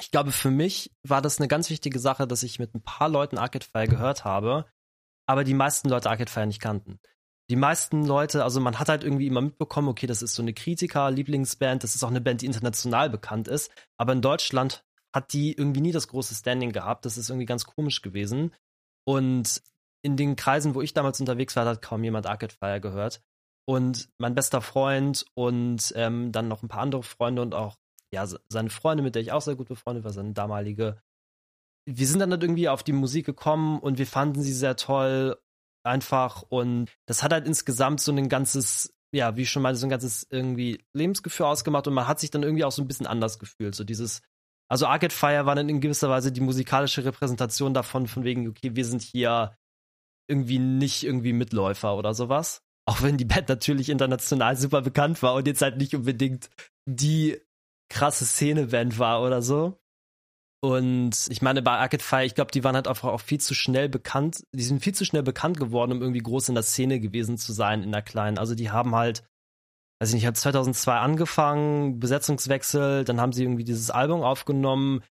Ich 0.00 0.10
glaube, 0.10 0.32
für 0.32 0.50
mich 0.50 0.94
war 1.06 1.20
das 1.20 1.38
eine 1.38 1.48
ganz 1.48 1.70
wichtige 1.70 1.98
Sache, 1.98 2.26
dass 2.26 2.42
ich 2.42 2.58
mit 2.58 2.74
ein 2.74 2.82
paar 2.82 3.08
Leuten 3.08 3.38
Arcade 3.38 3.64
Fire 3.64 3.88
gehört 3.88 4.24
habe, 4.24 4.66
aber 5.26 5.44
die 5.44 5.54
meisten 5.54 5.88
Leute 5.88 6.10
Arcade 6.10 6.30
Fire 6.30 6.46
nicht 6.46 6.60
kannten 6.60 6.98
die 7.50 7.56
meisten 7.56 8.06
Leute, 8.06 8.44
also 8.44 8.60
man 8.60 8.78
hat 8.78 8.88
halt 8.88 9.04
irgendwie 9.04 9.26
immer 9.26 9.40
mitbekommen, 9.40 9.88
okay, 9.88 10.06
das 10.06 10.22
ist 10.22 10.34
so 10.34 10.42
eine 10.42 10.54
Kritiker-Lieblingsband, 10.54 11.82
das 11.82 11.94
ist 11.94 12.02
auch 12.02 12.10
eine 12.10 12.20
Band, 12.20 12.42
die 12.42 12.46
international 12.46 13.10
bekannt 13.10 13.48
ist, 13.48 13.70
aber 13.98 14.12
in 14.12 14.22
Deutschland 14.22 14.84
hat 15.14 15.32
die 15.32 15.52
irgendwie 15.52 15.80
nie 15.80 15.92
das 15.92 16.08
große 16.08 16.34
Standing 16.34 16.72
gehabt. 16.72 17.04
Das 17.04 17.18
ist 17.18 17.28
irgendwie 17.28 17.46
ganz 17.46 17.64
komisch 17.64 18.02
gewesen. 18.02 18.54
Und 19.04 19.62
in 20.02 20.16
den 20.16 20.36
Kreisen, 20.36 20.74
wo 20.74 20.82
ich 20.82 20.94
damals 20.94 21.20
unterwegs 21.20 21.54
war, 21.54 21.66
hat 21.66 21.82
kaum 21.82 22.02
jemand 22.02 22.26
Arcade 22.26 22.54
Fire 22.54 22.80
gehört. 22.80 23.22
Und 23.64 24.08
mein 24.18 24.34
bester 24.34 24.60
Freund 24.60 25.24
und 25.34 25.92
ähm, 25.96 26.32
dann 26.32 26.48
noch 26.48 26.62
ein 26.62 26.68
paar 26.68 26.80
andere 26.80 27.02
Freunde 27.02 27.42
und 27.42 27.54
auch 27.54 27.76
ja, 28.12 28.26
seine 28.48 28.70
Freunde, 28.70 29.02
mit 29.02 29.14
der 29.14 29.22
ich 29.22 29.32
auch 29.32 29.40
sehr 29.40 29.54
gut 29.54 29.68
befreundet 29.68 30.04
war, 30.04 30.12
seine 30.12 30.32
damalige. 30.32 31.00
Wir 31.88 32.06
sind 32.06 32.20
dann 32.20 32.30
halt 32.30 32.42
irgendwie 32.42 32.68
auf 32.68 32.82
die 32.82 32.92
Musik 32.92 33.26
gekommen 33.26 33.78
und 33.78 33.98
wir 33.98 34.06
fanden 34.06 34.42
sie 34.42 34.52
sehr 34.52 34.76
toll 34.76 35.38
einfach 35.84 36.42
und 36.42 36.90
das 37.06 37.22
hat 37.22 37.32
halt 37.32 37.46
insgesamt 37.46 38.00
so 38.00 38.12
ein 38.12 38.28
ganzes, 38.28 38.94
ja, 39.14 39.36
wie 39.36 39.42
ich 39.42 39.50
schon 39.50 39.62
meinte, 39.62 39.78
so 39.78 39.86
ein 39.86 39.90
ganzes 39.90 40.26
irgendwie 40.30 40.84
Lebensgefühl 40.94 41.46
ausgemacht 41.46 41.86
und 41.86 41.94
man 41.94 42.08
hat 42.08 42.20
sich 42.20 42.30
dann 42.30 42.42
irgendwie 42.42 42.64
auch 42.64 42.72
so 42.72 42.82
ein 42.82 42.88
bisschen 42.88 43.06
anders 43.06 43.38
gefühlt. 43.38 43.74
So 43.74 43.84
dieses, 43.84 44.22
also 44.68 44.86
Arcade 44.86 45.14
Fire 45.14 45.46
war 45.46 45.54
dann 45.54 45.68
in 45.68 45.80
gewisser 45.80 46.08
Weise 46.08 46.32
die 46.32 46.40
musikalische 46.40 47.04
Repräsentation 47.04 47.74
davon, 47.74 48.06
von 48.06 48.24
wegen, 48.24 48.48
okay, 48.48 48.74
wir 48.74 48.84
sind 48.84 49.02
hier 49.02 49.56
irgendwie 50.28 50.58
nicht 50.58 51.04
irgendwie 51.04 51.32
Mitläufer 51.32 51.96
oder 51.96 52.14
sowas. 52.14 52.62
Auch 52.88 53.02
wenn 53.02 53.16
die 53.16 53.24
Band 53.24 53.48
natürlich 53.48 53.90
international 53.90 54.56
super 54.56 54.82
bekannt 54.82 55.22
war 55.22 55.34
und 55.34 55.46
jetzt 55.46 55.62
halt 55.62 55.76
nicht 55.76 55.94
unbedingt 55.94 56.50
die 56.86 57.40
krasse 57.90 58.24
Szene-Band 58.24 58.98
war 58.98 59.22
oder 59.22 59.42
so. 59.42 59.78
Und 60.64 61.26
ich 61.28 61.42
meine, 61.42 61.60
bei 61.60 61.72
Arcade 61.72 62.04
Fire, 62.04 62.24
ich 62.24 62.36
glaube, 62.36 62.52
die 62.52 62.62
waren 62.62 62.76
halt 62.76 62.86
einfach 62.86 63.08
auch 63.08 63.20
viel 63.20 63.40
zu 63.40 63.52
schnell 63.52 63.88
bekannt. 63.88 64.44
Die 64.52 64.62
sind 64.62 64.80
viel 64.80 64.94
zu 64.94 65.04
schnell 65.04 65.24
bekannt 65.24 65.58
geworden, 65.58 65.90
um 65.90 66.00
irgendwie 66.00 66.20
groß 66.20 66.50
in 66.50 66.54
der 66.54 66.62
Szene 66.62 67.00
gewesen 67.00 67.36
zu 67.36 67.52
sein, 67.52 67.82
in 67.82 67.90
der 67.90 68.02
kleinen. 68.02 68.38
Also 68.38 68.54
die 68.54 68.70
haben 68.70 68.94
halt, 68.94 69.24
weiß 69.98 70.10
ich 70.10 70.14
nicht, 70.14 70.26
hat 70.26 70.36
2002 70.36 70.96
angefangen, 70.96 71.98
Besetzungswechsel, 71.98 73.04
dann 73.04 73.20
haben 73.20 73.32
sie 73.32 73.42
irgendwie 73.42 73.64
dieses 73.64 73.90
Album 73.90 74.22
aufgenommen. 74.22 75.02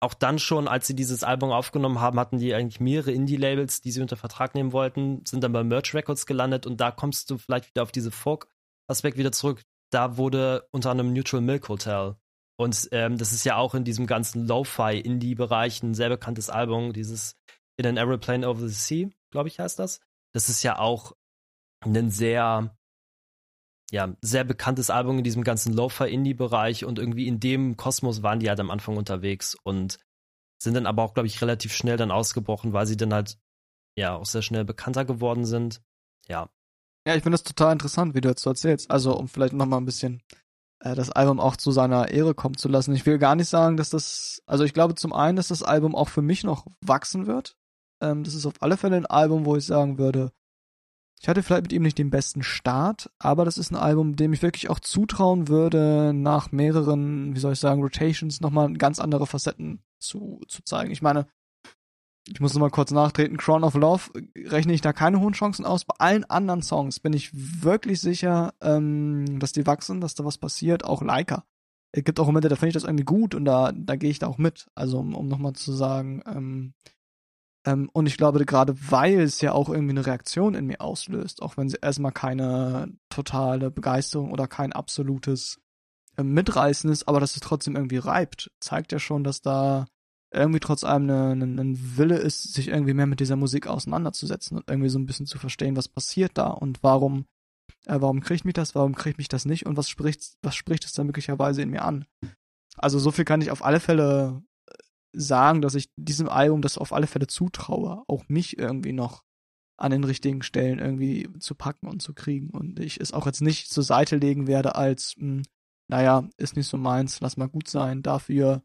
Auch 0.00 0.12
dann 0.12 0.38
schon, 0.38 0.68
als 0.68 0.86
sie 0.86 0.94
dieses 0.94 1.24
Album 1.24 1.50
aufgenommen 1.50 2.00
haben, 2.00 2.20
hatten 2.20 2.36
die 2.36 2.54
eigentlich 2.54 2.78
mehrere 2.78 3.12
Indie-Labels, 3.12 3.80
die 3.80 3.90
sie 3.90 4.02
unter 4.02 4.16
Vertrag 4.16 4.54
nehmen 4.54 4.72
wollten, 4.74 5.24
sind 5.24 5.42
dann 5.42 5.52
bei 5.54 5.64
Merch 5.64 5.94
Records 5.94 6.26
gelandet 6.26 6.66
und 6.66 6.78
da 6.78 6.90
kommst 6.90 7.30
du 7.30 7.38
vielleicht 7.38 7.70
wieder 7.70 7.84
auf 7.84 7.92
diese 7.92 8.10
Folk-Aspekt 8.10 9.16
wieder 9.16 9.32
zurück. 9.32 9.62
Da 9.90 10.18
wurde 10.18 10.68
unter 10.72 10.90
anderem 10.90 11.14
Neutral 11.14 11.40
Milk 11.40 11.70
Hotel 11.70 12.16
und 12.56 12.88
ähm, 12.92 13.18
das 13.18 13.32
ist 13.32 13.44
ja 13.44 13.56
auch 13.56 13.74
in 13.74 13.84
diesem 13.84 14.06
ganzen 14.06 14.46
Lo-Fi-Indie-Bereich 14.46 15.82
ein 15.82 15.94
sehr 15.94 16.08
bekanntes 16.08 16.50
Album, 16.50 16.92
dieses 16.92 17.36
In 17.76 17.86
an 17.86 17.98
Aeroplane 17.98 18.48
Over 18.48 18.68
the 18.68 18.74
Sea, 18.74 19.08
glaube 19.30 19.48
ich, 19.48 19.58
heißt 19.58 19.78
das. 19.78 20.00
Das 20.32 20.48
ist 20.48 20.62
ja 20.62 20.78
auch 20.78 21.12
ein 21.80 22.10
sehr, 22.10 22.76
ja, 23.90 24.16
sehr 24.20 24.44
bekanntes 24.44 24.90
Album 24.90 25.18
in 25.18 25.24
diesem 25.24 25.42
ganzen 25.42 25.72
Lo-Fi-Indie-Bereich 25.72 26.84
und 26.84 26.98
irgendwie 26.98 27.26
in 27.26 27.40
dem 27.40 27.76
Kosmos 27.76 28.22
waren 28.22 28.38
die 28.38 28.48
halt 28.48 28.60
am 28.60 28.70
Anfang 28.70 28.96
unterwegs 28.96 29.56
und 29.64 29.98
sind 30.62 30.74
dann 30.74 30.86
aber 30.86 31.02
auch, 31.02 31.14
glaube 31.14 31.26
ich, 31.26 31.42
relativ 31.42 31.74
schnell 31.74 31.96
dann 31.96 32.12
ausgebrochen, 32.12 32.72
weil 32.72 32.86
sie 32.86 32.96
dann 32.96 33.12
halt, 33.12 33.38
ja, 33.98 34.14
auch 34.16 34.26
sehr 34.26 34.42
schnell 34.42 34.64
bekannter 34.64 35.04
geworden 35.04 35.44
sind. 35.44 35.82
Ja. 36.28 36.48
Ja, 37.06 37.14
ich 37.14 37.22
finde 37.22 37.34
das 37.34 37.42
total 37.42 37.72
interessant, 37.72 38.14
wie 38.14 38.20
du 38.20 38.30
jetzt 38.30 38.42
so 38.42 38.50
erzählst. 38.50 38.90
Also, 38.90 39.16
um 39.16 39.28
vielleicht 39.28 39.52
nochmal 39.52 39.80
ein 39.80 39.84
bisschen 39.84 40.22
das 40.94 41.10
Album 41.10 41.40
auch 41.40 41.56
zu 41.56 41.70
seiner 41.70 42.10
Ehre 42.10 42.34
kommen 42.34 42.56
zu 42.56 42.68
lassen. 42.68 42.94
Ich 42.94 43.06
will 43.06 43.18
gar 43.18 43.36
nicht 43.36 43.48
sagen, 43.48 43.76
dass 43.76 43.90
das, 43.90 44.42
also 44.46 44.64
ich 44.64 44.74
glaube 44.74 44.94
zum 44.94 45.12
einen, 45.12 45.36
dass 45.36 45.48
das 45.48 45.62
Album 45.62 45.94
auch 45.94 46.08
für 46.08 46.22
mich 46.22 46.44
noch 46.44 46.66
wachsen 46.82 47.26
wird. 47.26 47.56
Ähm, 48.00 48.22
das 48.24 48.34
ist 48.34 48.44
auf 48.44 48.60
alle 48.60 48.76
Fälle 48.76 48.96
ein 48.96 49.06
Album, 49.06 49.46
wo 49.46 49.56
ich 49.56 49.64
sagen 49.64 49.98
würde, 49.98 50.32
ich 51.20 51.28
hatte 51.28 51.42
vielleicht 51.42 51.62
mit 51.62 51.72
ihm 51.72 51.82
nicht 51.82 51.96
den 51.96 52.10
besten 52.10 52.42
Start, 52.42 53.10
aber 53.18 53.46
das 53.46 53.56
ist 53.56 53.70
ein 53.70 53.76
Album, 53.76 54.14
dem 54.14 54.34
ich 54.34 54.42
wirklich 54.42 54.68
auch 54.68 54.78
zutrauen 54.78 55.48
würde, 55.48 56.12
nach 56.12 56.52
mehreren, 56.52 57.34
wie 57.34 57.40
soll 57.40 57.54
ich 57.54 57.60
sagen, 57.60 57.80
Rotations 57.80 58.42
nochmal 58.42 58.70
ganz 58.74 58.98
andere 58.98 59.26
Facetten 59.26 59.82
zu, 59.98 60.42
zu 60.48 60.62
zeigen. 60.64 60.90
Ich 60.90 61.00
meine, 61.00 61.26
ich 62.26 62.40
muss 62.40 62.54
nochmal 62.54 62.70
kurz 62.70 62.90
nachtreten, 62.90 63.36
Crown 63.36 63.64
of 63.64 63.74
Love 63.74 64.10
rechne 64.36 64.72
ich 64.72 64.80
da 64.80 64.92
keine 64.92 65.20
hohen 65.20 65.34
Chancen 65.34 65.66
aus. 65.66 65.84
Bei 65.84 65.94
allen 65.98 66.24
anderen 66.24 66.62
Songs 66.62 67.00
bin 67.00 67.12
ich 67.12 67.30
wirklich 67.32 68.00
sicher, 68.00 68.54
ähm, 68.60 69.38
dass 69.38 69.52
die 69.52 69.66
wachsen, 69.66 70.00
dass 70.00 70.14
da 70.14 70.24
was 70.24 70.38
passiert, 70.38 70.84
auch 70.84 71.02
Leica. 71.02 71.44
Es 71.92 72.02
gibt 72.02 72.18
auch 72.18 72.26
Momente, 72.26 72.48
da 72.48 72.56
finde 72.56 72.68
ich 72.68 72.74
das 72.74 72.84
irgendwie 72.84 73.04
gut 73.04 73.34
und 73.34 73.44
da, 73.44 73.72
da 73.72 73.96
gehe 73.96 74.10
ich 74.10 74.18
da 74.18 74.26
auch 74.26 74.38
mit. 74.38 74.68
Also 74.74 74.98
um, 74.98 75.14
um 75.14 75.28
nochmal 75.28 75.52
zu 75.52 75.72
sagen, 75.72 76.22
ähm, 76.26 76.74
ähm, 77.66 77.88
und 77.92 78.06
ich 78.06 78.16
glaube, 78.16 78.44
gerade 78.44 78.74
weil 78.90 79.20
es 79.20 79.40
ja 79.40 79.52
auch 79.52 79.68
irgendwie 79.68 79.92
eine 79.92 80.06
Reaktion 80.06 80.54
in 80.54 80.66
mir 80.66 80.80
auslöst, 80.80 81.42
auch 81.42 81.56
wenn 81.56 81.68
sie 81.68 81.78
erstmal 81.80 82.12
keine 82.12 82.92
totale 83.08 83.70
Begeisterung 83.70 84.32
oder 84.32 84.46
kein 84.46 84.72
absolutes 84.72 85.60
ähm, 86.18 86.32
Mitreißen 86.32 86.90
ist, 86.90 87.08
aber 87.08 87.20
dass 87.20 87.34
es 87.34 87.40
trotzdem 87.40 87.76
irgendwie 87.76 87.98
reibt, 87.98 88.50
zeigt 88.60 88.92
ja 88.92 88.98
schon, 88.98 89.24
dass 89.24 89.40
da 89.40 89.86
irgendwie 90.34 90.60
trotz 90.60 90.84
allem 90.84 91.08
ein 91.08 91.38
ne, 91.38 91.46
ne 91.46 91.76
Wille 91.96 92.16
ist, 92.16 92.54
sich 92.54 92.68
irgendwie 92.68 92.94
mehr 92.94 93.06
mit 93.06 93.20
dieser 93.20 93.36
Musik 93.36 93.66
auseinanderzusetzen 93.66 94.58
und 94.58 94.68
irgendwie 94.68 94.88
so 94.88 94.98
ein 94.98 95.06
bisschen 95.06 95.26
zu 95.26 95.38
verstehen, 95.38 95.76
was 95.76 95.88
passiert 95.88 96.32
da 96.34 96.48
und 96.48 96.82
warum, 96.82 97.26
äh, 97.86 98.00
warum 98.00 98.20
kriegt 98.20 98.44
mich 98.44 98.54
das, 98.54 98.74
warum 98.74 98.94
kriegt 98.94 99.18
mich 99.18 99.28
das 99.28 99.44
nicht 99.44 99.66
und 99.66 99.76
was 99.76 99.88
spricht, 99.88 100.36
was 100.42 100.54
spricht 100.56 100.84
es 100.84 100.92
dann 100.92 101.06
möglicherweise 101.06 101.62
in 101.62 101.70
mir 101.70 101.84
an. 101.84 102.06
Also 102.76 102.98
so 102.98 103.10
viel 103.10 103.24
kann 103.24 103.40
ich 103.40 103.50
auf 103.50 103.64
alle 103.64 103.80
Fälle 103.80 104.42
sagen, 105.12 105.62
dass 105.62 105.74
ich 105.74 105.90
diesem 105.96 106.28
Album 106.28 106.60
das 106.60 106.78
auf 106.78 106.92
alle 106.92 107.06
Fälle 107.06 107.26
zutraue, 107.26 108.02
auch 108.08 108.28
mich 108.28 108.58
irgendwie 108.58 108.92
noch 108.92 109.22
an 109.76 109.90
den 109.90 110.04
richtigen 110.04 110.42
Stellen 110.42 110.78
irgendwie 110.78 111.28
zu 111.38 111.54
packen 111.54 111.88
und 111.88 112.00
zu 112.00 112.14
kriegen. 112.14 112.50
Und 112.50 112.80
ich 112.80 113.00
es 113.00 113.12
auch 113.12 113.26
jetzt 113.26 113.40
nicht 113.40 113.70
zur 113.70 113.82
Seite 113.82 114.16
legen 114.16 114.46
werde 114.46 114.74
als, 114.74 115.14
mh, 115.16 115.36
hm, 115.36 115.42
naja, 115.88 116.28
ist 116.36 116.56
nicht 116.56 116.66
so 116.66 116.76
meins, 116.76 117.20
lass 117.20 117.36
mal 117.36 117.48
gut 117.48 117.68
sein. 117.68 118.02
Dafür 118.02 118.62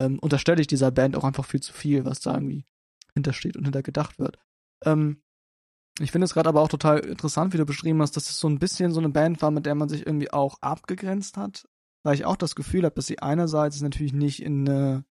ähm, 0.00 0.18
unterstelle 0.18 0.60
ich 0.60 0.66
dieser 0.66 0.90
Band 0.90 1.16
auch 1.16 1.24
einfach 1.24 1.44
viel 1.44 1.60
zu 1.60 1.72
viel, 1.72 2.04
was 2.04 2.20
da 2.20 2.34
irgendwie 2.34 2.64
hintersteht 3.14 3.56
und 3.56 3.64
hintergedacht 3.64 4.18
wird. 4.18 4.38
Ähm, 4.84 5.22
ich 5.98 6.12
finde 6.12 6.26
es 6.26 6.34
gerade 6.34 6.48
aber 6.48 6.60
auch 6.60 6.68
total 6.68 6.98
interessant, 7.00 7.54
wie 7.54 7.58
du 7.58 7.64
beschrieben 7.64 8.02
hast, 8.02 8.16
dass 8.16 8.28
es 8.28 8.38
so 8.38 8.48
ein 8.48 8.58
bisschen 8.58 8.92
so 8.92 9.00
eine 9.00 9.08
Band 9.08 9.40
war, 9.40 9.50
mit 9.50 9.64
der 9.64 9.74
man 9.74 9.88
sich 9.88 10.06
irgendwie 10.06 10.30
auch 10.30 10.60
abgegrenzt 10.60 11.38
hat, 11.38 11.66
weil 12.04 12.14
ich 12.14 12.26
auch 12.26 12.36
das 12.36 12.54
Gefühl 12.54 12.84
habe, 12.84 12.94
dass 12.94 13.06
sie 13.06 13.20
einerseits 13.20 13.80
natürlich 13.80 14.12
nicht 14.12 14.42
in 14.42 14.68
eine 14.68 15.04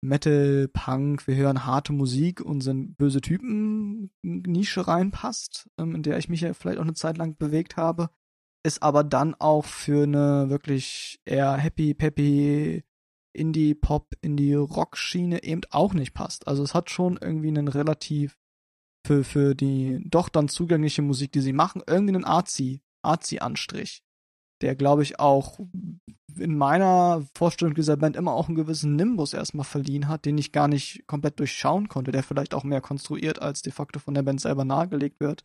Metal, 0.00 0.68
Punk, 0.68 1.26
wir 1.26 1.36
hören 1.36 1.66
harte 1.66 1.92
Musik 1.92 2.40
und 2.40 2.60
sind 2.60 2.96
böse 2.98 3.20
Typen 3.20 4.10
Nische 4.22 4.86
reinpasst, 4.86 5.68
ähm, 5.78 5.94
in 5.94 6.02
der 6.02 6.18
ich 6.18 6.28
mich 6.28 6.40
ja 6.40 6.52
vielleicht 6.54 6.78
auch 6.78 6.82
eine 6.82 6.94
Zeit 6.94 7.16
lang 7.16 7.36
bewegt 7.36 7.76
habe, 7.76 8.10
ist 8.64 8.82
aber 8.82 9.04
dann 9.04 9.34
auch 9.34 9.64
für 9.64 10.04
eine 10.04 10.50
wirklich 10.50 11.20
eher 11.24 11.56
happy, 11.56 11.94
peppy 11.94 12.84
Indie-Pop, 13.38 14.14
Indie-Rock-Schiene 14.20 15.42
eben 15.42 15.62
auch 15.70 15.94
nicht 15.94 16.14
passt. 16.14 16.46
Also 16.48 16.62
es 16.62 16.74
hat 16.74 16.90
schon 16.90 17.18
irgendwie 17.20 17.48
einen 17.48 17.68
relativ 17.68 18.38
für, 19.06 19.24
für 19.24 19.54
die 19.54 20.02
doch 20.04 20.28
dann 20.28 20.48
zugängliche 20.48 21.02
Musik, 21.02 21.32
die 21.32 21.40
sie 21.40 21.52
machen, 21.52 21.82
irgendwie 21.86 22.14
einen 22.14 22.24
Arzi, 22.24 22.82
Arzi-Anstrich 23.02 24.02
der, 24.60 24.74
glaube 24.74 25.02
ich, 25.02 25.20
auch 25.20 25.58
in 26.36 26.56
meiner 26.56 27.26
Vorstellung 27.36 27.74
dieser 27.74 27.96
Band 27.96 28.16
immer 28.16 28.32
auch 28.32 28.48
einen 28.48 28.56
gewissen 28.56 28.96
Nimbus 28.96 29.32
erstmal 29.32 29.64
verliehen 29.64 30.08
hat, 30.08 30.24
den 30.24 30.38
ich 30.38 30.52
gar 30.52 30.68
nicht 30.68 31.06
komplett 31.06 31.38
durchschauen 31.38 31.88
konnte, 31.88 32.12
der 32.12 32.22
vielleicht 32.22 32.54
auch 32.54 32.64
mehr 32.64 32.80
konstruiert 32.80 33.40
als 33.40 33.62
de 33.62 33.72
facto 33.72 33.98
von 33.98 34.14
der 34.14 34.22
Band 34.22 34.40
selber 34.40 34.64
nahegelegt 34.64 35.20
wird, 35.20 35.44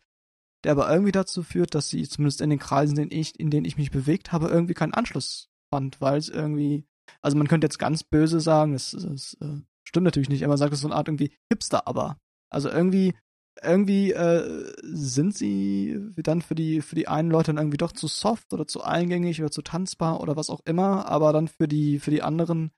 der 0.64 0.72
aber 0.72 0.90
irgendwie 0.90 1.12
dazu 1.12 1.42
führt, 1.42 1.74
dass 1.74 1.88
sie 1.88 2.06
zumindest 2.08 2.40
in 2.40 2.50
den 2.50 2.58
Kreisen, 2.58 2.98
in 2.98 3.08
denen 3.08 3.20
ich, 3.20 3.38
in 3.38 3.50
denen 3.50 3.66
ich 3.66 3.76
mich 3.76 3.90
bewegt 3.90 4.32
habe, 4.32 4.48
irgendwie 4.48 4.74
keinen 4.74 4.94
Anschluss 4.94 5.48
fand, 5.72 6.00
weil 6.00 6.18
es 6.18 6.28
irgendwie, 6.28 6.84
also 7.22 7.36
man 7.36 7.48
könnte 7.48 7.66
jetzt 7.66 7.78
ganz 7.78 8.04
böse 8.04 8.40
sagen, 8.40 8.72
das, 8.72 8.92
das 8.92 9.36
äh, 9.40 9.60
stimmt 9.84 10.04
natürlich 10.04 10.28
nicht, 10.28 10.42
aber 10.42 10.52
man 10.52 10.58
sagt, 10.58 10.72
ist 10.72 10.80
so 10.80 10.88
eine 10.88 10.96
Art 10.96 11.08
irgendwie 11.08 11.32
Hipster, 11.50 11.86
aber 11.86 12.18
also 12.50 12.68
irgendwie 12.68 13.14
irgendwie 13.62 14.12
äh, 14.12 14.72
sind 14.82 15.36
sie 15.36 15.98
dann 16.16 16.42
für 16.42 16.54
die 16.54 16.80
für 16.80 16.96
die 16.96 17.08
einen 17.08 17.30
Leute 17.30 17.52
dann 17.52 17.58
irgendwie 17.58 17.76
doch 17.76 17.92
zu 17.92 18.08
soft 18.08 18.52
oder 18.52 18.66
zu 18.66 18.82
eingängig 18.82 19.40
oder 19.40 19.50
zu 19.50 19.62
tanzbar 19.62 20.20
oder 20.20 20.36
was 20.36 20.50
auch 20.50 20.60
immer, 20.64 21.06
aber 21.06 21.32
dann 21.32 21.48
für 21.48 21.68
die 21.68 21.98
für 22.00 22.10
die 22.10 22.22
anderen 22.22 22.72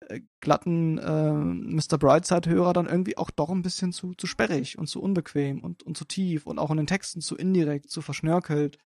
äh, 0.00 0.20
glatten 0.40 0.98
äh, 0.98 1.32
Mr. 1.32 1.98
Brightside 1.98 2.48
Hörer 2.48 2.72
dann 2.72 2.86
irgendwie 2.86 3.18
auch 3.18 3.30
doch 3.30 3.50
ein 3.50 3.62
bisschen 3.62 3.92
zu 3.92 4.14
zu 4.14 4.26
sperrig 4.26 4.78
und 4.78 4.86
zu 4.86 5.02
unbequem 5.02 5.62
und 5.62 5.82
und 5.82 5.96
zu 5.96 6.04
tief 6.06 6.46
und 6.46 6.58
auch 6.58 6.70
in 6.70 6.78
den 6.78 6.86
Texten 6.86 7.20
zu 7.20 7.36
indirekt, 7.36 7.90
zu 7.90 8.00
verschnörkelt, 8.00 8.78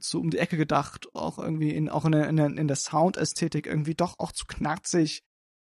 zu 0.00 0.20
um 0.20 0.30
die 0.30 0.38
Ecke 0.38 0.56
gedacht, 0.56 1.14
auch 1.14 1.38
irgendwie 1.38 1.70
in 1.70 1.88
auch 1.88 2.04
in 2.04 2.12
der 2.12 2.28
in 2.28 2.38
in 2.38 2.68
der 2.68 2.76
Soundästhetik 2.76 3.66
irgendwie 3.66 3.94
doch 3.94 4.18
auch 4.18 4.32
zu 4.32 4.46
knarzig, 4.46 5.22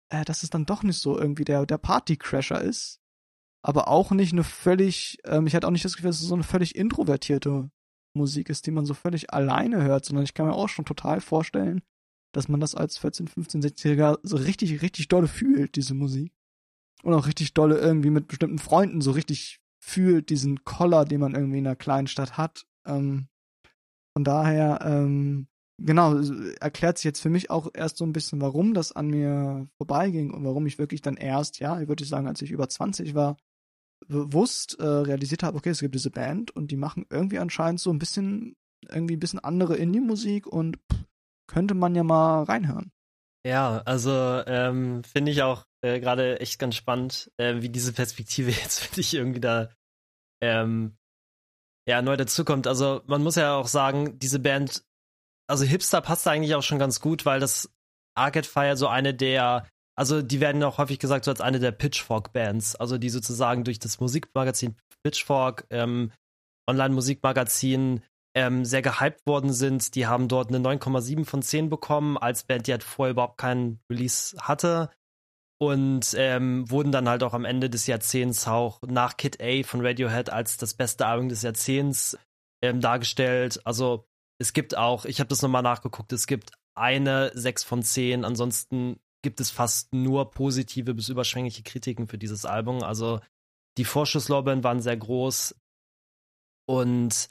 äh, 0.09 0.25
dass 0.25 0.43
es 0.43 0.49
dann 0.49 0.65
doch 0.65 0.83
nicht 0.83 0.99
so 0.99 1.17
irgendwie 1.17 1.45
der 1.45 1.65
der 1.65 1.77
Partycrasher 1.77 2.61
ist 2.61 3.03
aber 3.63 3.87
auch 3.87 4.11
nicht 4.11 4.33
eine 4.33 4.43
völlig, 4.43 5.17
ähm, 5.23 5.47
ich 5.47 5.55
hatte 5.55 5.65
auch 5.65 5.71
nicht 5.71 5.85
das 5.85 5.95
Gefühl, 5.95 6.09
dass 6.09 6.21
es 6.21 6.27
so 6.27 6.35
eine 6.35 6.43
völlig 6.43 6.75
introvertierte 6.75 7.71
Musik 8.13 8.49
ist, 8.49 8.67
die 8.67 8.71
man 8.71 8.85
so 8.85 8.93
völlig 8.93 9.33
alleine 9.33 9.81
hört, 9.81 10.05
sondern 10.05 10.25
ich 10.25 10.33
kann 10.33 10.45
mir 10.45 10.53
auch 10.53 10.69
schon 10.69 10.85
total 10.85 11.21
vorstellen, 11.21 11.81
dass 12.33 12.49
man 12.49 12.59
das 12.59 12.75
als 12.75 12.97
14, 12.97 13.27
15, 13.27 13.61
16-Jähriger 13.63 14.19
so 14.21 14.35
richtig, 14.35 14.81
richtig 14.81 15.07
dolle 15.07 15.27
fühlt, 15.27 15.75
diese 15.77 15.93
Musik. 15.93 16.33
Und 17.03 17.13
auch 17.13 17.25
richtig 17.25 17.53
dolle 17.53 17.77
irgendwie 17.77 18.11
mit 18.11 18.27
bestimmten 18.27 18.59
Freunden 18.59 19.01
so 19.01 19.11
richtig 19.11 19.59
fühlt, 19.79 20.29
diesen 20.29 20.63
Koller, 20.63 21.05
den 21.05 21.19
man 21.19 21.35
irgendwie 21.35 21.57
in 21.57 21.67
einer 21.67 21.75
kleinen 21.75 22.07
Stadt 22.07 22.37
hat. 22.37 22.65
Ähm, 22.85 23.27
von 24.15 24.23
daher, 24.23 24.79
ähm, 24.83 25.47
genau, 25.81 26.19
erklärt 26.59 26.97
sich 26.97 27.05
jetzt 27.05 27.21
für 27.21 27.29
mich 27.29 27.49
auch 27.49 27.69
erst 27.73 27.97
so 27.97 28.05
ein 28.05 28.13
bisschen, 28.13 28.41
warum 28.41 28.73
das 28.73 28.91
an 28.91 29.07
mir 29.07 29.67
vorbeiging 29.77 30.31
und 30.31 30.43
warum 30.45 30.65
ich 30.65 30.77
wirklich 30.77 31.01
dann 31.01 31.17
erst, 31.17 31.59
ja, 31.59 31.79
ich 31.81 31.87
würde 31.87 32.05
sagen, 32.05 32.27
als 32.27 32.41
ich 32.41 32.51
über 32.51 32.69
20 32.69 33.15
war, 33.15 33.37
bewusst 34.07 34.79
äh, 34.79 34.85
realisiert 34.85 35.43
habe, 35.43 35.57
okay, 35.57 35.69
es 35.69 35.79
gibt 35.79 35.95
diese 35.95 36.11
Band 36.11 36.51
und 36.51 36.71
die 36.71 36.77
machen 36.77 37.05
irgendwie 37.09 37.39
anscheinend 37.39 37.79
so 37.79 37.89
ein 37.89 37.99
bisschen, 37.99 38.55
irgendwie 38.89 39.15
ein 39.15 39.19
bisschen 39.19 39.39
andere 39.39 39.77
Indie-Musik 39.77 40.45
und 40.45 40.77
pff, 40.91 41.03
könnte 41.47 41.73
man 41.73 41.95
ja 41.95 42.03
mal 42.03 42.43
reinhören. 42.43 42.91
Ja, 43.45 43.81
also 43.85 44.11
ähm, 44.45 45.03
finde 45.03 45.31
ich 45.31 45.41
auch 45.41 45.65
äh, 45.81 45.99
gerade 45.99 46.39
echt 46.39 46.59
ganz 46.59 46.75
spannend, 46.75 47.31
äh, 47.37 47.61
wie 47.61 47.69
diese 47.69 47.93
Perspektive 47.93 48.51
jetzt 48.51 48.79
für 48.79 48.95
dich 48.95 49.13
irgendwie 49.13 49.41
da 49.41 49.69
ähm, 50.41 50.97
ja 51.87 52.01
neu 52.01 52.17
dazukommt. 52.17 52.67
Also 52.67 53.01
man 53.05 53.23
muss 53.23 53.35
ja 53.35 53.55
auch 53.55 53.67
sagen, 53.67 54.19
diese 54.19 54.39
Band, 54.39 54.83
also 55.47 55.65
Hipster 55.65 56.01
passt 56.01 56.25
da 56.25 56.31
eigentlich 56.31 56.55
auch 56.55 56.63
schon 56.63 56.79
ganz 56.79 56.99
gut, 56.99 57.25
weil 57.25 57.39
das 57.39 57.69
Arcade 58.15 58.47
Fire 58.47 58.77
so 58.77 58.87
eine 58.87 59.13
der 59.13 59.67
also 59.95 60.21
die 60.21 60.39
werden 60.39 60.63
auch 60.63 60.77
häufig 60.77 60.99
gesagt 60.99 61.25
so 61.25 61.31
als 61.31 61.41
eine 61.41 61.59
der 61.59 61.71
Pitchfork-Bands, 61.71 62.75
also 62.75 62.97
die 62.97 63.09
sozusagen 63.09 63.63
durch 63.63 63.79
das 63.79 63.99
Musikmagazin 63.99 64.75
Pitchfork, 65.03 65.67
ähm, 65.69 66.11
Online-Musikmagazin, 66.67 68.01
ähm, 68.35 68.65
sehr 68.65 68.81
gehypt 68.81 69.27
worden 69.27 69.53
sind. 69.53 69.93
Die 69.95 70.07
haben 70.07 70.27
dort 70.27 70.49
eine 70.49 70.59
9,7 70.59 71.25
von 71.25 71.43
10 71.43 71.69
bekommen, 71.69 72.17
als 72.17 72.43
Band, 72.43 72.65
die 72.65 72.71
halt 72.71 72.83
vorher 72.83 73.11
überhaupt 73.11 73.37
keinen 73.37 73.79
Release 73.91 74.35
hatte. 74.41 74.89
Und 75.67 76.15
ähm, 76.17 76.69
wurden 76.69 76.91
dann 76.91 77.07
halt 77.07 77.23
auch 77.23 77.33
am 77.33 77.45
Ende 77.45 77.69
des 77.69 77.87
Jahrzehnts 77.87 78.47
auch 78.47 78.81
nach 78.81 79.17
Kid 79.17 79.41
A 79.41 79.63
von 79.63 79.85
Radiohead 79.85 80.29
als 80.29 80.57
das 80.57 80.73
beste 80.73 81.05
Album 81.05 81.29
des 81.29 81.41
Jahrzehnts 81.41 82.17
ähm, 82.61 82.81
dargestellt. 82.81 83.61
Also 83.65 84.05
es 84.39 84.53
gibt 84.53 84.75
auch, 84.75 85.05
ich 85.05 85.19
habe 85.19 85.27
das 85.27 85.41
nochmal 85.41 85.61
nachgeguckt, 85.61 86.11
es 86.13 86.27
gibt 86.27 86.51
eine 86.75 87.31
6 87.35 87.63
von 87.63 87.83
10, 87.83 88.25
ansonsten 88.25 88.99
gibt 89.21 89.39
es 89.39 89.51
fast 89.51 89.93
nur 89.93 90.31
positive 90.31 90.93
bis 90.93 91.09
überschwängliche 91.09 91.63
Kritiken 91.63 92.07
für 92.07 92.17
dieses 92.17 92.45
Album. 92.45 92.83
Also 92.83 93.21
die 93.77 93.85
Vorschusslorbeeren 93.85 94.63
waren 94.63 94.81
sehr 94.81 94.97
groß 94.97 95.55
und 96.67 97.29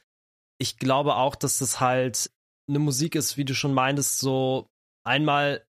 ich 0.58 0.78
glaube 0.78 1.16
auch, 1.16 1.34
dass 1.34 1.58
das 1.58 1.80
halt 1.80 2.30
eine 2.68 2.78
Musik 2.78 3.14
ist, 3.14 3.36
wie 3.36 3.44
du 3.44 3.54
schon 3.54 3.74
meintest, 3.74 4.18
so 4.18 4.68
einmal 5.04 5.66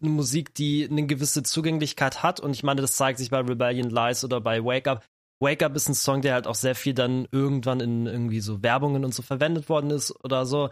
eine 0.00 0.10
Musik, 0.10 0.54
die 0.54 0.88
eine 0.90 1.06
gewisse 1.06 1.42
Zugänglichkeit 1.42 2.22
hat 2.22 2.40
und 2.40 2.52
ich 2.52 2.62
meine, 2.62 2.80
das 2.80 2.96
zeigt 2.96 3.18
sich 3.18 3.30
bei 3.30 3.40
Rebellion 3.40 3.90
Lies 3.90 4.24
oder 4.24 4.40
bei 4.40 4.64
Wake 4.64 4.88
Up. 4.88 5.04
Wake 5.40 5.62
Up 5.62 5.76
ist 5.76 5.88
ein 5.88 5.94
Song, 5.94 6.22
der 6.22 6.34
halt 6.34 6.46
auch 6.46 6.54
sehr 6.54 6.74
viel 6.74 6.94
dann 6.94 7.28
irgendwann 7.30 7.80
in 7.80 8.06
irgendwie 8.06 8.40
so 8.40 8.62
Werbungen 8.62 9.04
und 9.04 9.14
so 9.14 9.22
verwendet 9.22 9.68
worden 9.68 9.90
ist 9.90 10.12
oder 10.24 10.46
so 10.46 10.70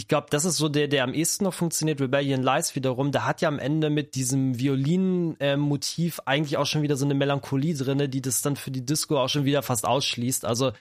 ich 0.00 0.08
glaube, 0.08 0.28
das 0.30 0.46
ist 0.46 0.56
so 0.56 0.70
der, 0.70 0.88
der 0.88 1.04
am 1.04 1.12
ehesten 1.12 1.44
noch 1.44 1.52
funktioniert. 1.52 2.00
Rebellion 2.00 2.42
Lies 2.42 2.74
wiederum, 2.74 3.12
der 3.12 3.26
hat 3.26 3.42
ja 3.42 3.48
am 3.48 3.58
Ende 3.58 3.90
mit 3.90 4.14
diesem 4.14 4.58
Violin-Motiv 4.58 6.20
eigentlich 6.24 6.56
auch 6.56 6.64
schon 6.64 6.80
wieder 6.80 6.96
so 6.96 7.04
eine 7.04 7.12
Melancholie 7.12 7.74
drinne, 7.74 8.08
die 8.08 8.22
das 8.22 8.40
dann 8.40 8.56
für 8.56 8.70
die 8.70 8.84
Disco 8.84 9.18
auch 9.18 9.28
schon 9.28 9.44
wieder 9.44 9.62
fast 9.62 9.84
ausschließt. 9.84 10.46
Also 10.46 10.72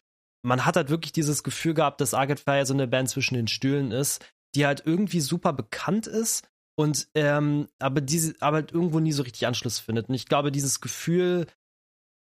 man 0.42 0.66
hat 0.66 0.78
halt 0.78 0.90
wirklich 0.90 1.12
dieses 1.12 1.44
Gefühl 1.44 1.74
gehabt, 1.74 2.00
dass 2.00 2.14
Arcade 2.14 2.42
Fire 2.42 2.66
so 2.66 2.74
eine 2.74 2.88
Band 2.88 3.10
zwischen 3.10 3.34
den 3.34 3.50
Stühlen 3.50 3.92
ist, 3.92 4.26
die 4.56 4.66
halt 4.66 4.84
irgendwie 4.86 5.20
super 5.20 5.52
bekannt 5.52 6.08
ist 6.08 6.48
und 6.80 7.10
ähm, 7.14 7.68
aber 7.78 8.00
diese, 8.00 8.36
aber 8.40 8.56
halt 8.56 8.72
irgendwo 8.72 9.02
nie 9.02 9.12
so 9.12 9.24
richtig 9.24 9.46
Anschluss 9.46 9.80
findet. 9.80 10.08
Und 10.08 10.16
ich 10.16 10.28
glaube, 10.28 10.50
dieses 10.50 10.80
Gefühl, 10.80 11.46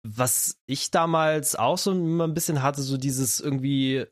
was 0.06 0.60
ich 0.66 0.92
damals 0.92 1.56
auch 1.56 1.78
so 1.78 1.94
immer 1.94 2.28
ein 2.28 2.34
bisschen 2.34 2.62
hatte, 2.62 2.82
so 2.82 2.98
dieses 2.98 3.40
irgendwie 3.40 4.08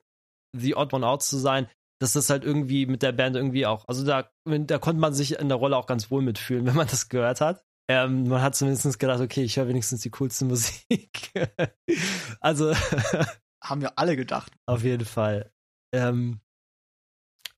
The 0.57 0.77
Odd 0.77 0.93
One 0.93 1.05
Out 1.05 1.23
zu 1.23 1.37
sein, 1.37 1.67
dass 2.01 2.13
das 2.13 2.29
halt 2.29 2.45
irgendwie 2.45 2.85
mit 2.85 3.03
der 3.03 3.11
Band 3.11 3.35
irgendwie 3.35 3.65
auch, 3.65 3.85
also 3.89 4.05
da, 4.05 4.31
da 4.45 4.77
konnte 4.77 5.01
man 5.01 5.13
sich 5.13 5.37
in 5.37 5.49
der 5.49 5.57
Rolle 5.57 5.75
auch 5.75 5.87
ganz 5.87 6.09
wohl 6.09 6.21
mitfühlen, 6.21 6.65
wenn 6.65 6.75
man 6.77 6.87
das 6.87 7.09
gehört 7.09 7.41
hat. 7.41 7.65
ähm, 7.89 8.29
man 8.29 8.41
hat 8.41 8.55
zumindest 8.55 8.97
gedacht, 8.97 9.19
okay, 9.19 9.43
ich 9.43 9.57
höre 9.57 9.67
wenigstens 9.67 10.03
die 10.03 10.09
coolste 10.09 10.45
Musik. 10.45 11.33
also 12.39 12.73
haben 13.61 13.81
wir 13.81 13.99
alle 13.99 14.15
gedacht. 14.15 14.53
Auf 14.67 14.85
jeden 14.85 15.03
Fall. 15.03 15.51
Ähm, 15.93 16.39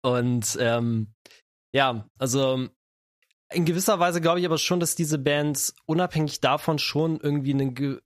und 0.02 0.58
ähm, 0.60 1.14
ja, 1.74 2.08
also 2.18 2.68
in 3.54 3.66
gewisser 3.66 4.00
Weise 4.00 4.22
glaube 4.22 4.40
ich 4.40 4.46
aber 4.46 4.58
schon, 4.58 4.80
dass 4.80 4.96
diese 4.96 5.18
Bands 5.18 5.76
unabhängig 5.86 6.40
davon 6.40 6.80
schon 6.80 7.20
irgendwie 7.20 7.54
eine 7.54 8.00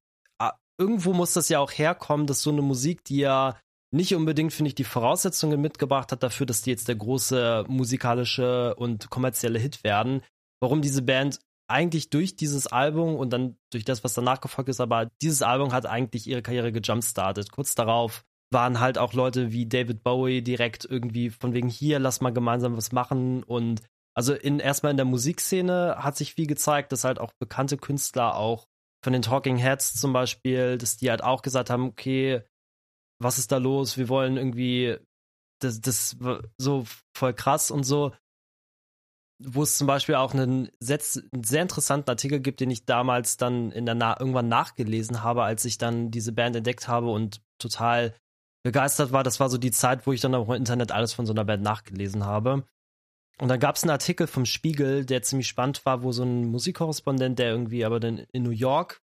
irgendwo 0.78 1.14
muss 1.14 1.34
das 1.34 1.50
ja 1.50 1.60
auch 1.60 1.72
herkommen, 1.72 2.28
dass 2.28 2.42
so 2.42 2.52
eine 2.52 2.62
Musik, 2.62 3.04
die 3.06 3.18
ja 3.18 3.58
nicht 3.92 4.14
unbedingt, 4.16 4.54
finde 4.54 4.70
ich, 4.70 4.76
die 4.76 4.84
Voraussetzungen 4.84 5.62
mitgebracht 5.62 6.12
hat 6.12 6.24
dafür, 6.24 6.46
dass 6.46 6.62
die 6.62 6.72
jetzt 6.72 6.88
der 6.88 6.96
große 6.96 7.66
musikalische 7.68 8.76
und 8.76 9.10
kommerzielle 9.10 9.60
Hit 9.60 9.84
werden. 9.84 10.22
Warum 10.60 10.82
diese 10.82 11.02
Band 11.02 11.40
eigentlich 11.68 12.10
durch 12.10 12.36
dieses 12.36 12.68
Album 12.68 13.16
und 13.16 13.32
dann 13.32 13.58
durch 13.72 13.86
das, 13.86 14.04
was 14.04 14.14
danach 14.14 14.42
gefolgt 14.42 14.70
ist, 14.70 14.82
aber 14.82 15.10
dieses 15.22 15.42
Album 15.42 15.72
hat 15.72 15.86
eigentlich 15.86 16.28
ihre 16.28 16.42
Karriere 16.42 16.72
gejumpstartet. 16.72 17.52
Kurz 17.52 17.74
darauf 17.74 18.24
waren 18.52 18.80
halt 18.80 18.98
auch 18.98 19.14
Leute 19.14 19.52
wie 19.52 19.66
David 19.66 20.04
Bowie 20.04 20.42
direkt 20.42 20.86
irgendwie 20.86 21.30
von 21.30 21.54
wegen 21.54 21.70
hier, 21.70 22.00
lass 22.00 22.22
mal 22.22 22.34
gemeinsam 22.34 22.78
was 22.78 22.92
machen 22.92 23.44
und 23.44 23.82
also 24.16 24.34
in 24.34 24.60
erstmal 24.60 24.92
in 24.92 24.98
der 24.98 25.06
Musikszene 25.06 25.98
hat 26.00 26.16
sich 26.16 26.36
viel 26.36 26.48
gezeigt, 26.48 26.92
dass 26.92 27.04
halt 27.04 27.20
auch 27.20 27.34
bekannte 27.34 27.78
Künstler 27.78 28.38
auch 28.38 28.66
von 29.04 29.12
den 29.12 29.22
Talking 29.22 29.58
Heads 29.58 29.96
zum 30.00 30.14
Beispiel, 30.14 30.78
dass 30.78 30.98
die 30.98 31.10
halt 31.10 31.22
auch 31.22 31.42
gesagt 31.42 31.70
haben, 31.70 31.90
okay, 31.90 32.42
was 33.22 33.38
ist 33.38 33.52
da 33.52 33.58
los? 33.58 33.98
Wir 33.98 34.08
wollen 34.08 34.38
irgendwie 34.38 34.98
das, 35.62 35.82
das 35.82 36.18
so 36.58 36.86
voll 37.16 37.34
krass 37.34 37.72
und 37.72 37.84
so 37.84 38.14
wo 39.40 39.64
es 39.64 39.78
zum 39.78 39.88
Beispiel 39.88 40.16
auch 40.16 40.34
einen, 40.34 40.70
einen, 40.82 41.44
sehr 41.44 41.62
interessanten 41.62 42.10
Artikel 42.10 42.40
gibt, 42.40 42.60
den 42.60 42.72
ich 42.72 42.86
damals 42.86 43.38
dann 43.38 43.72
in 43.72 43.86
der 43.86 43.96
Na 43.96 44.20
irgendwann 44.20 44.48
nachgelesen 44.48 45.24
habe, 45.24 45.44
als 45.44 45.66
ich 45.66 45.78
dann 45.78 46.12
diese 46.12 46.32
Band 46.32 46.56
entdeckt 46.56 46.88
habe 46.88 47.10
und 47.10 47.42
total 47.60 48.14
begeistert 48.66 49.12
war. 49.12 49.24
Das 49.24 49.40
war 49.40 49.50
so 49.50 49.60
die 49.60 49.72
Zeit, 49.72 50.08
wo 50.08 50.12
ich 50.12 50.22
dann 50.22 50.34
auch 50.34 50.50
im 50.50 50.56
Internet 50.56 50.92
alles 50.92 51.14
von 51.14 51.28
so 51.28 51.34
einer 51.34 51.46
Band 51.46 51.62
nachgelesen 51.62 52.26
habe. 52.26 52.68
Und 53.38 53.48
dann 53.48 53.60
gab 53.60 53.76
es 53.76 53.84
einen 53.84 53.92
Artikel 53.92 54.26
vom 54.26 54.46
Spiegel, 54.46 55.06
der 55.06 55.22
ziemlich 55.22 55.48
spannend 55.48 55.86
war, 55.86 56.02
wo 56.02 56.12
so 56.12 56.24
ein 56.24 56.46
Musikkorrespondent, 56.46 57.38
der 57.38 57.52
irgendwie 57.52 57.86
aber 57.86 58.00
dann 58.00 58.26
in 58.32 58.42
New 58.42 58.50
York 58.50 59.02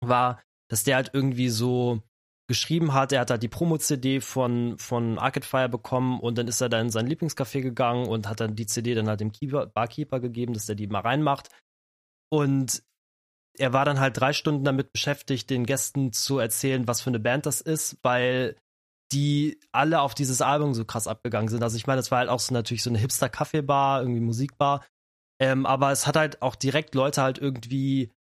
war, 0.00 0.42
dass 0.68 0.84
der 0.84 0.96
halt 0.96 1.10
irgendwie 1.14 1.48
so 1.48 2.02
geschrieben 2.48 2.92
hat, 2.92 3.12
er 3.12 3.20
hat 3.20 3.30
halt 3.30 3.42
die 3.42 3.48
Promo-CD 3.48 4.20
von, 4.20 4.76
von 4.78 5.18
Arcade 5.18 5.46
Fire 5.46 5.68
bekommen 5.68 6.20
und 6.20 6.36
dann 6.36 6.46
ist 6.46 6.60
er 6.60 6.68
dann 6.68 6.86
in 6.86 6.90
sein 6.90 7.08
Lieblingscafé 7.08 7.62
gegangen 7.62 8.06
und 8.06 8.28
hat 8.28 8.40
dann 8.40 8.54
die 8.56 8.66
CD 8.66 8.94
dann 8.94 9.08
halt 9.08 9.20
dem 9.20 9.32
Keeper, 9.32 9.66
Barkeeper 9.66 10.20
gegeben, 10.20 10.52
dass 10.52 10.66
der 10.66 10.76
die 10.76 10.86
mal 10.86 11.00
reinmacht. 11.00 11.48
Und 12.30 12.82
er 13.58 13.72
war 13.72 13.86
dann 13.86 14.00
halt 14.00 14.20
drei 14.20 14.34
Stunden 14.34 14.64
damit 14.64 14.92
beschäftigt, 14.92 15.48
den 15.48 15.64
Gästen 15.64 16.12
zu 16.12 16.38
erzählen, 16.38 16.86
was 16.86 17.00
für 17.00 17.10
eine 17.10 17.20
Band 17.20 17.46
das 17.46 17.62
ist, 17.62 17.96
weil 18.02 18.56
die 19.12 19.60
alle 19.72 20.00
auf 20.00 20.14
dieses 20.14 20.40
Album 20.40 20.74
so 20.74 20.84
krass 20.84 21.06
abgegangen 21.06 21.48
sind. 21.48 21.62
Also 21.62 21.76
ich 21.76 21.86
meine, 21.86 21.98
das 21.98 22.10
war 22.10 22.18
halt 22.18 22.28
auch 22.28 22.40
so 22.40 22.52
natürlich 22.52 22.82
so 22.82 22.90
eine 22.90 22.98
Hipster-Kaffeebar, 22.98 24.00
irgendwie 24.00 24.20
Musikbar. 24.20 24.84
Ähm, 25.40 25.66
aber 25.66 25.92
es 25.92 26.06
hat 26.06 26.16
halt 26.16 26.42
auch 26.42 26.56
direkt 26.56 26.94
Leute 26.94 27.22
halt 27.22 27.38
irgendwie 27.38 28.12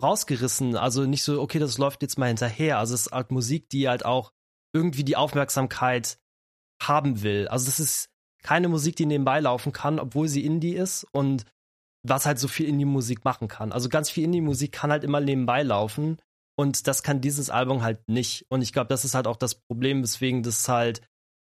rausgerissen. 0.00 0.76
Also 0.76 1.04
nicht 1.04 1.22
so, 1.22 1.40
okay, 1.40 1.58
das 1.58 1.78
läuft 1.78 2.02
jetzt 2.02 2.18
mal 2.18 2.26
hinterher. 2.26 2.78
Also 2.78 2.94
es 2.94 3.06
ist 3.06 3.12
halt 3.12 3.30
Musik, 3.30 3.68
die 3.68 3.88
halt 3.88 4.04
auch 4.04 4.32
irgendwie 4.72 5.04
die 5.04 5.16
Aufmerksamkeit 5.16 6.18
haben 6.82 7.22
will. 7.22 7.48
Also 7.48 7.68
es 7.68 7.80
ist 7.80 8.10
keine 8.42 8.68
Musik, 8.68 8.96
die 8.96 9.06
nebenbei 9.06 9.40
laufen 9.40 9.72
kann, 9.72 9.98
obwohl 9.98 10.28
sie 10.28 10.44
Indie 10.44 10.74
ist 10.74 11.06
und 11.12 11.44
was 12.06 12.26
halt 12.26 12.38
so 12.38 12.48
viel 12.48 12.68
Indie-Musik 12.68 13.24
machen 13.24 13.48
kann. 13.48 13.72
Also 13.72 13.88
ganz 13.88 14.10
viel 14.10 14.24
Indie-Musik 14.24 14.72
kann 14.72 14.90
halt 14.90 15.04
immer 15.04 15.20
nebenbei 15.20 15.62
laufen 15.62 16.18
und 16.56 16.86
das 16.86 17.02
kann 17.02 17.20
dieses 17.20 17.50
Album 17.50 17.82
halt 17.82 18.08
nicht. 18.08 18.46
Und 18.48 18.62
ich 18.62 18.72
glaube, 18.72 18.88
das 18.88 19.04
ist 19.04 19.14
halt 19.14 19.26
auch 19.26 19.36
das 19.36 19.54
Problem, 19.54 20.02
weswegen 20.02 20.42
das 20.42 20.68
halt 20.68 21.02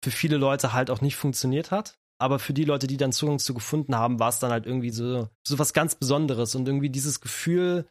für 0.03 0.11
viele 0.11 0.37
Leute 0.37 0.73
halt 0.73 0.89
auch 0.89 1.01
nicht 1.01 1.15
funktioniert 1.15 1.71
hat. 1.71 1.97
Aber 2.19 2.37
für 2.37 2.53
die 2.53 2.65
Leute, 2.65 2.85
die 2.85 2.97
dann 2.97 3.11
Zugang 3.11 3.39
zu 3.39 3.53
gefunden 3.53 3.95
haben, 3.95 4.19
war 4.19 4.29
es 4.29 4.39
dann 4.39 4.51
halt 4.51 4.67
irgendwie 4.67 4.91
so, 4.91 5.27
so 5.45 5.57
was 5.57 5.73
ganz 5.73 5.95
Besonderes 5.95 6.53
und 6.53 6.67
irgendwie 6.67 6.91
dieses 6.91 7.19
Gefühl, 7.19 7.87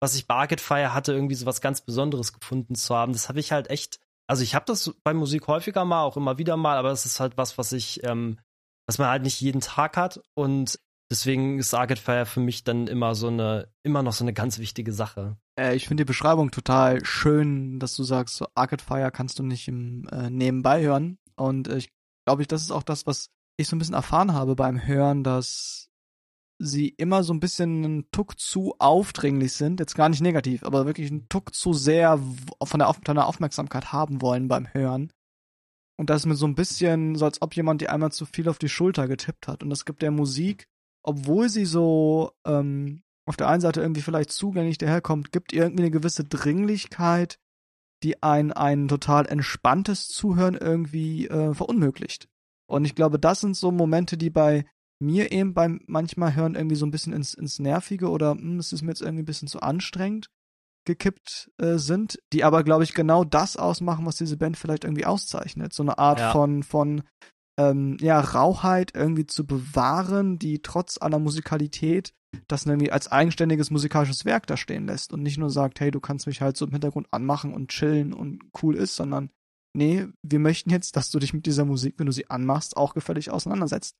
was 0.00 0.14
ich 0.14 0.26
bei 0.26 0.34
Arcade 0.34 0.62
Fire 0.62 0.94
hatte, 0.94 1.12
irgendwie 1.12 1.34
so 1.34 1.44
was 1.44 1.60
ganz 1.60 1.82
Besonderes 1.82 2.32
gefunden 2.32 2.74
zu 2.74 2.94
haben. 2.94 3.12
Das 3.12 3.28
habe 3.28 3.40
ich 3.40 3.52
halt 3.52 3.68
echt, 3.68 4.00
also 4.26 4.42
ich 4.42 4.54
habe 4.54 4.64
das 4.64 4.94
bei 5.04 5.12
Musik 5.12 5.48
häufiger 5.48 5.84
mal, 5.84 6.02
auch 6.02 6.16
immer 6.16 6.38
wieder 6.38 6.56
mal, 6.56 6.78
aber 6.78 6.92
es 6.92 7.04
ist 7.04 7.20
halt 7.20 7.36
was, 7.36 7.58
was 7.58 7.72
ich, 7.72 8.02
ähm, 8.04 8.38
was 8.86 8.98
man 8.98 9.08
halt 9.08 9.22
nicht 9.22 9.40
jeden 9.40 9.60
Tag 9.60 9.98
hat 9.98 10.22
und 10.34 10.78
deswegen 11.10 11.58
ist 11.58 11.74
Arcade 11.74 12.00
Fire 12.00 12.26
für 12.26 12.40
mich 12.40 12.64
dann 12.64 12.86
immer 12.86 13.14
so 13.14 13.28
eine, 13.28 13.68
immer 13.82 14.02
noch 14.02 14.12
so 14.12 14.24
eine 14.24 14.32
ganz 14.32 14.58
wichtige 14.58 14.92
Sache. 14.92 15.36
Äh, 15.58 15.76
ich 15.76 15.86
finde 15.86 16.02
die 16.02 16.08
Beschreibung 16.08 16.50
total 16.50 17.04
schön, 17.04 17.78
dass 17.78 17.96
du 17.96 18.04
sagst, 18.04 18.36
so 18.36 18.46
Arcade 18.54 18.82
Fire 18.82 19.10
kannst 19.10 19.38
du 19.38 19.42
nicht 19.42 19.68
im 19.68 20.06
äh, 20.08 20.30
Nebenbei 20.30 20.82
hören 20.82 21.18
und 21.36 21.68
äh, 21.68 21.78
ich 21.78 21.92
glaube, 22.26 22.42
ich, 22.42 22.48
das 22.48 22.62
ist 22.62 22.70
auch 22.70 22.82
das, 22.82 23.06
was 23.06 23.30
ich 23.56 23.68
so 23.68 23.76
ein 23.76 23.78
bisschen 23.78 23.94
erfahren 23.94 24.32
habe 24.32 24.56
beim 24.56 24.84
Hören, 24.84 25.22
dass 25.22 25.88
sie 26.58 26.88
immer 26.88 27.24
so 27.24 27.32
ein 27.32 27.40
bisschen 27.40 27.84
einen 27.84 28.10
Tuck 28.10 28.38
zu 28.38 28.74
aufdringlich 28.78 29.52
sind, 29.52 29.80
jetzt 29.80 29.94
gar 29.94 30.08
nicht 30.08 30.22
negativ, 30.22 30.64
aber 30.64 30.86
wirklich 30.86 31.10
einen 31.10 31.28
Tuck 31.28 31.54
zu 31.54 31.72
sehr 31.72 32.18
von 32.62 32.78
der, 32.78 32.92
von 32.92 33.14
der 33.14 33.26
Aufmerksamkeit 33.26 33.92
haben 33.92 34.22
wollen 34.22 34.48
beim 34.48 34.72
Hören. 34.72 35.12
Und 35.96 36.10
das 36.10 36.22
ist 36.22 36.26
mir 36.26 36.34
so 36.34 36.46
ein 36.46 36.54
bisschen 36.56 37.14
so, 37.16 37.24
als 37.24 37.40
ob 37.42 37.54
jemand 37.54 37.80
dir 37.80 37.92
einmal 37.92 38.12
zu 38.12 38.26
viel 38.26 38.48
auf 38.48 38.58
die 38.58 38.68
Schulter 38.68 39.06
getippt 39.06 39.46
hat. 39.46 39.62
Und 39.62 39.70
das 39.70 39.84
gibt 39.84 40.02
der 40.02 40.10
Musik, 40.10 40.66
obwohl 41.04 41.48
sie 41.48 41.66
so 41.66 42.32
ähm, 42.44 43.03
auf 43.26 43.36
der 43.36 43.48
einen 43.48 43.60
Seite 43.60 43.80
irgendwie 43.80 44.02
vielleicht 44.02 44.32
zugänglich 44.32 44.78
daherkommt, 44.78 45.32
gibt 45.32 45.52
irgendwie 45.52 45.84
eine 45.84 45.90
gewisse 45.90 46.24
Dringlichkeit, 46.24 47.38
die 48.02 48.22
ein, 48.22 48.52
ein 48.52 48.88
total 48.88 49.26
entspanntes 49.26 50.08
Zuhören 50.08 50.54
irgendwie 50.54 51.26
äh, 51.28 51.54
verunmöglicht. 51.54 52.28
Und 52.66 52.84
ich 52.84 52.94
glaube, 52.94 53.18
das 53.18 53.40
sind 53.40 53.56
so 53.56 53.70
Momente, 53.70 54.16
die 54.16 54.30
bei 54.30 54.66
mir 55.00 55.32
eben 55.32 55.54
beim 55.54 55.80
manchmal 55.86 56.34
hören 56.34 56.54
irgendwie 56.54 56.76
so 56.76 56.86
ein 56.86 56.90
bisschen 56.90 57.12
ins, 57.12 57.34
ins 57.34 57.58
Nervige 57.58 58.10
oder 58.10 58.32
hm, 58.32 58.58
es 58.58 58.72
ist 58.72 58.82
mir 58.82 58.90
jetzt 58.90 59.02
irgendwie 59.02 59.22
ein 59.22 59.26
bisschen 59.26 59.48
zu 59.48 59.60
anstrengend 59.60 60.28
gekippt 60.86 61.50
äh, 61.58 61.78
sind, 61.78 62.18
die 62.32 62.44
aber, 62.44 62.62
glaube 62.62 62.84
ich, 62.84 62.92
genau 62.92 63.24
das 63.24 63.56
ausmachen, 63.56 64.04
was 64.04 64.16
diese 64.16 64.36
Band 64.36 64.58
vielleicht 64.58 64.84
irgendwie 64.84 65.06
auszeichnet. 65.06 65.72
So 65.72 65.82
eine 65.82 65.98
Art 65.98 66.18
ja. 66.18 66.32
von, 66.32 66.62
von 66.62 67.02
ähm, 67.58 67.96
ja, 68.00 68.20
Rauheit 68.20 68.92
irgendwie 68.94 69.26
zu 69.26 69.46
bewahren, 69.46 70.38
die 70.38 70.60
trotz 70.60 70.98
aller 71.00 71.18
Musikalität 71.18 72.12
das 72.48 72.66
irgendwie 72.66 72.90
als 72.90 73.10
eigenständiges 73.10 73.70
musikalisches 73.70 74.24
Werk 74.24 74.46
da 74.46 74.56
stehen 74.56 74.86
lässt 74.86 75.12
und 75.12 75.22
nicht 75.22 75.38
nur 75.38 75.50
sagt, 75.50 75.78
hey, 75.80 75.90
du 75.90 76.00
kannst 76.00 76.26
mich 76.26 76.40
halt 76.40 76.56
so 76.56 76.66
im 76.66 76.72
Hintergrund 76.72 77.06
anmachen 77.12 77.54
und 77.54 77.68
chillen 77.70 78.12
und 78.12 78.42
cool 78.62 78.74
ist, 78.76 78.96
sondern 78.96 79.30
nee, 79.72 80.06
wir 80.22 80.38
möchten 80.38 80.70
jetzt, 80.70 80.96
dass 80.96 81.10
du 81.10 81.18
dich 81.18 81.32
mit 81.32 81.46
dieser 81.46 81.64
Musik, 81.64 81.94
wenn 81.98 82.06
du 82.06 82.12
sie 82.12 82.30
anmachst, 82.30 82.76
auch 82.76 82.94
gefällig 82.94 83.30
auseinandersetzt. 83.30 83.96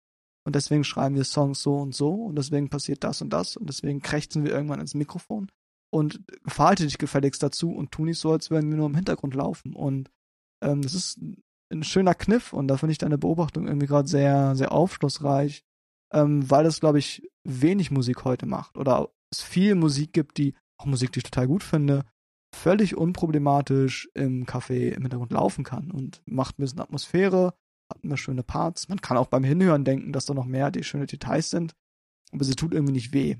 Und 0.46 0.56
deswegen 0.56 0.84
schreiben 0.84 1.14
wir 1.14 1.24
Songs 1.24 1.62
so 1.62 1.76
und 1.76 1.94
so 1.94 2.12
und 2.12 2.36
deswegen 2.36 2.68
passiert 2.68 3.02
das 3.02 3.22
und 3.22 3.30
das 3.30 3.56
und 3.56 3.68
deswegen 3.68 4.02
krächzen 4.02 4.44
wir 4.44 4.52
irgendwann 4.52 4.80
ins 4.80 4.94
Mikrofon 4.94 5.50
und 5.90 6.20
verhalte 6.46 6.84
dich 6.84 6.98
gefälligst 6.98 7.42
dazu 7.42 7.70
und 7.70 7.92
tu 7.92 8.04
nicht 8.04 8.18
so, 8.18 8.32
als 8.32 8.50
würden 8.50 8.70
wir 8.70 8.76
nur 8.76 8.86
im 8.86 8.94
Hintergrund 8.94 9.34
laufen. 9.34 9.74
Und 9.74 10.10
ähm, 10.62 10.82
das 10.82 10.92
ist 10.92 11.18
ein 11.70 11.82
schöner 11.82 12.14
Kniff 12.14 12.52
und 12.52 12.68
da 12.68 12.76
finde 12.76 12.92
ich 12.92 12.98
deine 12.98 13.18
Beobachtung 13.18 13.66
irgendwie 13.66 13.86
gerade 13.86 14.08
sehr, 14.08 14.54
sehr 14.56 14.72
aufschlussreich, 14.72 15.64
ähm, 16.12 16.48
weil 16.50 16.66
es, 16.66 16.80
glaube 16.80 16.98
ich, 16.98 17.28
wenig 17.44 17.90
Musik 17.90 18.24
heute 18.24 18.46
macht 18.46 18.76
oder 18.76 19.10
es 19.30 19.42
viel 19.42 19.74
Musik 19.74 20.12
gibt, 20.12 20.38
die, 20.38 20.54
auch 20.78 20.86
Musik, 20.86 21.12
die 21.12 21.18
ich 21.18 21.24
total 21.24 21.46
gut 21.46 21.62
finde, 21.62 22.04
völlig 22.54 22.96
unproblematisch 22.96 24.08
im 24.14 24.46
Café 24.46 24.90
im 24.90 25.02
Hintergrund 25.02 25.32
laufen 25.32 25.64
kann 25.64 25.90
und 25.90 26.22
macht 26.26 26.58
ein 26.58 26.62
bisschen 26.62 26.80
Atmosphäre, 26.80 27.54
hat 27.90 28.02
immer 28.02 28.16
schöne 28.16 28.42
Parts. 28.42 28.88
Man 28.88 29.00
kann 29.00 29.16
auch 29.16 29.26
beim 29.26 29.44
Hinhören 29.44 29.84
denken, 29.84 30.12
dass 30.12 30.26
da 30.26 30.34
noch 30.34 30.46
mehr 30.46 30.70
die 30.70 30.84
schöne 30.84 31.06
Details 31.06 31.50
sind, 31.50 31.74
aber 32.32 32.44
sie 32.44 32.54
tut 32.54 32.72
irgendwie 32.72 32.92
nicht 32.92 33.12
weh. 33.12 33.36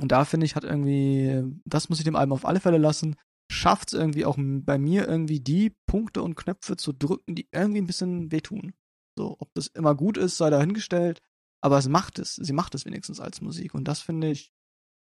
Und 0.00 0.12
da 0.12 0.24
finde 0.24 0.46
ich, 0.46 0.54
hat 0.54 0.64
irgendwie, 0.64 1.44
das 1.64 1.88
muss 1.88 1.98
ich 1.98 2.04
dem 2.04 2.16
Album 2.16 2.34
auf 2.34 2.44
alle 2.44 2.60
Fälle 2.60 2.78
lassen, 2.78 3.16
schafft 3.50 3.92
es 3.92 3.98
irgendwie 3.98 4.24
auch 4.24 4.36
bei 4.38 4.78
mir 4.78 5.08
irgendwie 5.08 5.40
die 5.40 5.72
Punkte 5.86 6.22
und 6.22 6.34
Knöpfe 6.34 6.76
zu 6.76 6.92
drücken, 6.92 7.34
die 7.34 7.48
irgendwie 7.52 7.80
ein 7.80 7.86
bisschen 7.86 8.30
wehtun. 8.30 8.74
So, 9.16 9.36
ob 9.38 9.52
das 9.54 9.68
immer 9.68 9.94
gut 9.94 10.16
ist, 10.16 10.36
sei 10.36 10.50
dahingestellt, 10.50 11.20
aber 11.60 11.78
es 11.78 11.88
macht 11.88 12.18
es, 12.18 12.36
sie 12.36 12.52
macht 12.52 12.74
es 12.74 12.84
wenigstens 12.84 13.20
als 13.20 13.40
Musik 13.40 13.74
und 13.74 13.88
das 13.88 14.00
finde 14.00 14.30
ich 14.30 14.52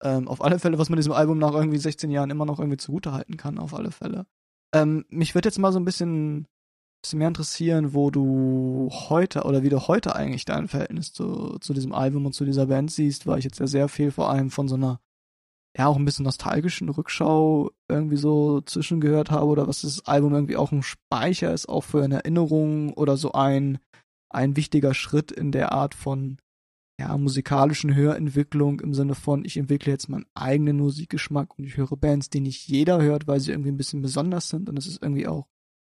ähm, 0.03 0.29
auf 0.29 0.43
alle 0.43 0.59
Fälle, 0.59 0.79
was 0.79 0.89
man 0.89 0.99
diesem 0.99 1.13
Album 1.13 1.39
nach 1.39 1.53
irgendwie 1.53 1.79
16 1.79 2.11
Jahren 2.11 2.31
immer 2.31 2.45
noch 2.45 2.61
irgendwie 2.61 2.77
zugutehalten 2.77 3.37
kann, 3.37 3.59
auf 3.59 3.75
alle 3.75 3.91
Fälle. 3.91 4.27
Ähm, 4.73 5.05
mich 5.09 5.35
wird 5.35 5.47
jetzt 5.47 5.59
mal 5.59 5.73
so 5.73 5.81
ein 5.81 5.85
bisschen 5.85 6.47
bisschen 7.03 7.19
mehr 7.19 7.29
interessieren, 7.29 7.95
wo 7.95 8.11
du 8.11 8.89
heute 8.91 9.45
oder 9.45 9.63
wie 9.63 9.69
du 9.69 9.87
heute 9.87 10.17
eigentlich 10.17 10.45
dein 10.45 10.69
Verhältnis 10.69 11.13
zu, 11.13 11.59
zu 11.61 11.73
diesem 11.73 11.93
Album 11.93 12.27
und 12.27 12.33
zu 12.33 12.45
dieser 12.45 12.67
Band 12.67 12.91
siehst, 12.91 13.27
weil 13.27 13.39
ich 13.39 13.45
jetzt 13.45 13.61
ja 13.61 13.67
sehr 13.67 13.89
viel 13.89 14.11
vor 14.11 14.31
allem 14.31 14.51
von 14.51 14.69
so 14.69 14.75
einer 14.75 15.01
ja 15.79 15.87
auch 15.87 15.97
ein 15.97 16.05
bisschen 16.05 16.25
nostalgischen 16.25 16.89
Rückschau 16.89 17.71
irgendwie 17.89 18.17
so 18.17 18.61
zwischengehört 18.61 19.31
habe 19.31 19.47
oder 19.47 19.69
was 19.69 19.83
das 19.83 20.05
Album 20.07 20.35
irgendwie 20.35 20.57
auch 20.57 20.73
ein 20.73 20.83
Speicher 20.83 21.55
ist, 21.55 21.69
auch 21.69 21.83
für 21.83 22.03
eine 22.03 22.17
Erinnerung 22.17 22.93
oder 22.95 23.17
so 23.17 23.33
ein, 23.33 23.79
ein 24.29 24.57
wichtiger 24.57 24.93
Schritt 24.93 25.31
in 25.31 25.53
der 25.53 25.73
Art 25.73 25.95
von 25.95 26.39
ja, 27.01 27.17
musikalischen 27.17 27.95
Hörentwicklung 27.95 28.81
im 28.81 28.93
Sinne 28.93 29.15
von, 29.15 29.45
ich 29.45 29.57
entwickle 29.57 29.93
jetzt 29.93 30.09
meinen 30.09 30.27
eigenen 30.35 30.79
Musikgeschmack 30.79 31.57
und 31.57 31.65
ich 31.65 31.77
höre 31.77 31.97
Bands, 31.97 32.29
die 32.29 32.41
nicht 32.41 32.67
jeder 32.67 33.01
hört, 33.01 33.29
weil 33.29 33.39
sie 33.39 33.53
irgendwie 33.53 33.71
ein 33.71 33.77
bisschen 33.77 34.03
besonders 34.03 34.49
sind 34.49 34.69
und 34.69 34.75
das 34.75 34.89
ist 34.89 35.01
irgendwie 35.01 35.29
auch, 35.29 35.47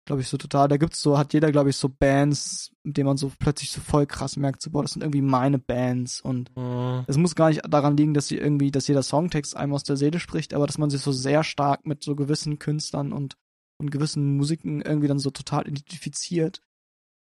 glaube 0.06 0.22
ich, 0.22 0.28
so 0.28 0.36
total, 0.38 0.68
da 0.68 0.76
gibt's 0.76 1.02
so, 1.02 1.18
hat 1.18 1.34
jeder, 1.34 1.52
glaube 1.52 1.70
ich, 1.70 1.76
so 1.76 1.88
Bands, 1.88 2.70
mit 2.84 2.96
denen 2.96 3.08
man 3.08 3.16
so 3.16 3.30
plötzlich 3.38 3.70
so 3.70 3.80
voll 3.80 4.06
krass 4.06 4.36
merkt, 4.36 4.62
so, 4.62 4.70
boah, 4.70 4.82
das 4.82 4.92
sind 4.92 5.02
irgendwie 5.02 5.20
meine 5.20 5.58
Bands 5.58 6.20
und 6.20 6.50
Mhm. 6.56 7.04
es 7.06 7.16
muss 7.16 7.34
gar 7.34 7.48
nicht 7.48 7.62
daran 7.68 7.96
liegen, 7.96 8.14
dass 8.14 8.28
sie 8.28 8.38
irgendwie, 8.38 8.70
dass 8.70 8.86
jeder 8.88 9.02
Songtext 9.02 9.56
einem 9.56 9.74
aus 9.74 9.82
der 9.82 9.96
Seele 9.96 10.20
spricht, 10.20 10.54
aber 10.54 10.66
dass 10.66 10.78
man 10.78 10.90
sich 10.90 11.02
so 11.02 11.12
sehr 11.12 11.44
stark 11.44 11.86
mit 11.86 12.02
so 12.02 12.16
gewissen 12.16 12.58
Künstlern 12.58 13.12
und, 13.12 13.36
und 13.78 13.90
gewissen 13.90 14.36
Musiken 14.36 14.80
irgendwie 14.80 15.08
dann 15.08 15.18
so 15.18 15.30
total 15.30 15.68
identifiziert. 15.68 16.62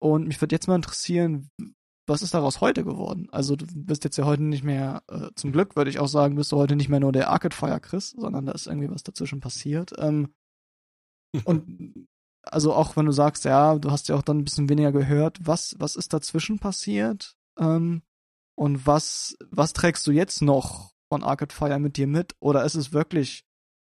Und 0.00 0.28
mich 0.28 0.40
würde 0.40 0.54
jetzt 0.54 0.68
mal 0.68 0.76
interessieren, 0.76 1.48
was 2.06 2.20
ist 2.20 2.34
daraus 2.34 2.60
heute 2.60 2.84
geworden? 2.84 3.28
Also 3.32 3.56
du 3.56 3.64
bist 3.74 4.04
jetzt 4.04 4.18
ja 4.18 4.26
heute 4.26 4.42
nicht 4.42 4.62
mehr, 4.62 5.02
äh, 5.08 5.30
zum 5.36 5.52
Glück 5.52 5.74
würde 5.74 5.88
ich 5.88 5.98
auch 5.98 6.08
sagen, 6.08 6.34
bist 6.36 6.52
du 6.52 6.58
heute 6.58 6.76
nicht 6.76 6.90
mehr 6.90 7.00
nur 7.00 7.12
der 7.12 7.30
Arcade 7.30 7.56
Fire 7.56 7.80
Chris, 7.80 8.10
sondern 8.10 8.44
da 8.44 8.52
ist 8.52 8.66
irgendwie 8.66 8.90
was 8.90 9.02
dazwischen 9.02 9.40
passiert. 9.40 9.92
Ähm, 9.96 10.34
und 11.46 12.06
also 12.46 12.74
auch 12.74 12.96
wenn 12.96 13.06
du 13.06 13.12
sagst, 13.12 13.44
ja, 13.44 13.78
du 13.78 13.90
hast 13.90 14.08
ja 14.08 14.16
auch 14.16 14.22
dann 14.22 14.38
ein 14.38 14.44
bisschen 14.44 14.68
weniger 14.68 14.92
gehört, 14.92 15.38
was, 15.40 15.74
was 15.78 15.96
ist 15.96 16.12
dazwischen 16.12 16.58
passiert? 16.58 17.36
Ähm, 17.58 18.02
und 18.56 18.86
was, 18.86 19.36
was 19.50 19.72
trägst 19.72 20.06
du 20.06 20.12
jetzt 20.12 20.42
noch 20.42 20.92
von 21.12 21.22
Arcade 21.22 21.54
Fire 21.54 21.78
mit 21.78 21.96
dir 21.96 22.06
mit? 22.06 22.34
Oder 22.40 22.64
ist 22.64 22.74
es 22.74 22.92
wirklich, 22.92 23.44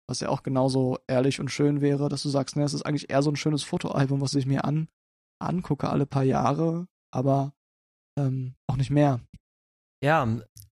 was 0.08 0.20
ja 0.20 0.28
auch 0.28 0.42
genauso 0.42 0.98
ehrlich 1.06 1.40
und 1.40 1.50
schön 1.50 1.80
wäre, 1.80 2.08
dass 2.08 2.22
du 2.22 2.28
sagst, 2.28 2.56
ne, 2.56 2.64
es 2.64 2.74
ist 2.74 2.86
eigentlich 2.86 3.10
eher 3.10 3.22
so 3.22 3.30
ein 3.30 3.36
schönes 3.36 3.62
Fotoalbum, 3.62 4.20
was 4.20 4.34
ich 4.34 4.46
mir 4.46 4.64
an, 4.64 4.88
angucke 5.40 5.88
alle 5.88 6.06
paar 6.06 6.24
Jahre, 6.24 6.86
aber 7.10 7.54
ähm, 8.18 8.54
auch 8.66 8.76
nicht 8.76 8.90
mehr. 8.90 9.20
Ja, 10.02 10.26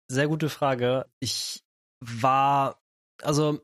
sehr 0.09 0.29
gute 0.29 0.49
Frage. 0.49 1.07
Ich 1.21 1.65
war, 2.01 2.83
also 3.23 3.61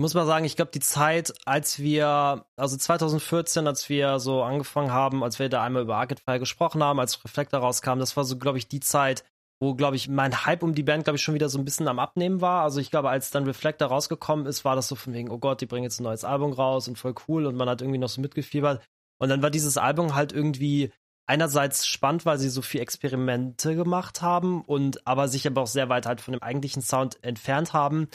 muss 0.00 0.14
mal 0.14 0.26
sagen, 0.26 0.46
ich 0.46 0.56
glaube, 0.56 0.70
die 0.72 0.80
Zeit, 0.80 1.34
als 1.44 1.78
wir, 1.78 2.46
also 2.56 2.76
2014, 2.76 3.66
als 3.66 3.88
wir 3.88 4.18
so 4.18 4.42
angefangen 4.42 4.92
haben, 4.92 5.22
als 5.22 5.38
wir 5.38 5.48
da 5.48 5.62
einmal 5.62 5.82
über 5.82 5.96
Arcade 5.96 6.22
Fire 6.24 6.38
gesprochen 6.38 6.82
haben, 6.82 6.98
als 6.98 7.22
Reflektor 7.22 7.60
rauskam, 7.60 7.98
das 7.98 8.16
war 8.16 8.24
so, 8.24 8.38
glaube 8.38 8.58
ich, 8.58 8.66
die 8.66 8.80
Zeit, 8.80 9.24
wo, 9.60 9.74
glaube 9.74 9.96
ich, 9.96 10.08
mein 10.08 10.46
Hype 10.46 10.62
um 10.62 10.74
die 10.74 10.82
Band, 10.82 11.04
glaube 11.04 11.18
ich, 11.18 11.22
schon 11.22 11.34
wieder 11.34 11.50
so 11.50 11.58
ein 11.58 11.66
bisschen 11.66 11.86
am 11.86 11.98
Abnehmen 11.98 12.40
war. 12.40 12.62
Also 12.62 12.80
ich 12.80 12.90
glaube, 12.90 13.10
als 13.10 13.30
dann 13.30 13.44
Reflector 13.44 13.88
rausgekommen 13.88 14.46
ist, 14.46 14.64
war 14.64 14.74
das 14.74 14.88
so 14.88 14.96
von 14.96 15.12
wegen, 15.12 15.30
oh 15.30 15.38
Gott, 15.38 15.60
die 15.60 15.66
bringen 15.66 15.84
jetzt 15.84 16.00
ein 16.00 16.04
neues 16.04 16.24
Album 16.24 16.52
raus 16.52 16.88
und 16.88 16.96
voll 16.96 17.14
cool 17.28 17.44
und 17.44 17.56
man 17.56 17.68
hat 17.68 17.82
irgendwie 17.82 17.98
noch 17.98 18.08
so 18.08 18.22
mitgefiebert. 18.22 18.82
Und 19.18 19.28
dann 19.28 19.42
war 19.42 19.50
dieses 19.50 19.76
Album 19.76 20.14
halt 20.14 20.32
irgendwie 20.32 20.92
einerseits 21.26 21.86
spannend, 21.86 22.24
weil 22.24 22.38
sie 22.38 22.48
so 22.48 22.62
viel 22.62 22.80
Experimente 22.80 23.76
gemacht 23.76 24.22
haben 24.22 24.62
und 24.62 25.06
aber 25.06 25.28
sich 25.28 25.46
aber 25.46 25.60
auch 25.60 25.66
sehr 25.66 25.90
weit 25.90 26.06
halt 26.06 26.22
von 26.22 26.32
dem 26.32 26.42
eigentlichen 26.42 26.80
Sound 26.80 27.22
entfernt 27.22 27.74
haben 27.74 28.08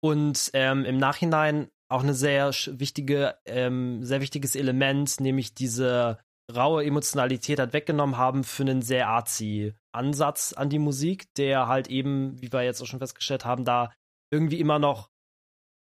und 0.00 0.50
ähm, 0.54 0.84
im 0.84 0.98
Nachhinein 0.98 1.70
auch 1.88 2.02
eine 2.02 2.14
sehr 2.14 2.50
wichtige, 2.50 3.36
ähm, 3.44 4.04
sehr 4.04 4.20
wichtiges 4.20 4.54
Element, 4.54 5.20
nämlich 5.20 5.54
diese 5.54 6.18
raue 6.54 6.84
Emotionalität 6.84 7.58
halt 7.58 7.72
weggenommen 7.72 8.16
haben 8.16 8.44
für 8.44 8.62
einen 8.62 8.82
sehr 8.82 9.08
artsy 9.08 9.74
Ansatz 9.92 10.52
an 10.52 10.68
die 10.68 10.78
Musik, 10.78 11.32
der 11.34 11.66
halt 11.66 11.88
eben, 11.88 12.40
wie 12.40 12.52
wir 12.52 12.62
jetzt 12.62 12.80
auch 12.80 12.86
schon 12.86 12.98
festgestellt 12.98 13.44
haben, 13.44 13.64
da 13.64 13.92
irgendwie 14.32 14.60
immer 14.60 14.78
noch, 14.78 15.10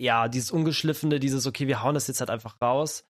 ja, 0.00 0.28
dieses 0.28 0.50
ungeschliffene, 0.50 1.20
dieses, 1.20 1.46
okay, 1.46 1.66
wir 1.66 1.82
hauen 1.82 1.94
das 1.94 2.06
jetzt 2.06 2.20
halt 2.20 2.30
einfach 2.30 2.60
raus, 2.62 3.04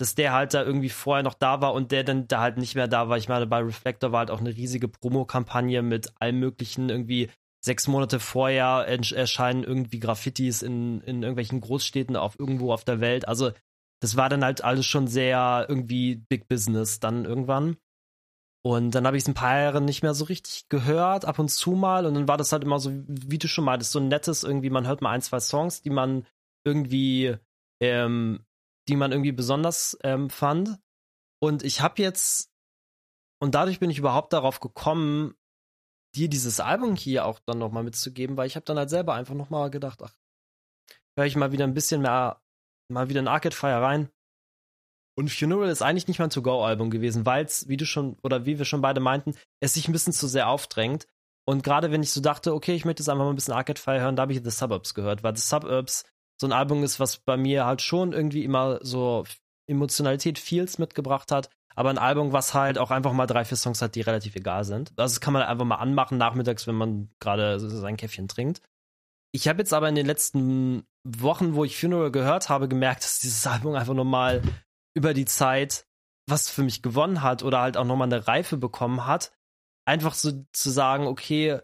dass 0.00 0.14
der 0.14 0.32
halt 0.32 0.54
da 0.54 0.62
irgendwie 0.62 0.88
vorher 0.88 1.22
noch 1.22 1.34
da 1.34 1.60
war 1.60 1.74
und 1.74 1.92
der 1.92 2.04
dann 2.04 2.26
da 2.26 2.40
halt 2.40 2.56
nicht 2.56 2.74
mehr 2.74 2.88
da 2.88 3.08
war. 3.08 3.18
Ich 3.18 3.28
meine, 3.28 3.46
bei 3.46 3.58
Reflector 3.58 4.12
war 4.12 4.20
halt 4.20 4.30
auch 4.30 4.40
eine 4.40 4.56
riesige 4.56 4.88
Promokampagne 4.88 5.82
mit 5.82 6.12
allem 6.20 6.40
möglichen 6.40 6.88
irgendwie 6.88 7.30
sechs 7.64 7.88
Monate 7.88 8.20
vorher 8.20 8.86
erscheinen 8.86 9.64
irgendwie 9.64 10.00
Graffitis 10.00 10.62
in, 10.62 11.00
in 11.02 11.22
irgendwelchen 11.22 11.60
Großstädten 11.60 12.16
auf 12.16 12.38
irgendwo 12.38 12.72
auf 12.72 12.84
der 12.84 13.00
Welt. 13.00 13.28
Also 13.28 13.52
das 14.00 14.16
war 14.16 14.28
dann 14.28 14.44
halt 14.44 14.64
alles 14.64 14.86
schon 14.86 15.06
sehr 15.06 15.66
irgendwie 15.68 16.16
Big 16.16 16.48
Business 16.48 17.00
dann 17.00 17.24
irgendwann. 17.24 17.76
Und 18.62 18.94
dann 18.94 19.06
habe 19.06 19.16
ich 19.16 19.22
es 19.22 19.28
ein 19.28 19.34
paar 19.34 19.58
Jahre 19.58 19.80
nicht 19.80 20.02
mehr 20.02 20.12
so 20.14 20.26
richtig 20.26 20.68
gehört, 20.68 21.24
ab 21.24 21.38
und 21.38 21.48
zu 21.48 21.72
mal. 21.72 22.04
Und 22.04 22.14
dann 22.14 22.28
war 22.28 22.36
das 22.36 22.52
halt 22.52 22.62
immer 22.62 22.78
so, 22.78 22.90
wie 22.92 23.38
du 23.38 23.48
schon 23.48 23.64
meintest, 23.64 23.92
so 23.92 23.98
ein 23.98 24.08
nettes 24.08 24.42
irgendwie, 24.42 24.70
man 24.70 24.86
hört 24.86 25.00
mal 25.00 25.10
ein, 25.10 25.22
zwei 25.22 25.40
Songs, 25.40 25.80
die 25.82 25.90
man 25.90 26.26
irgendwie, 26.64 27.36
ähm, 27.80 28.44
die 28.88 28.96
man 28.96 29.12
irgendwie 29.12 29.32
besonders 29.32 29.98
ähm, 30.02 30.28
fand. 30.28 30.78
Und 31.42 31.62
ich 31.62 31.80
habe 31.80 32.02
jetzt, 32.02 32.52
und 33.40 33.54
dadurch 33.54 33.80
bin 33.80 33.88
ich 33.88 33.98
überhaupt 33.98 34.34
darauf 34.34 34.60
gekommen, 34.60 35.34
dir 36.14 36.28
dieses 36.28 36.60
Album 36.60 36.96
hier 36.96 37.24
auch 37.24 37.38
dann 37.40 37.58
nochmal 37.58 37.84
mitzugeben, 37.84 38.36
weil 38.36 38.46
ich 38.46 38.56
habe 38.56 38.64
dann 38.64 38.78
halt 38.78 38.90
selber 38.90 39.14
einfach 39.14 39.34
nochmal 39.34 39.70
gedacht, 39.70 40.02
ach, 40.02 40.14
höre 41.16 41.26
ich 41.26 41.36
mal 41.36 41.52
wieder 41.52 41.64
ein 41.64 41.74
bisschen 41.74 42.02
mehr, 42.02 42.40
mal 42.88 43.08
wieder 43.08 43.20
in 43.20 43.28
Arcade 43.28 43.54
Fire 43.54 43.80
rein. 43.80 44.10
Und 45.16 45.30
Funeral 45.30 45.68
ist 45.68 45.82
eigentlich 45.82 46.08
nicht 46.08 46.18
mal 46.18 46.26
ein 46.26 46.30
To-Go-Album 46.30 46.90
gewesen, 46.90 47.26
weil 47.26 47.44
es, 47.44 47.68
wie 47.68 47.76
du 47.76 47.84
schon, 47.84 48.16
oder 48.22 48.46
wie 48.46 48.58
wir 48.58 48.64
schon 48.64 48.80
beide 48.80 49.00
meinten, 49.00 49.34
es 49.60 49.74
sich 49.74 49.88
ein 49.88 49.92
bisschen 49.92 50.12
zu 50.12 50.26
sehr 50.26 50.48
aufdrängt. 50.48 51.06
Und 51.46 51.62
gerade 51.62 51.90
wenn 51.90 52.02
ich 52.02 52.12
so 52.12 52.20
dachte, 52.20 52.54
okay, 52.54 52.74
ich 52.74 52.84
möchte 52.84 53.02
jetzt 53.02 53.08
einfach 53.08 53.24
mal 53.24 53.30
ein 53.30 53.36
bisschen 53.36 53.54
Arcade 53.54 53.80
Fire 53.80 54.00
hören, 54.00 54.16
da 54.16 54.22
habe 54.22 54.32
ich 54.32 54.40
The 54.42 54.50
Suburbs 54.50 54.94
gehört, 54.94 55.22
weil 55.22 55.36
The 55.36 55.42
Suburbs 55.42 56.04
so 56.40 56.46
ein 56.46 56.52
Album 56.52 56.82
ist, 56.82 57.00
was 57.00 57.18
bei 57.18 57.36
mir 57.36 57.66
halt 57.66 57.82
schon 57.82 58.12
irgendwie 58.12 58.44
immer 58.44 58.78
so 58.82 59.24
Emotionalität, 59.68 60.38
Feels 60.38 60.78
mitgebracht 60.78 61.30
hat, 61.30 61.50
aber 61.80 61.88
ein 61.88 61.96
Album, 61.96 62.34
was 62.34 62.52
halt 62.52 62.76
auch 62.76 62.90
einfach 62.90 63.14
mal 63.14 63.26
drei, 63.26 63.42
vier 63.42 63.56
Songs 63.56 63.80
hat, 63.80 63.94
die 63.94 64.02
relativ 64.02 64.36
egal 64.36 64.64
sind. 64.64 64.92
Das 64.98 65.18
kann 65.22 65.32
man 65.32 65.40
einfach 65.44 65.64
mal 65.64 65.76
anmachen 65.76 66.18
nachmittags, 66.18 66.66
wenn 66.66 66.74
man 66.74 67.08
gerade 67.20 67.58
sein 67.58 67.96
Käffchen 67.96 68.28
trinkt. 68.28 68.60
Ich 69.32 69.48
habe 69.48 69.60
jetzt 69.60 69.72
aber 69.72 69.88
in 69.88 69.94
den 69.94 70.04
letzten 70.04 70.84
Wochen, 71.04 71.54
wo 71.54 71.64
ich 71.64 71.80
Funeral 71.80 72.10
gehört 72.10 72.50
habe, 72.50 72.68
gemerkt, 72.68 73.02
dass 73.02 73.20
dieses 73.20 73.46
Album 73.46 73.74
einfach 73.76 73.94
nochmal 73.94 74.42
über 74.94 75.14
die 75.14 75.24
Zeit 75.24 75.86
was 76.28 76.50
für 76.50 76.62
mich 76.62 76.82
gewonnen 76.82 77.22
hat 77.22 77.42
oder 77.42 77.62
halt 77.62 77.78
auch 77.78 77.86
nochmal 77.86 78.12
eine 78.12 78.28
Reife 78.28 78.58
bekommen 78.58 79.06
hat. 79.06 79.32
Einfach 79.86 80.12
so 80.12 80.44
zu 80.52 80.68
sagen, 80.68 81.06
okay, 81.06 81.60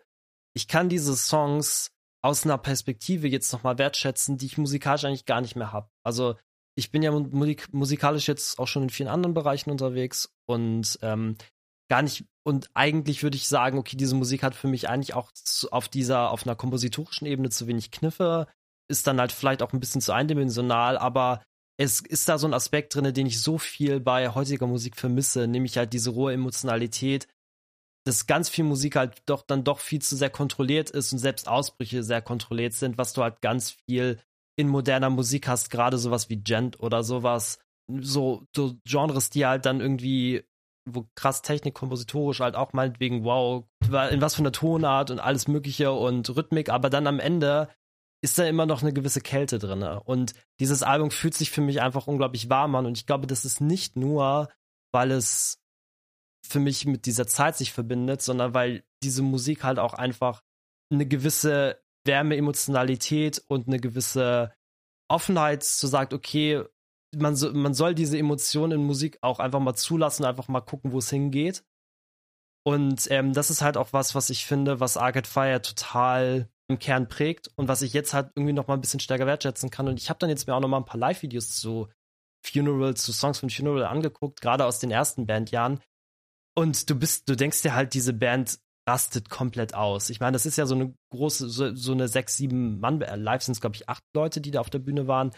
ich 0.54 0.66
kann 0.66 0.88
diese 0.88 1.14
Songs 1.14 1.92
aus 2.22 2.46
einer 2.46 2.56
Perspektive 2.56 3.28
jetzt 3.28 3.52
nochmal 3.52 3.76
wertschätzen, 3.76 4.38
die 4.38 4.46
ich 4.46 4.56
musikalisch 4.56 5.04
eigentlich 5.04 5.26
gar 5.26 5.42
nicht 5.42 5.56
mehr 5.56 5.74
habe. 5.74 5.90
Also 6.02 6.36
ich 6.76 6.90
bin 6.90 7.02
ja 7.02 7.10
musik 7.10 7.72
musikalisch 7.72 8.28
jetzt 8.28 8.58
auch 8.58 8.68
schon 8.68 8.84
in 8.84 8.90
vielen 8.90 9.08
anderen 9.08 9.34
Bereichen 9.34 9.70
unterwegs 9.70 10.30
und 10.46 10.98
ähm, 11.02 11.36
gar 11.88 12.02
nicht 12.02 12.24
und 12.44 12.70
eigentlich 12.74 13.22
würde 13.22 13.36
ich 13.36 13.48
sagen, 13.48 13.78
okay, 13.78 13.96
diese 13.96 14.14
Musik 14.14 14.42
hat 14.42 14.54
für 14.54 14.68
mich 14.68 14.88
eigentlich 14.88 15.14
auch 15.14 15.32
zu, 15.32 15.72
auf 15.72 15.88
dieser 15.88 16.30
auf 16.30 16.46
einer 16.46 16.54
kompositorischen 16.54 17.26
Ebene 17.26 17.50
zu 17.50 17.66
wenig 17.66 17.90
Kniffe, 17.90 18.46
ist 18.88 19.06
dann 19.06 19.18
halt 19.18 19.32
vielleicht 19.32 19.62
auch 19.62 19.72
ein 19.72 19.80
bisschen 19.80 20.00
zu 20.00 20.12
eindimensional, 20.12 20.98
aber 20.98 21.42
es 21.78 22.00
ist 22.00 22.28
da 22.28 22.38
so 22.38 22.46
ein 22.46 22.54
Aspekt 22.54 22.94
drin, 22.94 23.12
den 23.12 23.26
ich 23.26 23.42
so 23.42 23.58
viel 23.58 24.00
bei 24.00 24.30
heutiger 24.30 24.66
Musik 24.66 24.96
vermisse, 24.96 25.46
nämlich 25.46 25.76
halt 25.76 25.92
diese 25.92 26.10
rohe 26.10 26.32
Emotionalität, 26.32 27.26
dass 28.04 28.26
ganz 28.26 28.48
viel 28.48 28.64
Musik 28.64 28.96
halt 28.96 29.22
doch 29.26 29.42
dann 29.42 29.64
doch 29.64 29.80
viel 29.80 30.00
zu 30.00 30.16
sehr 30.16 30.30
kontrolliert 30.30 30.90
ist 30.90 31.12
und 31.12 31.18
selbst 31.18 31.48
Ausbrüche 31.48 32.02
sehr 32.02 32.22
kontrolliert 32.22 32.72
sind, 32.72 32.98
was 32.98 33.12
du 33.12 33.22
halt 33.22 33.40
ganz 33.42 33.72
viel 33.72 34.20
in 34.56 34.68
moderner 34.68 35.10
Musik 35.10 35.48
hast, 35.48 35.70
gerade 35.70 35.98
sowas 35.98 36.28
wie 36.30 36.36
Gent 36.36 36.80
oder 36.80 37.04
sowas, 37.04 37.58
so, 37.88 38.46
so 38.54 38.76
Genres, 38.84 39.30
die 39.30 39.46
halt 39.46 39.66
dann 39.66 39.80
irgendwie, 39.80 40.44
wo 40.88 41.06
krass 41.14 41.42
Technik, 41.42 41.74
kompositorisch 41.74 42.40
halt 42.40 42.56
auch 42.56 42.72
meinetwegen, 42.72 43.24
wow, 43.24 43.64
in 44.10 44.20
was 44.20 44.34
für 44.34 44.40
einer 44.40 44.52
Tonart 44.52 45.10
und 45.10 45.20
alles 45.20 45.46
Mögliche 45.46 45.92
und 45.92 46.34
Rhythmik, 46.34 46.70
aber 46.70 46.90
dann 46.90 47.06
am 47.06 47.20
Ende 47.20 47.68
ist 48.22 48.38
da 48.38 48.46
immer 48.46 48.66
noch 48.66 48.82
eine 48.82 48.92
gewisse 48.92 49.20
Kälte 49.20 49.58
drin. 49.58 49.82
Und 49.82 50.32
dieses 50.58 50.82
Album 50.82 51.10
fühlt 51.10 51.34
sich 51.34 51.50
für 51.50 51.60
mich 51.60 51.80
einfach 51.82 52.06
unglaublich 52.06 52.48
warm 52.48 52.74
an. 52.74 52.86
Und 52.86 52.96
ich 52.96 53.06
glaube, 53.06 53.26
das 53.26 53.44
ist 53.44 53.60
nicht 53.60 53.96
nur, 53.96 54.48
weil 54.92 55.10
es 55.10 55.60
für 56.44 56.58
mich 56.58 56.86
mit 56.86 57.06
dieser 57.06 57.26
Zeit 57.26 57.56
sich 57.56 57.72
verbindet, 57.72 58.22
sondern 58.22 58.54
weil 58.54 58.84
diese 59.02 59.22
Musik 59.22 59.64
halt 59.64 59.78
auch 59.78 59.94
einfach 59.94 60.42
eine 60.90 61.06
gewisse 61.06 61.80
Wärme, 62.06 62.36
Emotionalität 62.36 63.42
und 63.48 63.66
eine 63.66 63.78
gewisse 63.78 64.52
Offenheit 65.08 65.62
zu 65.62 65.86
sagt, 65.86 66.12
okay, 66.12 66.64
man, 67.14 67.36
so, 67.36 67.52
man 67.52 67.74
soll 67.74 67.94
diese 67.94 68.18
Emotionen 68.18 68.80
in 68.80 68.86
Musik 68.86 69.18
auch 69.20 69.38
einfach 69.38 69.60
mal 69.60 69.74
zulassen, 69.74 70.24
einfach 70.24 70.48
mal 70.48 70.60
gucken, 70.60 70.92
wo 70.92 70.98
es 70.98 71.10
hingeht. 71.10 71.64
Und 72.64 73.08
ähm, 73.10 73.32
das 73.32 73.50
ist 73.50 73.62
halt 73.62 73.76
auch 73.76 73.92
was, 73.92 74.14
was 74.14 74.28
ich 74.28 74.44
finde, 74.44 74.80
was 74.80 74.96
Arcade 74.96 75.28
Fire 75.28 75.62
total 75.62 76.48
im 76.68 76.80
Kern 76.80 77.08
prägt 77.08 77.48
und 77.56 77.68
was 77.68 77.82
ich 77.82 77.92
jetzt 77.92 78.12
halt 78.12 78.32
irgendwie 78.34 78.52
noch 78.52 78.66
mal 78.66 78.74
ein 78.74 78.80
bisschen 78.80 78.98
stärker 78.98 79.26
wertschätzen 79.26 79.70
kann. 79.70 79.86
Und 79.86 80.00
ich 80.00 80.10
habe 80.10 80.18
dann 80.18 80.30
jetzt 80.30 80.48
mir 80.48 80.54
auch 80.54 80.60
noch 80.60 80.68
mal 80.68 80.78
ein 80.78 80.84
paar 80.84 80.98
Live-Videos 80.98 81.50
zu 81.50 81.88
Funeral, 82.44 82.96
zu 82.96 83.12
Songs 83.12 83.38
von 83.38 83.50
Funeral 83.50 83.84
angeguckt, 83.84 84.40
gerade 84.40 84.64
aus 84.64 84.80
den 84.80 84.90
ersten 84.90 85.26
Bandjahren. 85.26 85.80
Und 86.56 86.90
du 86.90 86.98
bist, 86.98 87.28
du 87.28 87.36
denkst 87.36 87.62
dir 87.62 87.74
halt, 87.74 87.94
diese 87.94 88.12
Band 88.12 88.58
rastet 88.88 89.30
komplett 89.30 89.74
aus. 89.74 90.10
Ich 90.10 90.20
meine, 90.20 90.32
das 90.32 90.46
ist 90.46 90.56
ja 90.56 90.66
so 90.66 90.74
eine 90.74 90.94
große, 91.10 91.48
so, 91.48 91.74
so 91.74 91.92
eine 91.92 92.08
sechs, 92.08 92.36
sieben 92.36 92.78
Mann, 92.80 93.00
äh, 93.00 93.16
live 93.16 93.42
sind 93.42 93.52
es, 93.52 93.60
glaube 93.60 93.76
ich, 93.76 93.88
acht 93.88 94.02
Leute, 94.14 94.40
die 94.40 94.50
da 94.50 94.60
auf 94.60 94.70
der 94.70 94.78
Bühne 94.78 95.06
waren. 95.06 95.32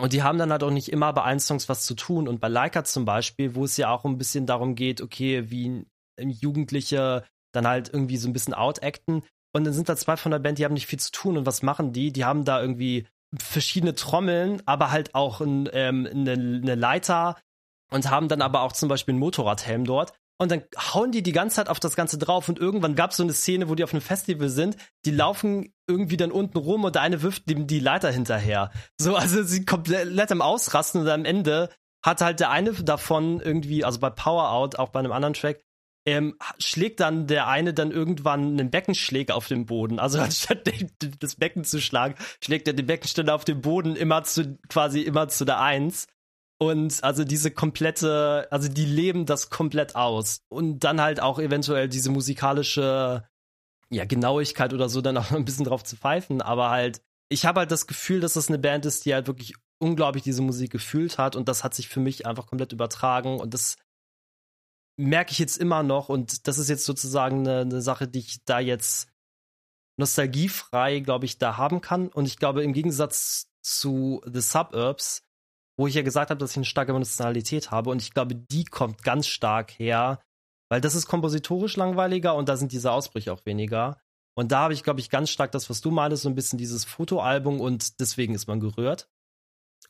Und 0.00 0.12
die 0.12 0.22
haben 0.22 0.38
dann 0.38 0.50
halt 0.50 0.62
auch 0.62 0.70
nicht 0.70 0.90
immer 0.90 1.12
bei 1.12 1.22
allen 1.22 1.40
Songs 1.40 1.68
was 1.68 1.84
zu 1.84 1.94
tun. 1.94 2.28
Und 2.28 2.40
bei 2.40 2.48
Leica 2.48 2.84
zum 2.84 3.04
Beispiel, 3.04 3.54
wo 3.54 3.64
es 3.64 3.76
ja 3.76 3.90
auch 3.90 4.04
ein 4.04 4.18
bisschen 4.18 4.46
darum 4.46 4.74
geht, 4.74 5.00
okay, 5.00 5.50
wie 5.50 5.84
Jugendliche 6.18 7.24
dann 7.52 7.66
halt 7.66 7.92
irgendwie 7.92 8.16
so 8.16 8.28
ein 8.28 8.32
bisschen 8.32 8.54
outacten. 8.54 9.22
Und 9.54 9.64
dann 9.64 9.74
sind 9.74 9.88
da 9.88 9.96
zwei 9.96 10.16
von 10.16 10.32
der 10.32 10.38
Band, 10.38 10.58
die 10.58 10.64
haben 10.64 10.72
nicht 10.72 10.86
viel 10.86 10.98
zu 10.98 11.12
tun. 11.12 11.36
Und 11.36 11.46
was 11.46 11.62
machen 11.62 11.92
die? 11.92 12.12
Die 12.12 12.24
haben 12.24 12.44
da 12.44 12.60
irgendwie 12.60 13.06
verschiedene 13.38 13.94
Trommeln, 13.94 14.62
aber 14.66 14.90
halt 14.90 15.14
auch 15.14 15.40
ein, 15.40 15.68
ähm, 15.72 16.08
eine, 16.10 16.32
eine 16.32 16.74
Leiter 16.74 17.36
und 17.90 18.10
haben 18.10 18.28
dann 18.28 18.42
aber 18.42 18.62
auch 18.62 18.72
zum 18.72 18.88
Beispiel 18.88 19.12
einen 19.12 19.20
Motorradhelm 19.20 19.84
dort. 19.84 20.14
Und 20.38 20.50
dann 20.50 20.62
hauen 20.76 21.12
die 21.12 21.22
die 21.22 21.32
ganze 21.32 21.56
Zeit 21.56 21.68
auf 21.68 21.78
das 21.78 21.94
Ganze 21.94 22.18
drauf 22.18 22.48
und 22.48 22.58
irgendwann 22.58 22.96
gab 22.96 23.12
es 23.12 23.16
so 23.16 23.22
eine 23.22 23.32
Szene, 23.32 23.68
wo 23.68 23.74
die 23.74 23.84
auf 23.84 23.92
einem 23.92 24.00
Festival 24.00 24.48
sind, 24.48 24.76
die 25.04 25.12
laufen 25.12 25.72
irgendwie 25.86 26.16
dann 26.16 26.32
unten 26.32 26.58
rum 26.58 26.84
und 26.84 26.94
der 26.94 27.02
eine 27.02 27.22
wirft 27.22 27.48
dem 27.48 27.66
die 27.66 27.78
Leiter 27.78 28.10
hinterher. 28.10 28.72
So, 28.98 29.14
also 29.14 29.42
sie 29.44 29.64
komplett 29.64 30.32
am 30.32 30.42
Ausrasten 30.42 31.02
und 31.02 31.08
am 31.08 31.24
Ende 31.24 31.68
hat 32.04 32.20
halt 32.20 32.40
der 32.40 32.50
eine 32.50 32.72
davon 32.72 33.40
irgendwie, 33.40 33.84
also 33.84 34.00
bei 34.00 34.10
Power 34.10 34.50
Out, 34.50 34.78
auch 34.78 34.88
bei 34.88 34.98
einem 34.98 35.12
anderen 35.12 35.34
Track, 35.34 35.62
ähm, 36.04 36.36
schlägt 36.58 37.00
dann 37.00 37.26
der 37.26 37.46
eine 37.46 37.74
dann 37.74 37.92
irgendwann 37.92 38.58
einen 38.58 38.70
Beckenschläger 38.70 39.36
auf 39.36 39.46
den 39.46 39.66
Boden. 39.66 39.98
Also 39.98 40.18
anstatt 40.20 40.68
das 41.20 41.36
Becken 41.36 41.64
zu 41.64 41.80
schlagen, 41.80 42.16
schlägt 42.42 42.66
er 42.66 42.74
den 42.74 42.86
Beckenständer 42.86 43.34
auf 43.34 43.44
den 43.44 43.60
Boden 43.60 43.96
immer 43.96 44.24
zu, 44.24 44.58
quasi 44.68 45.02
immer 45.02 45.28
zu 45.28 45.44
der 45.44 45.60
Eins. 45.60 46.08
Und 46.62 47.02
also 47.02 47.24
diese 47.24 47.50
komplette, 47.50 48.46
also 48.52 48.68
die 48.68 48.84
leben 48.84 49.26
das 49.26 49.50
komplett 49.50 49.96
aus. 49.96 50.42
Und 50.48 50.84
dann 50.84 51.00
halt 51.00 51.18
auch 51.18 51.40
eventuell 51.40 51.88
diese 51.88 52.08
musikalische, 52.08 53.26
ja, 53.90 54.04
Genauigkeit 54.04 54.72
oder 54.72 54.88
so 54.88 55.00
dann 55.00 55.16
auch 55.18 55.32
ein 55.32 55.44
bisschen 55.44 55.64
drauf 55.64 55.82
zu 55.82 55.96
pfeifen. 55.96 56.40
Aber 56.40 56.70
halt, 56.70 57.02
ich 57.28 57.46
habe 57.46 57.58
halt 57.58 57.72
das 57.72 57.88
Gefühl, 57.88 58.20
dass 58.20 58.34
das 58.34 58.46
eine 58.46 58.60
Band 58.60 58.86
ist, 58.86 59.04
die 59.04 59.12
halt 59.12 59.26
wirklich 59.26 59.54
unglaublich 59.80 60.22
diese 60.22 60.40
Musik 60.40 60.70
gefühlt 60.70 61.18
hat. 61.18 61.34
Und 61.34 61.48
das 61.48 61.64
hat 61.64 61.74
sich 61.74 61.88
für 61.88 61.98
mich 61.98 62.26
einfach 62.26 62.46
komplett 62.46 62.72
übertragen. 62.72 63.40
Und 63.40 63.54
das 63.54 63.74
merke 64.96 65.32
ich 65.32 65.40
jetzt 65.40 65.58
immer 65.58 65.82
noch 65.82 66.10
und 66.10 66.46
das 66.46 66.58
ist 66.58 66.68
jetzt 66.68 66.84
sozusagen 66.84 67.40
eine, 67.40 67.62
eine 67.62 67.82
Sache, 67.82 68.06
die 68.06 68.20
ich 68.20 68.44
da 68.44 68.60
jetzt 68.60 69.08
nostalgiefrei, 69.96 71.00
glaube 71.00 71.24
ich, 71.24 71.38
da 71.38 71.56
haben 71.56 71.80
kann. 71.80 72.06
Und 72.06 72.26
ich 72.26 72.36
glaube, 72.36 72.62
im 72.62 72.72
Gegensatz 72.72 73.48
zu 73.62 74.20
The 74.32 74.40
Suburbs, 74.40 75.24
wo 75.76 75.86
ich 75.86 75.94
ja 75.94 76.02
gesagt 76.02 76.30
habe, 76.30 76.38
dass 76.38 76.52
ich 76.52 76.56
eine 76.56 76.64
starke 76.64 76.92
Emotionalität 76.92 77.70
habe, 77.70 77.90
und 77.90 78.02
ich 78.02 78.12
glaube, 78.12 78.34
die 78.34 78.64
kommt 78.64 79.02
ganz 79.02 79.26
stark 79.26 79.70
her, 79.78 80.20
weil 80.70 80.80
das 80.80 80.94
ist 80.94 81.06
kompositorisch 81.06 81.76
langweiliger 81.76 82.34
und 82.34 82.48
da 82.48 82.56
sind 82.56 82.72
diese 82.72 82.92
Ausbrüche 82.92 83.32
auch 83.32 83.44
weniger. 83.44 83.98
Und 84.34 84.52
da 84.52 84.60
habe 84.60 84.72
ich, 84.72 84.82
glaube 84.82 85.00
ich, 85.00 85.10
ganz 85.10 85.28
stark 85.30 85.52
das, 85.52 85.68
was 85.68 85.82
du 85.82 85.90
meinst, 85.90 86.22
so 86.22 86.28
ein 86.28 86.34
bisschen 86.34 86.58
dieses 86.58 86.84
Fotoalbum 86.84 87.60
und 87.60 88.00
deswegen 88.00 88.34
ist 88.34 88.46
man 88.46 88.60
gerührt. 88.60 89.08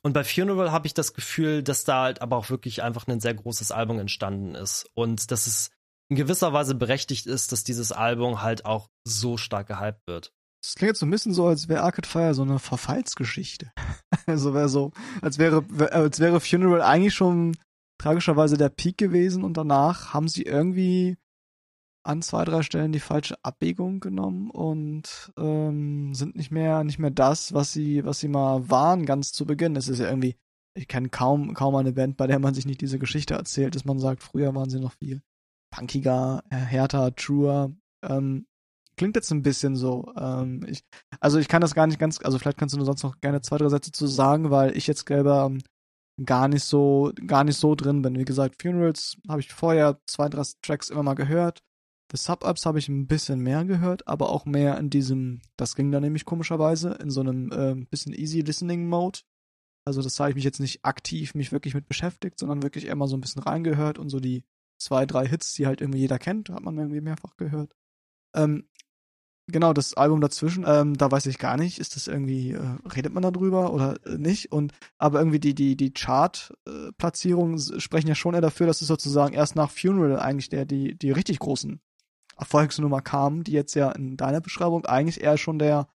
Und 0.03 0.15
bei 0.15 0.25
Funeral 0.25 0.73
habe 0.73 0.87
ich 0.87 0.95
das 0.95 1.15
Gefühl, 1.15 1.63
dass 1.63 1.85
da 1.85 2.03
halt 2.03 2.23
aber 2.23 2.37
auch 2.37 2.51
wirklich 2.51 2.83
einfach 2.83 3.07
ein 3.07 3.21
sehr 3.21 3.35
großes 3.35 3.71
Album 3.71 4.01
entstanden 4.01 4.55
ist. 4.57 4.91
Und 4.95 5.31
dass 5.31 5.47
es 5.47 5.71
in 6.09 6.17
gewisser 6.17 6.53
Weise 6.53 6.75
berechtigt 6.75 7.27
ist, 7.27 7.53
dass 7.53 7.63
dieses 7.63 7.93
Album 7.93 8.43
halt 8.43 8.65
auch 8.65 8.91
so 9.05 9.37
stark 9.37 9.69
gehypt 9.69 10.07
wird. 10.07 10.33
Das 10.63 10.77
klingt 10.77 10.91
jetzt 10.91 11.01
so 11.01 11.07
ein 11.07 11.11
bisschen 11.11 11.33
so, 11.33 11.47
als 11.47 11.69
wäre 11.69 11.83
Arcade 11.83 12.09
Fire 12.09 12.35
so 12.35 12.43
eine 12.43 12.59
Verfallsgeschichte. 12.59 13.73
also 14.27 14.55
wäre 14.55 14.69
so, 14.69 14.93
als 15.21 15.39
wäre, 15.39 15.65
als 15.91 16.21
wäre 16.21 16.41
Funeral 16.41 16.83
eigentlich 16.83 17.15
schon 17.15 17.57
tragischerweise 17.99 18.57
der 18.57 18.69
Peak 18.69 18.97
gewesen 18.97 19.45
und 19.45 19.57
danach 19.57 20.15
haben 20.15 20.29
sie 20.29 20.43
irgendwie 20.43 21.17
an 22.05 22.23
zwei, 22.23 22.45
drei 22.45 22.63
Stellen 22.63 22.93
die 22.93 23.01
falsche 23.01 23.37
Abbiegung 23.45 24.01
genommen 24.01 24.51
und 24.51 25.33
ähm, 25.37 26.15
sind 26.15 26.35
nicht 26.37 26.51
mehr, 26.51 26.83
nicht 26.85 26.99
mehr 26.99 27.11
das, 27.11 27.53
was 27.53 27.73
sie, 27.73 28.05
was 28.05 28.21
sie 28.21 28.29
mal 28.29 28.69
waren, 28.71 29.07
ganz 29.07 29.33
zu 29.33 29.47
Beginn. 29.47 29.77
Es 29.77 29.89
ist 29.89 30.01
ja 30.01 30.09
irgendwie, 30.09 30.37
ich 30.75 30.89
kenne 30.89 31.11
kaum, 31.11 31.55
kaum 31.55 31.77
eine 31.77 31.93
Band, 31.93 32.17
bei 32.17 32.27
der 32.27 32.41
man 32.41 32.55
sich 32.55 32.67
nicht 32.67 32.81
diese 32.81 32.99
Geschichte 32.99 33.35
erzählt, 33.35 33.75
dass 33.75 33.85
man 33.85 34.01
sagt, 34.01 34.23
früher 34.23 34.55
waren 34.55 34.71
sie 34.71 34.81
noch 34.81 34.95
viel 34.95 35.23
punkiger, 35.71 36.43
härter, 36.51 37.15
truer. 37.15 37.73
Ähm, 38.05 38.47
klingt 39.03 39.17
jetzt 39.17 39.33
ein 39.33 39.43
bisschen 39.43 39.75
so. 39.75 40.13
Ähm, 40.17 40.65
ich, 40.69 40.85
also 41.19 41.41
ich 41.41 41.49
kann 41.49 41.61
das 41.61 41.75
gar 41.75 41.89
nicht 41.89 41.99
ganz, 41.99 42.21
also 42.23 42.39
vielleicht 42.39 42.57
kannst 42.57 42.73
du 42.73 42.77
nur 42.77 42.87
sonst 42.87 43.03
noch 43.03 43.21
gerne 43.21 43.41
zwei, 43.41 43.59
drei 43.59 43.69
Sätze 43.69 43.91
zu 43.91 44.07
sagen, 44.07 44.51
weil 44.53 44.77
ich 44.77 44.87
jetzt 44.87 45.09
selber 45.09 45.47
ähm, 45.47 45.61
gar 46.25 46.47
nicht 46.47 46.63
so, 46.63 47.11
gar 47.27 47.43
nicht 47.43 47.57
so 47.57 47.75
drin 47.75 48.03
bin. 48.03 48.17
Wie 48.17 48.25
gesagt, 48.25 48.63
Funerals 48.63 49.17
habe 49.29 49.41
ich 49.41 49.53
vorher 49.53 49.99
zwei, 50.07 50.29
drei 50.29 50.45
Tracks 50.63 50.89
immer 50.89 51.03
mal 51.03 51.15
gehört. 51.15 51.63
The 52.13 52.17
Sub-Ups 52.17 52.65
habe 52.65 52.79
ich 52.79 52.89
ein 52.89 53.09
bisschen 53.09 53.41
mehr 53.41 53.65
gehört, 53.65 54.07
aber 54.07 54.29
auch 54.29 54.45
mehr 54.45 54.79
in 54.79 54.89
diesem, 54.89 55.41
das 55.57 55.75
ging 55.75 55.91
da 55.91 55.99
nämlich 55.99 56.25
komischerweise, 56.25 56.93
in 57.03 57.11
so 57.11 57.23
einem 57.23 57.51
äh, 57.51 57.75
bisschen 57.91 58.13
Easy 58.15 58.43
Listening 58.43 58.89
Mode. 58.89 59.21
Also 59.85 60.01
das 60.01 60.21
habe 60.21 60.31
ich 60.31 60.37
mich 60.37 60.45
jetzt 60.45 60.61
nicht 60.61 60.85
aktiv 60.85 61.35
mich 61.35 61.51
wirklich 61.51 61.75
mit 61.75 61.89
beschäftigt, 61.89 62.39
sondern 62.39 62.63
wirklich 62.63 62.95
mal 62.95 63.09
so 63.09 63.17
ein 63.17 63.21
bisschen 63.21 63.43
reingehört 63.43 63.99
und 63.99 64.11
so 64.11 64.21
die 64.21 64.45
zwei, 64.81 65.07
drei 65.07 65.27
Hits, 65.27 65.55
die 65.55 65.67
halt 65.67 65.81
irgendwie 65.81 65.99
jeder 65.99 66.21
kennt, 66.21 66.51
hat 66.51 66.63
man 66.63 66.79
irgendwie 66.79 67.01
mehrfach 67.01 67.37
gehört. 67.37 67.75
Ähm, 68.35 68.69
genau, 69.53 69.73
das 69.73 69.95
Album 69.95 70.21
dazwischen, 70.21 70.65
ähm, 70.67 70.97
da 70.97 71.11
weiß 71.11 71.27
ich 71.27 71.39
gar 71.39 71.57
nicht, 71.57 71.79
ist 71.79 71.95
das 71.95 72.09
irgendwie, 72.09 72.53
äh, 72.53 72.77
redet 72.95 73.13
man 73.13 73.23
da 73.23 73.31
drüber 73.31 73.73
oder 73.73 73.97
äh, 74.05 74.19
nicht? 74.19 74.51
Und 74.51 74.73
aber 74.99 75.21
irgendwie 75.21 75.39
die, 75.39 75.55
die, 75.55 75.77
die 75.77 75.93
Chart-Platzierungen 75.93 77.57
äh, 77.57 77.81
sprechen 77.81 78.09
ja 78.09 78.15
schon 78.15 78.35
eher 78.35 78.41
dafür, 78.41 78.67
dass 78.67 78.81
es 78.81 78.89
sozusagen 78.89 79.35
erst 79.35 79.55
nach 79.55 79.71
Funeral 79.71 80.19
eigentlich 80.19 80.49
der, 80.49 80.65
die, 80.65 80.97
die 80.97 81.13
richtig 81.13 81.39
großen 81.39 81.81
Erfolgsnummer 82.37 83.03
kam, 83.03 83.45
die 83.45 83.53
jetzt 83.53 83.75
ja 83.75 83.93
in 83.93 84.17
deiner 84.17 84.41
Beschreibung 84.41 84.85
eigentlich 84.87 85.21
eher 85.21 85.39
schon 85.39 85.59
der 85.59 85.89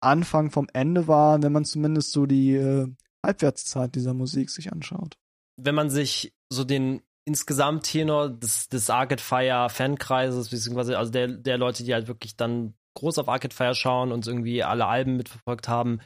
Anfang 0.00 0.50
vom 0.50 0.68
Ende 0.72 1.08
war, 1.08 1.42
wenn 1.42 1.52
man 1.52 1.64
zumindest 1.64 2.12
so 2.12 2.26
die 2.26 2.54
äh, 2.54 2.88
Halbwertszeit 3.24 3.94
dieser 3.94 4.14
Musik 4.14 4.50
sich 4.50 4.72
anschaut. 4.72 5.18
Wenn 5.56 5.74
man 5.74 5.90
sich 5.90 6.32
so 6.48 6.64
den 6.64 7.02
insgesamt 7.26 7.84
Tenor 7.84 8.30
des, 8.30 8.68
des 8.68 8.88
Arcade 8.88 9.22
Fire 9.22 9.68
Fankreises, 9.68 10.48
beziehungsweise 10.48 10.98
also 10.98 11.12
der, 11.12 11.28
der 11.28 11.58
Leute, 11.58 11.84
die 11.84 11.92
halt 11.92 12.08
wirklich 12.08 12.36
dann 12.36 12.74
groß 12.94 13.18
auf 13.18 13.28
Arcade 13.28 13.54
Fire 13.54 13.74
schauen 13.74 14.12
und 14.12 14.26
irgendwie 14.26 14.62
alle 14.62 14.86
Alben 14.86 15.16
mitverfolgt 15.16 15.68
haben. 15.68 16.00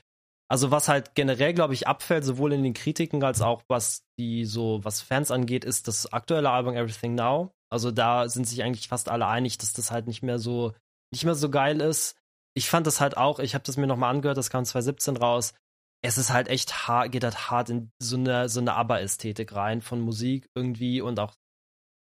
Also 0.48 0.70
was 0.70 0.88
halt 0.88 1.14
generell, 1.14 1.54
glaube 1.54 1.74
ich, 1.74 1.88
abfällt, 1.88 2.24
sowohl 2.24 2.52
in 2.52 2.62
den 2.62 2.74
Kritiken 2.74 3.22
als 3.24 3.40
auch 3.40 3.62
was 3.68 4.04
die 4.18 4.44
so, 4.44 4.84
was 4.84 5.00
Fans 5.00 5.30
angeht, 5.30 5.64
ist 5.64 5.88
das 5.88 6.12
aktuelle 6.12 6.50
Album 6.50 6.74
Everything 6.74 7.14
Now. 7.14 7.52
Also 7.70 7.90
da 7.90 8.28
sind 8.28 8.46
sich 8.46 8.62
eigentlich 8.62 8.88
fast 8.88 9.08
alle 9.08 9.26
einig, 9.26 9.58
dass 9.58 9.72
das 9.72 9.90
halt 9.90 10.06
nicht 10.06 10.22
mehr 10.22 10.38
so, 10.38 10.74
nicht 11.12 11.24
mehr 11.24 11.34
so 11.34 11.50
geil 11.50 11.80
ist. 11.80 12.16
Ich 12.54 12.68
fand 12.68 12.86
das 12.86 13.00
halt 13.00 13.16
auch, 13.16 13.40
ich 13.40 13.54
habe 13.54 13.64
das 13.64 13.76
mir 13.76 13.86
nochmal 13.86 14.14
angehört, 14.14 14.36
das 14.38 14.50
kam 14.50 14.64
2017 14.64 15.16
raus. 15.16 15.54
Es 16.02 16.18
ist 16.18 16.30
halt 16.30 16.48
echt 16.48 16.86
hart, 16.86 17.10
geht 17.10 17.24
halt 17.24 17.50
hart 17.50 17.70
in 17.70 17.90
so 17.98 18.16
eine, 18.16 18.48
so 18.48 18.60
eine 18.60 18.74
ABBA-Ästhetik 18.74 19.54
rein 19.54 19.80
von 19.80 20.00
Musik 20.00 20.48
irgendwie 20.54 21.00
und 21.00 21.18
auch, 21.18 21.34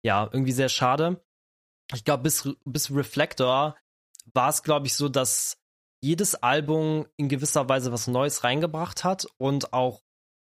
ja, 0.05 0.29
irgendwie 0.31 0.53
sehr 0.53 0.69
schade. 0.69 1.25
Ich 1.95 2.05
glaube, 2.05 2.23
bis, 2.23 2.49
bis 2.65 2.91
Reflector 2.95 3.77
war 4.35 4.49
es, 4.49 4.63
glaube 4.63 4.87
ich, 4.87 4.95
so, 4.95 5.09
dass 5.09 5.59
jedes 6.03 6.35
Album 6.35 7.07
in 7.17 7.29
gewisser 7.29 7.69
Weise 7.69 7.93
was 7.93 8.07
Neues 8.07 8.45
reingebracht 8.45 9.05
hat 9.05 9.27
und 9.39 9.73
auch, 9.73 10.03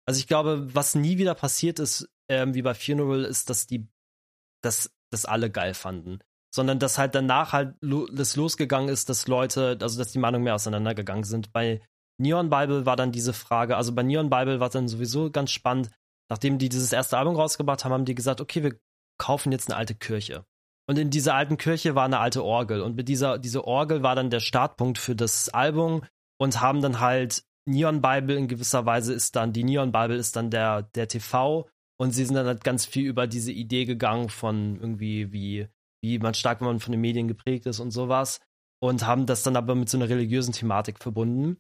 also 0.07 0.19
ich 0.19 0.27
glaube, 0.27 0.75
was 0.75 0.95
nie 0.95 1.19
wieder 1.19 1.35
passiert 1.35 1.79
ist, 1.79 2.09
ähm, 2.29 2.55
wie 2.55 2.63
bei 2.63 2.75
Funeral, 2.75 3.25
ist, 3.25 3.51
dass 3.51 3.67
die, 3.67 3.89
dass 4.63 4.91
das 5.11 5.25
alle 5.25 5.51
geil 5.51 5.75
fanden. 5.75 6.21
Sondern 6.55 6.79
dass 6.79 6.97
halt 6.97 7.15
danach 7.15 7.53
halt 7.53 7.77
lo 7.81 8.07
das 8.07 8.37
losgegangen 8.37 8.89
ist, 8.89 9.09
dass 9.11 9.29
Leute, 9.29 9.79
also 9.81 9.99
dass 9.99 10.13
die 10.13 10.19
Meinungen 10.19 10.45
mehr 10.45 10.55
auseinandergegangen 10.55 11.25
sind. 11.25 11.53
Bei 11.53 11.83
Neon 12.19 12.49
Bible 12.49 12.87
war 12.87 12.97
dann 12.97 13.13
diese 13.13 13.35
Frage, 13.35 13.77
also 13.77 13.95
bei 13.95 14.03
Neon 14.03 14.31
Bible 14.31 14.59
war 14.59 14.71
dann 14.71 14.89
sowieso 14.89 15.31
ganz 15.31 15.51
spannend, 15.51 15.91
nachdem 16.31 16.59
die 16.59 16.69
dieses 16.69 16.93
erste 16.93 17.19
Album 17.19 17.37
rausgebracht 17.37 17.85
haben, 17.85 17.93
haben 17.93 18.05
die 18.05 18.15
gesagt, 18.15 18.41
okay, 18.41 18.63
wir 18.63 18.79
kaufen 19.19 19.53
jetzt 19.53 19.69
eine 19.69 19.77
alte 19.77 19.95
Kirche. 19.95 20.47
Und 20.89 20.99
in 20.99 21.11
dieser 21.11 21.35
alten 21.35 21.57
Kirche 21.57 21.95
war 21.95 22.05
eine 22.05 22.21
alte 22.21 22.45
Orgel. 22.45 22.81
Und 22.81 22.97
mit 22.97 23.09
dieser, 23.09 23.39
diese 23.39 23.65
Orgel 23.65 24.03
war 24.03 24.15
dann 24.15 24.31
der 24.31 24.41
Startpunkt 24.41 24.99
für 24.99 25.17
das 25.17 25.49
Album 25.49 26.05
und 26.39 26.61
haben 26.61 26.81
dann 26.81 27.01
halt 27.01 27.45
Neon 27.69 28.01
Bible 28.01 28.37
in 28.37 28.47
gewisser 28.47 28.87
Weise 28.87 29.13
ist 29.13 29.35
dann, 29.35 29.53
die 29.53 29.65
Neon 29.65 29.91
Bible 29.91 30.17
ist 30.17 30.37
dann 30.37 30.51
der, 30.51 30.83
der 30.83 31.09
TV 31.09 31.69
und 31.99 32.13
sie 32.13 32.25
sind 32.25 32.37
dann 32.37 32.47
halt 32.47 32.63
ganz 32.63 32.87
viel 32.87 33.07
über 33.07 33.27
diese 33.27 33.51
Idee 33.51 33.85
gegangen 33.85 34.29
von 34.29 34.77
irgendwie, 34.77 35.33
wie, 35.33 35.69
wie 36.03 36.19
man 36.19 36.35
stark, 36.35 36.61
wenn 36.61 36.69
man 36.69 36.81
von 36.81 36.93
den 36.93 37.01
Medien 37.01 37.27
geprägt 37.27 37.67
ist 37.67 37.81
und 37.81 37.91
sowas. 37.91 38.41
Und 38.81 39.07
haben 39.07 39.27
das 39.27 39.43
dann 39.43 39.57
aber 39.57 39.75
mit 39.75 39.89
so 39.89 39.97
einer 39.97 40.09
religiösen 40.09 40.53
Thematik 40.53 40.99
verbunden. 41.03 41.57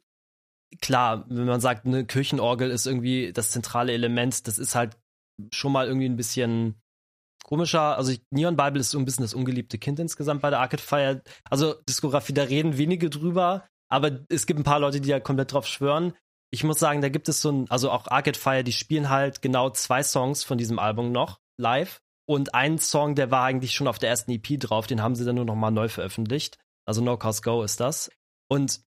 Klar, 0.81 1.24
wenn 1.29 1.47
man 1.47 1.61
sagt, 1.61 1.87
eine 1.87 2.05
Kirchenorgel 2.05 2.70
ist 2.70 2.87
irgendwie 2.87 3.33
das 3.33 3.51
zentrale 3.51 3.93
Element, 3.93 4.47
das 4.47 4.59
ist 4.59 4.74
halt 4.74 4.97
schon 5.51 5.72
mal 5.72 5.87
irgendwie 5.87 6.09
ein 6.09 6.16
bisschen 6.16 6.77
komischer. 7.47 7.97
Also 7.97 8.12
Neon 8.30 8.57
Bible 8.57 8.80
ist 8.80 8.90
so 8.90 8.99
ein 8.99 9.05
bisschen 9.05 9.24
das 9.24 9.34
ungeliebte 9.34 9.78
Kind 9.78 9.99
insgesamt 10.01 10.42
bei 10.42 10.51
der 10.51 10.61
Arcade 10.61 10.82
Fire. 10.82 11.22
Also 11.49 11.74
Diskografie, 11.88 12.34
da 12.34 12.42
reden 12.42 12.76
wenige 12.76 13.09
drüber, 13.11 13.64
aber 13.88 14.20
es 14.28 14.47
gibt 14.47 14.61
ein 14.61 14.64
paar 14.64 14.80
Leute, 14.80 15.01
die 15.01 15.09
ja 15.09 15.20
komplett 15.20 15.53
drauf 15.53 15.66
schwören 15.66 16.12
ich 16.51 16.64
muss 16.64 16.78
sagen, 16.78 17.01
da 17.01 17.09
gibt 17.09 17.28
es 17.28 17.40
so 17.40 17.51
ein, 17.51 17.70
also 17.70 17.90
auch 17.90 18.07
Arcade 18.07 18.38
Fire, 18.38 18.64
die 18.64 18.72
spielen 18.72 19.11
halt 19.11 19.42
genau 19.42 19.70
zwei 19.70 20.03
Songs 20.03 20.44
von 20.44 20.59
diesem 20.59 20.78
Album 20.78 21.12
noch 21.12 21.38
live. 21.59 22.01
Und 22.28 22.55
ein 22.55 22.78
Song, 22.78 23.14
der 23.14 23.30
war 23.30 23.44
eigentlich 23.44 23.72
schon 23.72 23.86
auf 23.86 23.99
der 23.99 24.11
ersten 24.11 24.32
EP 24.32 24.59
drauf, 24.59 24.86
den 24.86 25.03
haben 25.03 25.14
sie 25.14 25.24
dann 25.24 25.36
nur 25.36 25.44
noch 25.44 25.55
mal 25.55 25.70
neu 25.70 25.88
veröffentlicht. 25.88 26.59
Also 26.86 27.03
No 27.03 27.16
Cause 27.16 27.42
Go 27.42 27.62
ist 27.62 27.80
das. 27.80 28.11
Und 28.49 28.80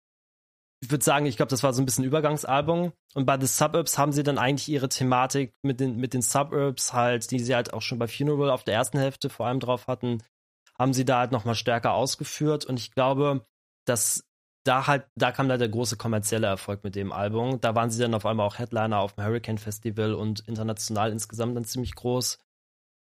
ich 0.79 0.91
würde 0.91 1.03
sagen, 1.03 1.25
ich 1.25 1.37
glaube, 1.37 1.49
das 1.49 1.63
war 1.63 1.73
so 1.73 1.81
ein 1.81 1.85
bisschen 1.85 2.03
Übergangsalbum. 2.03 2.93
Und 3.15 3.25
bei 3.25 3.39
The 3.39 3.47
Suburbs 3.47 3.97
haben 3.97 4.11
sie 4.11 4.23
dann 4.23 4.37
eigentlich 4.37 4.69
ihre 4.69 4.89
Thematik 4.89 5.53
mit 5.63 5.79
den, 5.79 5.97
mit 5.97 6.13
den 6.13 6.21
Suburbs 6.21 6.93
halt, 6.93 7.31
die 7.31 7.39
sie 7.39 7.55
halt 7.55 7.73
auch 7.73 7.81
schon 7.81 7.97
bei 7.97 8.07
Funeral 8.07 8.51
auf 8.51 8.63
der 8.63 8.75
ersten 8.75 8.99
Hälfte 8.99 9.29
vor 9.29 9.47
allem 9.47 9.59
drauf 9.59 9.87
hatten, 9.87 10.21
haben 10.77 10.93
sie 10.93 11.05
da 11.05 11.19
halt 11.19 11.31
nochmal 11.31 11.55
stärker 11.55 11.93
ausgeführt. 11.93 12.65
Und 12.65 12.79
ich 12.79 12.91
glaube, 12.91 13.45
dass 13.85 14.23
da 14.67 14.85
halt, 14.85 15.07
da 15.15 15.31
kam 15.31 15.49
da 15.49 15.57
der 15.57 15.69
große 15.69 15.97
kommerzielle 15.97 16.47
Erfolg 16.47 16.83
mit 16.83 16.95
dem 16.95 17.11
Album. 17.11 17.59
Da 17.59 17.73
waren 17.73 17.89
sie 17.89 18.01
dann 18.01 18.13
auf 18.13 18.25
einmal 18.25 18.45
auch 18.45 18.59
Headliner 18.59 18.99
auf 18.99 19.13
dem 19.13 19.23
Hurricane 19.23 19.57
Festival 19.57 20.13
und 20.13 20.41
international 20.41 21.11
insgesamt 21.11 21.55
dann 21.55 21.65
ziemlich 21.65 21.95
groß, 21.95 22.37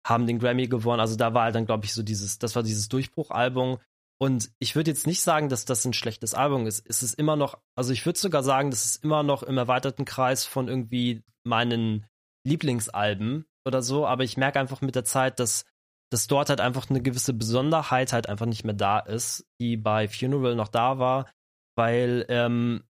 haben 0.06 0.28
den 0.28 0.38
Grammy 0.38 0.68
gewonnen. 0.68 1.00
Also 1.00 1.16
da 1.16 1.34
war 1.34 1.46
halt 1.46 1.56
dann, 1.56 1.66
glaube 1.66 1.86
ich, 1.86 1.94
so 1.94 2.04
dieses, 2.04 2.38
das 2.38 2.56
war 2.56 2.62
dieses 2.62 2.90
Durchbruchalbum. 2.90 3.80
Und 4.18 4.50
ich 4.60 4.76
würde 4.76 4.92
jetzt 4.92 5.08
nicht 5.08 5.22
sagen, 5.22 5.50
dass 5.50 5.66
das 5.66 5.84
ein 5.86 5.94
schlechtes 5.94 6.34
Album 6.34 6.68
ist. 6.68 6.86
Es 6.88 7.04
ist 7.04 7.16
immer 7.16 7.36
noch, 7.36 7.60
also 7.76 7.92
ich 7.92 8.06
würde 8.06 8.18
sogar 8.18 8.44
sagen, 8.44 8.72
das 8.72 8.86
ist 8.86 9.04
immer 9.04 9.24
noch 9.24 9.44
im 9.44 9.58
erweiterten 9.58 10.06
Kreis 10.06 10.46
von 10.46 10.68
irgendwie 10.68 11.24
meinen 11.44 12.06
Lieblingsalben 12.46 13.46
oder 13.66 13.82
so. 13.82 14.08
Aber 14.08 14.24
ich 14.24 14.38
merke 14.38 14.60
einfach 14.60 14.82
mit 14.82 14.96
der 14.96 15.04
Zeit, 15.04 15.40
dass, 15.40 15.66
dass 16.12 16.28
dort 16.28 16.50
halt 16.50 16.62
einfach 16.62 16.90
eine 16.90 17.02
gewisse 17.02 17.34
Besonderheit 17.34 18.14
halt 18.14 18.30
einfach 18.30 18.46
nicht 18.46 18.64
mehr 18.64 18.74
da 18.74 19.00
ist, 19.00 19.48
die 19.60 19.76
bei 19.76 20.08
Funeral 20.08 20.56
noch 20.56 20.70
da 20.70 20.98
war. 20.98 21.30
Weil, 21.78 22.26
ähm, 22.30 22.84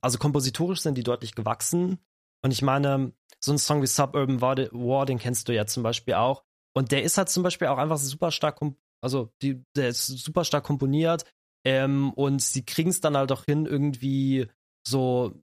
also 0.00 0.18
kompositorisch 0.18 0.80
sind 0.80 0.96
die 0.96 1.02
deutlich 1.02 1.34
gewachsen. 1.34 1.98
Und 2.44 2.52
ich 2.52 2.62
meine, 2.62 3.12
so 3.40 3.52
ein 3.52 3.58
Song 3.58 3.82
wie 3.82 3.86
Suburban 3.86 4.40
War, 4.40 5.06
den 5.06 5.18
kennst 5.18 5.48
du 5.48 5.54
ja 5.54 5.66
zum 5.66 5.82
Beispiel 5.82 6.14
auch. 6.14 6.44
Und 6.74 6.92
der 6.92 7.02
ist 7.02 7.18
halt 7.18 7.28
zum 7.28 7.42
Beispiel 7.42 7.68
auch 7.68 7.78
einfach 7.78 7.98
super 7.98 8.30
stark 8.30 8.60
also 9.02 9.32
die, 9.42 9.64
der 9.76 9.88
ist 9.88 10.06
super 10.06 10.44
stark 10.44 10.64
komponiert 10.64 11.24
ähm, 11.66 12.12
und 12.14 12.40
sie 12.40 12.64
kriegen 12.64 12.90
es 12.90 13.00
dann 13.00 13.16
halt 13.16 13.32
auch 13.32 13.44
hin, 13.44 13.66
irgendwie 13.66 14.48
so 14.86 15.42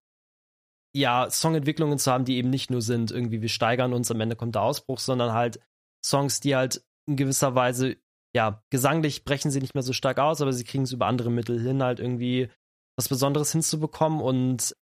ja, 0.96 1.30
Songentwicklungen 1.30 2.00
zu 2.00 2.12
haben, 2.12 2.26
die 2.26 2.38
eben 2.38 2.50
nicht 2.50 2.72
nur 2.72 2.82
sind, 2.82 3.12
irgendwie 3.12 3.42
wir 3.42 3.50
steigern 3.50 3.94
uns, 3.94 4.10
am 4.10 4.22
Ende 4.22 4.36
kommt 4.36 4.56
der 4.56 4.64
Ausbruch, 4.64 5.00
sondern 5.00 5.34
halt 5.34 5.60
Songs, 6.04 6.40
die 6.40 6.56
halt 6.56 6.84
in 7.08 7.16
gewisser 7.16 7.56
Weise, 7.56 7.98
ja, 8.36 8.64
gesanglich 8.70 9.24
brechen 9.24 9.52
sie 9.52 9.60
nicht 9.60 9.76
mehr 9.76 9.84
so 9.84 9.94
stark 9.94 10.20
aus, 10.20 10.42
aber 10.42 10.54
sie 10.54 10.64
kriegen 10.64 10.84
es 10.84 10.92
über 10.92 11.06
andere 11.06 11.30
Mittel 11.30 11.62
hin, 11.62 11.84
halt 11.84 12.00
irgendwie 12.00 12.50
was 12.98 13.10
Besonderes 13.10 13.52
hinzubekommen. 13.52 14.20
Und 14.20 14.76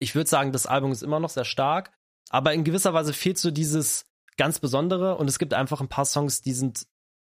ich 0.00 0.14
würde 0.14 0.28
sagen, 0.28 0.52
das 0.52 0.66
Album 0.66 0.92
ist 0.92 1.02
immer 1.02 1.20
noch 1.20 1.30
sehr 1.30 1.44
stark, 1.44 1.92
aber 2.30 2.52
in 2.52 2.64
gewisser 2.64 2.92
Weise 2.92 3.12
fehlt 3.12 3.38
so 3.38 3.50
dieses 3.50 4.04
ganz 4.36 4.58
Besondere 4.58 5.16
und 5.16 5.28
es 5.28 5.38
gibt 5.38 5.54
einfach 5.54 5.80
ein 5.80 5.88
paar 5.88 6.04
Songs, 6.04 6.42
die 6.42 6.52
sind 6.52 6.86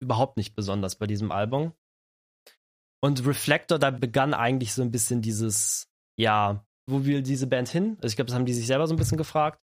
überhaupt 0.01 0.37
nicht 0.37 0.55
besonders 0.55 0.95
bei 0.95 1.07
diesem 1.07 1.31
Album. 1.31 1.73
Und 3.03 3.25
Reflector, 3.25 3.79
da 3.79 3.91
begann 3.91 4.33
eigentlich 4.33 4.73
so 4.73 4.81
ein 4.81 4.91
bisschen 4.91 5.21
dieses, 5.21 5.87
ja, 6.17 6.65
wo 6.87 7.05
will 7.05 7.23
diese 7.23 7.47
Band 7.47 7.69
hin? 7.69 7.97
Also 7.97 8.07
ich 8.07 8.15
glaube, 8.15 8.27
das 8.27 8.35
haben 8.35 8.45
die 8.45 8.53
sich 8.53 8.67
selber 8.67 8.87
so 8.87 8.93
ein 8.93 8.97
bisschen 8.97 9.17
gefragt. 9.17 9.59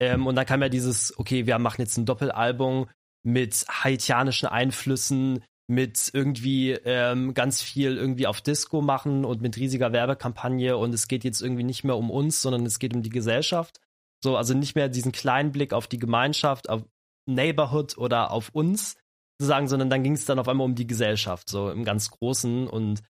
Ähm, 0.00 0.26
und 0.26 0.34
dann 0.34 0.46
kam 0.46 0.62
ja 0.62 0.68
dieses, 0.68 1.16
okay, 1.18 1.46
wir 1.46 1.58
machen 1.58 1.80
jetzt 1.80 1.96
ein 1.96 2.06
Doppelalbum 2.06 2.88
mit 3.24 3.64
haitianischen 3.68 4.48
Einflüssen, 4.48 5.44
mit 5.68 6.10
irgendwie 6.12 6.72
ähm, 6.72 7.34
ganz 7.34 7.62
viel 7.62 7.96
irgendwie 7.96 8.26
auf 8.26 8.40
Disco 8.40 8.82
machen 8.82 9.24
und 9.24 9.40
mit 9.40 9.56
riesiger 9.56 9.92
Werbekampagne 9.92 10.76
und 10.76 10.92
es 10.92 11.06
geht 11.06 11.22
jetzt 11.22 11.40
irgendwie 11.40 11.62
nicht 11.62 11.84
mehr 11.84 11.96
um 11.96 12.10
uns, 12.10 12.42
sondern 12.42 12.66
es 12.66 12.80
geht 12.80 12.94
um 12.94 13.02
die 13.02 13.10
Gesellschaft. 13.10 13.80
So, 14.22 14.36
also 14.36 14.54
nicht 14.54 14.74
mehr 14.74 14.88
diesen 14.88 15.12
kleinen 15.12 15.52
Blick 15.52 15.72
auf 15.72 15.86
die 15.86 15.98
Gemeinschaft, 15.98 16.68
auf 16.68 16.84
Neighborhood 17.26 17.96
oder 17.96 18.32
auf 18.32 18.50
uns, 18.50 18.96
sagen, 19.40 19.68
sondern 19.68 19.90
dann 19.90 20.02
ging 20.02 20.14
es 20.14 20.24
dann 20.24 20.38
auf 20.38 20.48
einmal 20.48 20.64
um 20.64 20.74
die 20.74 20.86
Gesellschaft, 20.86 21.48
so 21.48 21.70
im 21.70 21.84
ganz 21.84 22.10
Großen. 22.10 22.68
Und 22.68 23.02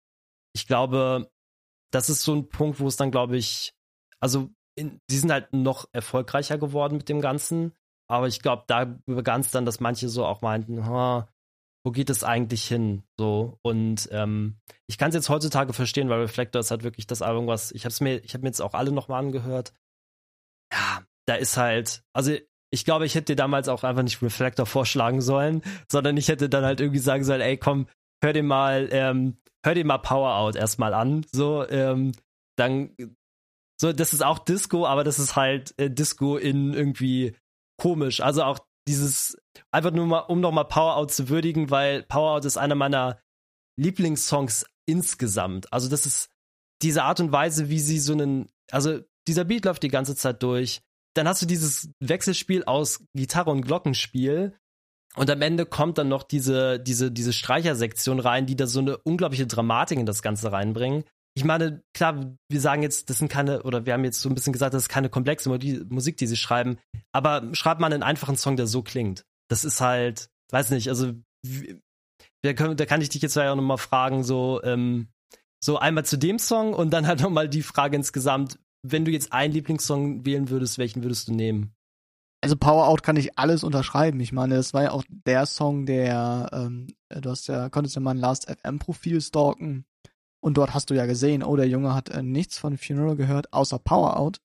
ich 0.54 0.66
glaube, 0.66 1.30
das 1.92 2.10
ist 2.10 2.22
so 2.22 2.34
ein 2.34 2.48
Punkt, 2.48 2.80
wo 2.80 2.86
es 2.86 2.96
dann, 2.96 3.10
glaube 3.10 3.36
ich, 3.36 3.74
also 4.20 4.50
in, 4.74 5.00
die 5.10 5.18
sind 5.18 5.30
halt 5.30 5.52
noch 5.52 5.86
erfolgreicher 5.92 6.58
geworden 6.58 6.96
mit 6.96 7.08
dem 7.08 7.20
Ganzen. 7.20 7.72
Aber 8.08 8.28
ich 8.28 8.40
glaube, 8.40 8.64
da 8.66 8.96
begann 9.06 9.40
es 9.40 9.50
dann, 9.50 9.64
dass 9.64 9.80
manche 9.80 10.08
so 10.08 10.24
auch 10.24 10.42
meinten, 10.42 10.84
wo 11.84 11.90
geht 11.90 12.10
es 12.10 12.24
eigentlich 12.24 12.64
hin? 12.66 13.02
So. 13.18 13.58
Und 13.62 14.08
ähm, 14.12 14.60
ich 14.86 14.98
kann 14.98 15.08
es 15.08 15.14
jetzt 15.14 15.28
heutzutage 15.28 15.72
verstehen, 15.72 16.08
weil 16.08 16.20
Reflector 16.20 16.60
ist 16.60 16.70
halt 16.70 16.84
wirklich 16.84 17.06
das 17.06 17.22
Album, 17.22 17.46
was, 17.46 17.72
ich 17.72 17.84
hab's 17.84 18.00
mir, 18.00 18.22
ich 18.24 18.34
habe 18.34 18.42
mir 18.42 18.48
jetzt 18.48 18.62
auch 18.62 18.74
alle 18.74 18.92
nochmal 18.92 19.24
angehört. 19.24 19.72
Ja, 20.72 21.02
da 21.26 21.34
ist 21.34 21.56
halt, 21.56 22.02
also 22.12 22.36
ich 22.72 22.84
glaube, 22.84 23.04
ich 23.04 23.14
hätte 23.14 23.32
dir 23.32 23.36
damals 23.36 23.68
auch 23.68 23.84
einfach 23.84 24.02
nicht 24.02 24.22
Reflector 24.22 24.64
vorschlagen 24.66 25.20
sollen, 25.20 25.62
sondern 25.90 26.16
ich 26.16 26.28
hätte 26.28 26.48
dann 26.48 26.64
halt 26.64 26.80
irgendwie 26.80 27.00
sagen 27.00 27.22
sollen, 27.22 27.42
ey, 27.42 27.58
komm, 27.58 27.86
hör 28.24 28.32
dir 28.32 28.42
mal, 28.42 28.88
ähm, 28.90 29.36
hör 29.64 29.74
dir 29.74 29.84
mal 29.84 29.98
Power 29.98 30.36
Out 30.36 30.56
erstmal 30.56 30.94
an. 30.94 31.24
So, 31.32 31.68
ähm, 31.68 32.12
dann, 32.56 32.96
so, 33.78 33.92
das 33.92 34.14
ist 34.14 34.24
auch 34.24 34.38
Disco, 34.38 34.86
aber 34.86 35.04
das 35.04 35.18
ist 35.18 35.36
halt 35.36 35.78
äh, 35.78 35.90
Disco 35.90 36.38
in 36.38 36.72
irgendwie 36.72 37.36
komisch. 37.78 38.20
Also 38.20 38.42
auch 38.42 38.58
dieses, 38.88 39.36
einfach 39.70 39.92
nur 39.92 40.06
mal, 40.06 40.20
um 40.20 40.40
nochmal 40.40 40.64
Power 40.64 40.96
Out 40.96 41.12
zu 41.12 41.28
würdigen, 41.28 41.70
weil 41.70 42.04
Power 42.04 42.36
Out 42.36 42.46
ist 42.46 42.56
einer 42.56 42.74
meiner 42.74 43.20
Lieblingssongs 43.78 44.64
insgesamt. 44.86 45.70
Also 45.72 45.90
das 45.90 46.06
ist 46.06 46.30
diese 46.80 47.04
Art 47.04 47.20
und 47.20 47.32
Weise, 47.32 47.68
wie 47.68 47.80
sie 47.80 47.98
so 47.98 48.14
einen, 48.14 48.50
also 48.70 49.00
dieser 49.28 49.44
Beat 49.44 49.66
läuft 49.66 49.82
die 49.82 49.88
ganze 49.88 50.16
Zeit 50.16 50.42
durch 50.42 50.80
dann 51.14 51.28
hast 51.28 51.42
du 51.42 51.46
dieses 51.46 51.90
Wechselspiel 52.00 52.64
aus 52.64 53.04
Gitarre 53.14 53.50
und 53.50 53.62
Glockenspiel. 53.62 54.54
Und 55.14 55.30
am 55.30 55.42
Ende 55.42 55.66
kommt 55.66 55.98
dann 55.98 56.08
noch 56.08 56.22
diese, 56.22 56.80
diese, 56.80 57.12
diese 57.12 57.32
Streichersektion 57.32 58.18
rein, 58.18 58.46
die 58.46 58.56
da 58.56 58.66
so 58.66 58.80
eine 58.80 58.96
unglaubliche 58.98 59.46
Dramatik 59.46 59.98
in 59.98 60.06
das 60.06 60.22
Ganze 60.22 60.52
reinbringen. 60.52 61.04
Ich 61.34 61.44
meine, 61.44 61.82
klar, 61.94 62.36
wir 62.50 62.60
sagen 62.60 62.82
jetzt, 62.82 63.08
das 63.08 63.18
sind 63.18 63.28
keine, 63.28 63.62
oder 63.62 63.86
wir 63.86 63.94
haben 63.94 64.04
jetzt 64.04 64.20
so 64.20 64.28
ein 64.28 64.34
bisschen 64.34 64.52
gesagt, 64.52 64.74
das 64.74 64.84
ist 64.84 64.88
keine 64.88 65.08
komplexe 65.08 65.48
Musik, 65.48 66.16
die 66.18 66.26
sie 66.26 66.36
schreiben, 66.36 66.78
aber 67.12 67.54
schreibt 67.54 67.80
man 67.80 67.92
einen 67.92 68.02
einfachen 68.02 68.36
Song, 68.36 68.56
der 68.56 68.66
so 68.66 68.82
klingt. 68.82 69.24
Das 69.48 69.64
ist 69.64 69.80
halt, 69.80 70.28
weiß 70.50 70.70
nicht, 70.70 70.88
also 70.88 71.12
da, 72.42 72.52
kann 72.52 73.00
ich 73.00 73.08
dich 73.08 73.22
jetzt 73.22 73.36
ja 73.36 73.52
auch 73.52 73.56
nochmal 73.56 73.78
fragen, 73.78 74.24
so, 74.24 74.62
ähm, 74.62 75.08
so 75.62 75.78
einmal 75.78 76.04
zu 76.04 76.18
dem 76.18 76.38
Song 76.38 76.74
und 76.74 76.90
dann 76.90 77.06
halt 77.06 77.20
nochmal 77.20 77.48
die 77.48 77.62
Frage 77.62 77.96
insgesamt, 77.96 78.58
wenn 78.82 79.04
du 79.04 79.10
jetzt 79.10 79.32
einen 79.32 79.52
Lieblingssong 79.52 80.26
wählen 80.26 80.50
würdest, 80.50 80.78
welchen 80.78 81.02
würdest 81.02 81.28
du 81.28 81.32
nehmen? 81.32 81.74
Also 82.40 82.56
Power 82.56 82.88
Out 82.88 83.04
kann 83.04 83.16
ich 83.16 83.38
alles 83.38 83.62
unterschreiben. 83.62 84.18
Ich 84.18 84.32
meine, 84.32 84.56
das 84.56 84.74
war 84.74 84.82
ja 84.82 84.90
auch 84.90 85.04
der 85.08 85.46
Song, 85.46 85.86
der, 85.86 86.50
ähm, 86.52 86.88
du 87.08 87.30
hast 87.30 87.46
ja, 87.46 87.68
konntest 87.68 87.94
ja 87.94 88.02
mein 88.02 88.18
Last 88.18 88.50
FM 88.50 88.80
Profil 88.80 89.20
stalken 89.20 89.84
und 90.40 90.56
dort 90.56 90.74
hast 90.74 90.90
du 90.90 90.94
ja 90.94 91.06
gesehen, 91.06 91.44
oh, 91.44 91.54
der 91.54 91.68
Junge 91.68 91.94
hat 91.94 92.08
äh, 92.08 92.22
nichts 92.22 92.58
von 92.58 92.76
Funeral 92.76 93.14
gehört, 93.14 93.52
außer 93.52 93.78
Power 93.78 94.16
Out. 94.16 94.40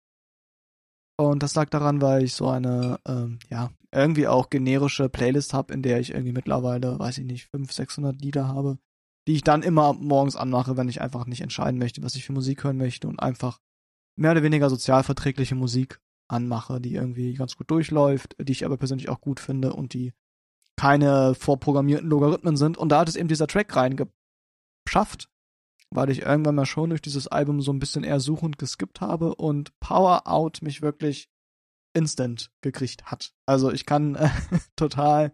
Und 1.20 1.42
das 1.42 1.56
lag 1.56 1.70
daran, 1.70 2.00
weil 2.00 2.24
ich 2.24 2.36
so 2.36 2.48
eine, 2.48 3.00
ähm, 3.08 3.40
ja, 3.50 3.72
irgendwie 3.92 4.28
auch 4.28 4.52
generische 4.52 5.10
Playlist 5.10 5.56
habe, 5.56 5.74
in 5.74 5.82
der 5.82 6.00
ich 6.00 6.12
irgendwie 6.12 6.34
mittlerweile, 6.34 7.00
weiß 7.00 7.18
ich 7.18 7.26
nicht, 7.26 7.48
500, 7.48 7.74
600 7.74 8.22
Lieder 8.22 8.48
habe, 8.48 8.78
die 9.28 9.34
ich 9.34 9.42
dann 9.42 9.64
immer 9.64 9.94
morgens 9.94 10.36
anmache, 10.36 10.78
wenn 10.78 10.90
ich 10.90 11.02
einfach 11.02 11.26
nicht 11.26 11.42
entscheiden 11.42 11.80
möchte, 11.80 12.04
was 12.04 12.14
ich 12.14 12.26
für 12.26 12.34
Musik 12.34 12.64
hören 12.64 12.78
möchte 12.78 13.08
und 13.08 13.20
einfach 13.20 13.60
mehr 14.18 14.32
oder 14.32 14.44
weniger 14.44 14.70
sozialverträgliche 14.70 15.56
Musik 15.56 16.00
anmache, 16.28 16.82
die 16.82 16.96
irgendwie 16.96 17.34
ganz 17.34 17.56
gut 17.56 17.72
durchläuft, 17.72 18.36
die 18.40 18.52
ich 18.52 18.66
aber 18.66 18.78
persönlich 18.78 19.10
auch 19.10 19.22
gut 19.22 19.40
finde 19.40 19.74
und 19.74 19.94
die 19.94 20.14
keine 20.76 21.34
vorprogrammierten 21.36 22.10
Logarithmen 22.10 22.58
sind. 22.58 22.78
Und 22.78 22.90
da 22.90 23.00
hat 23.00 23.10
es 23.10 23.16
eben 23.16 23.30
dieser 23.30 23.48
Track 23.48 23.76
reingeschafft, 23.76 25.30
weil 25.90 26.10
ich 26.10 26.24
irgendwann 26.24 26.56
mal 26.56 26.66
schon 26.66 26.90
durch 26.90 27.02
dieses 27.02 27.28
Album 27.28 27.62
so 27.62 27.72
ein 27.72 27.80
bisschen 27.80 28.04
eher 28.04 28.20
suchend 28.20 28.58
geskippt 28.58 29.02
habe 29.02 29.36
und 29.36 29.78
Power 29.80 30.28
Out 30.28 30.62
mich 30.62 30.82
wirklich 30.82 31.30
instant 31.94 32.52
gekriegt 32.62 33.06
hat. 33.06 33.34
Also 33.46 33.72
ich 33.72 33.86
kann 33.86 34.16
äh, 34.16 34.30
total, 34.76 35.34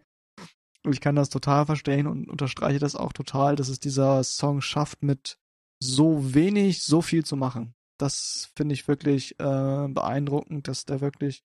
ich 0.90 1.02
kann 1.02 1.16
das 1.16 1.30
total 1.30 1.66
verstehen 1.66 2.08
und 2.08 2.30
unterstreiche 2.30 2.80
das 2.80 2.96
auch 2.96 3.12
total, 3.12 3.56
dass 3.56 3.70
es 3.70 3.80
dieser 3.80 4.24
Song 4.24 4.62
schafft, 4.62 5.04
mit 5.04 5.38
so 5.82 6.34
wenig 6.34 6.84
so 6.84 7.02
viel 7.02 7.26
zu 7.26 7.36
machen 7.36 7.74
das 8.04 8.52
finde 8.56 8.74
ich 8.74 8.88
wirklich 8.88 9.40
äh, 9.40 9.88
beeindruckend, 9.88 10.68
dass 10.68 10.86
der 10.86 11.02
wirklich 11.02 11.44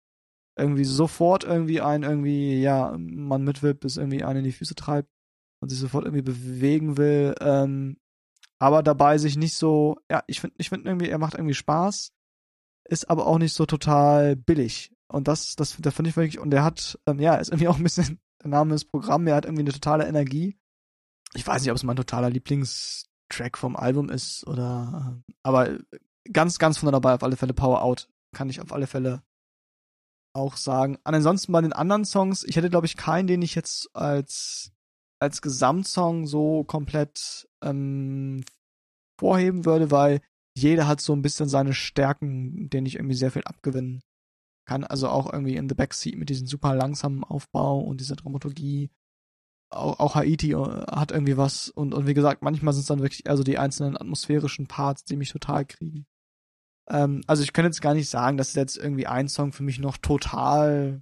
irgendwie 0.56 0.86
sofort 0.86 1.44
irgendwie 1.44 1.82
ein 1.82 2.04
irgendwie, 2.04 2.62
ja, 2.62 2.96
man 2.98 3.44
mitwirbt, 3.44 3.80
bis 3.82 3.98
irgendwie 3.98 4.24
einen 4.24 4.40
in 4.40 4.46
die 4.46 4.52
Füße 4.52 4.76
treibt 4.76 5.10
und 5.62 5.70
sich 5.70 5.80
sofort 5.80 6.06
irgendwie 6.06 6.22
bewegen 6.22 6.98
will, 6.98 7.34
ähm, 7.42 7.98
aber 8.60 8.84
dabei 8.84 9.18
sich 9.18 9.36
nicht 9.36 9.56
so, 9.56 9.98
ja, 10.10 10.24
ich 10.28 10.40
finde, 10.40 10.56
ich 10.58 10.70
finde 10.70 10.90
irgendwie, 10.90 11.10
er 11.10 11.18
macht 11.18 11.34
irgendwie 11.34 11.54
Spaß, 11.54 12.14
ist 12.88 13.10
aber 13.10 13.28
auch 13.28 13.38
nicht 13.38 13.54
so 13.54 13.66
total 13.66 14.36
billig. 14.36 14.94
Und 15.08 15.28
das, 15.28 15.56
das, 15.56 15.76
da 15.80 15.92
finde 15.92 16.10
ich 16.12 16.16
wirklich, 16.16 16.40
und 16.40 16.54
er 16.54 16.64
hat, 16.64 17.00
ähm, 17.08 17.20
ja, 17.20 17.36
ist 17.36 17.50
irgendwie 17.50 17.68
auch 17.70 17.78
ein 17.78 17.84
bisschen, 17.84 18.20
der 18.42 18.50
Name 18.50 18.76
ist 18.76 18.86
Programm, 18.86 19.28
er 19.28 19.36
hat 19.36 19.46
irgendwie 19.46 19.64
eine 19.64 19.74
totale 19.74 20.08
Energie. 20.08 20.58
Ich 21.34 21.46
weiß 21.46 21.62
nicht, 21.62 21.72
ob 21.72 21.78
es 21.78 21.84
mein 21.84 21.96
totaler 21.96 22.30
Lieblingstrack 22.30 23.58
vom 23.58 23.76
Album 23.76 24.10
ist 24.10 24.46
oder, 24.48 25.22
aber 25.42 25.80
ganz, 26.32 26.60
ganz 26.60 26.78
von 26.78 26.92
dabei 26.92 27.14
auf 27.14 27.24
alle 27.24 27.36
Fälle 27.36 27.54
Power 27.54 27.82
Out. 27.82 28.10
Kann 28.36 28.50
ich 28.50 28.62
auf 28.62 28.72
alle 28.72 28.88
Fälle 28.88 29.24
auch 30.34 30.58
sagen. 30.58 30.98
Ansonsten 31.04 31.52
bei 31.52 31.62
den 31.62 31.74
anderen 31.74 32.06
Songs, 32.06 32.44
ich 32.44 32.56
hätte 32.56 32.70
glaube 32.70 32.88
ich 32.88 32.98
keinen, 32.98 33.28
den 33.28 33.42
ich 33.42 33.56
jetzt 33.56 33.90
als 33.96 34.72
als 35.20 35.42
Gesamtsong 35.42 36.28
so 36.28 36.64
komplett 36.66 37.48
ähm, 37.64 38.44
vorheben 39.20 39.64
würde, 39.66 39.90
weil 39.90 40.22
jeder 40.56 40.88
hat 40.88 41.02
so 41.02 41.14
ein 41.14 41.22
bisschen 41.22 41.48
seine 41.48 41.74
Stärken, 41.74 42.70
denen 42.70 42.86
ich 42.86 42.96
irgendwie 42.96 43.16
sehr 43.16 43.32
viel 43.32 43.44
abgewinnen 43.44 44.02
kann. 44.68 44.84
Also 44.84 45.10
auch 45.10 45.32
irgendwie 45.32 45.56
in 45.56 45.70
The 45.70 45.76
Backseat 45.76 46.16
mit 46.16 46.30
diesem 46.30 46.48
super 46.48 46.76
langsamen 46.76 47.24
Aufbau 47.24 47.80
und 47.80 48.02
dieser 48.02 48.16
Dramaturgie. 48.16 48.92
auch, 49.72 50.00
auch 50.00 50.16
Haiti 50.16 50.52
äh, 50.52 50.58
hat 50.58 51.12
irgendwie 51.12 51.38
was 51.38 51.70
und, 51.70 51.94
und 51.94 52.08
wie 52.08 52.14
gesagt, 52.14 52.44
manchmal 52.44 52.74
sind 52.74 52.82
es 52.82 52.88
dann 52.88 53.02
wirklich 53.02 53.26
eher 53.26 53.38
so 53.38 53.44
die 53.44 53.58
einzelnen 53.58 53.98
atmosphärischen 53.98 54.68
Parts, 54.68 55.06
die 55.06 55.16
mich 55.16 55.32
total 55.32 55.66
kriegen. 55.66 56.06
Ähm, 56.90 57.22
also 57.28 57.44
ich 57.44 57.54
könnte 57.54 57.68
jetzt 57.68 57.82
gar 57.82 57.94
nicht 57.94 58.10
sagen, 58.10 58.38
dass 58.38 58.56
jetzt 58.56 58.78
irgendwie 58.78 59.08
ein 59.08 59.28
Song 59.28 59.54
für 59.54 59.64
mich 59.64 59.80
noch 59.80 59.98
total 59.98 61.02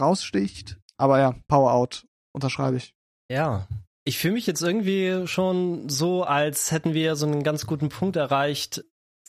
raussticht, 0.00 0.78
aber 0.96 1.18
ja, 1.18 1.34
Power 1.48 1.72
Out 1.72 2.06
unterschreibe 2.32 2.76
ich. 2.76 2.94
Ja, 3.30 3.66
ich 4.04 4.18
fühle 4.18 4.34
mich 4.34 4.46
jetzt 4.46 4.62
irgendwie 4.62 5.26
schon 5.26 5.88
so, 5.88 6.24
als 6.24 6.72
hätten 6.72 6.94
wir 6.94 7.16
so 7.16 7.26
einen 7.26 7.42
ganz 7.42 7.66
guten 7.66 7.90
Punkt 7.90 8.16
erreicht, 8.16 8.84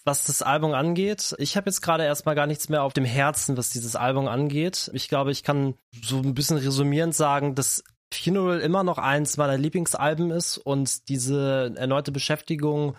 was 0.05 0.25
das 0.25 0.41
Album 0.41 0.73
angeht. 0.73 1.35
Ich 1.37 1.57
habe 1.57 1.69
jetzt 1.69 1.81
gerade 1.81 2.03
erstmal 2.03 2.35
gar 2.35 2.47
nichts 2.47 2.69
mehr 2.69 2.83
auf 2.83 2.93
dem 2.93 3.05
Herzen, 3.05 3.57
was 3.57 3.69
dieses 3.69 3.95
Album 3.95 4.27
angeht. 4.27 4.89
Ich 4.93 5.09
glaube, 5.09 5.31
ich 5.31 5.43
kann 5.43 5.75
so 6.01 6.17
ein 6.17 6.33
bisschen 6.33 6.57
resümierend 6.57 7.13
sagen, 7.13 7.53
dass 7.53 7.83
Funeral 8.13 8.59
immer 8.59 8.83
noch 8.83 8.97
eins 8.97 9.37
meiner 9.37 9.57
Lieblingsalben 9.57 10.31
ist 10.31 10.57
und 10.57 11.07
diese 11.09 11.73
erneute 11.75 12.11
Beschäftigung 12.11 12.97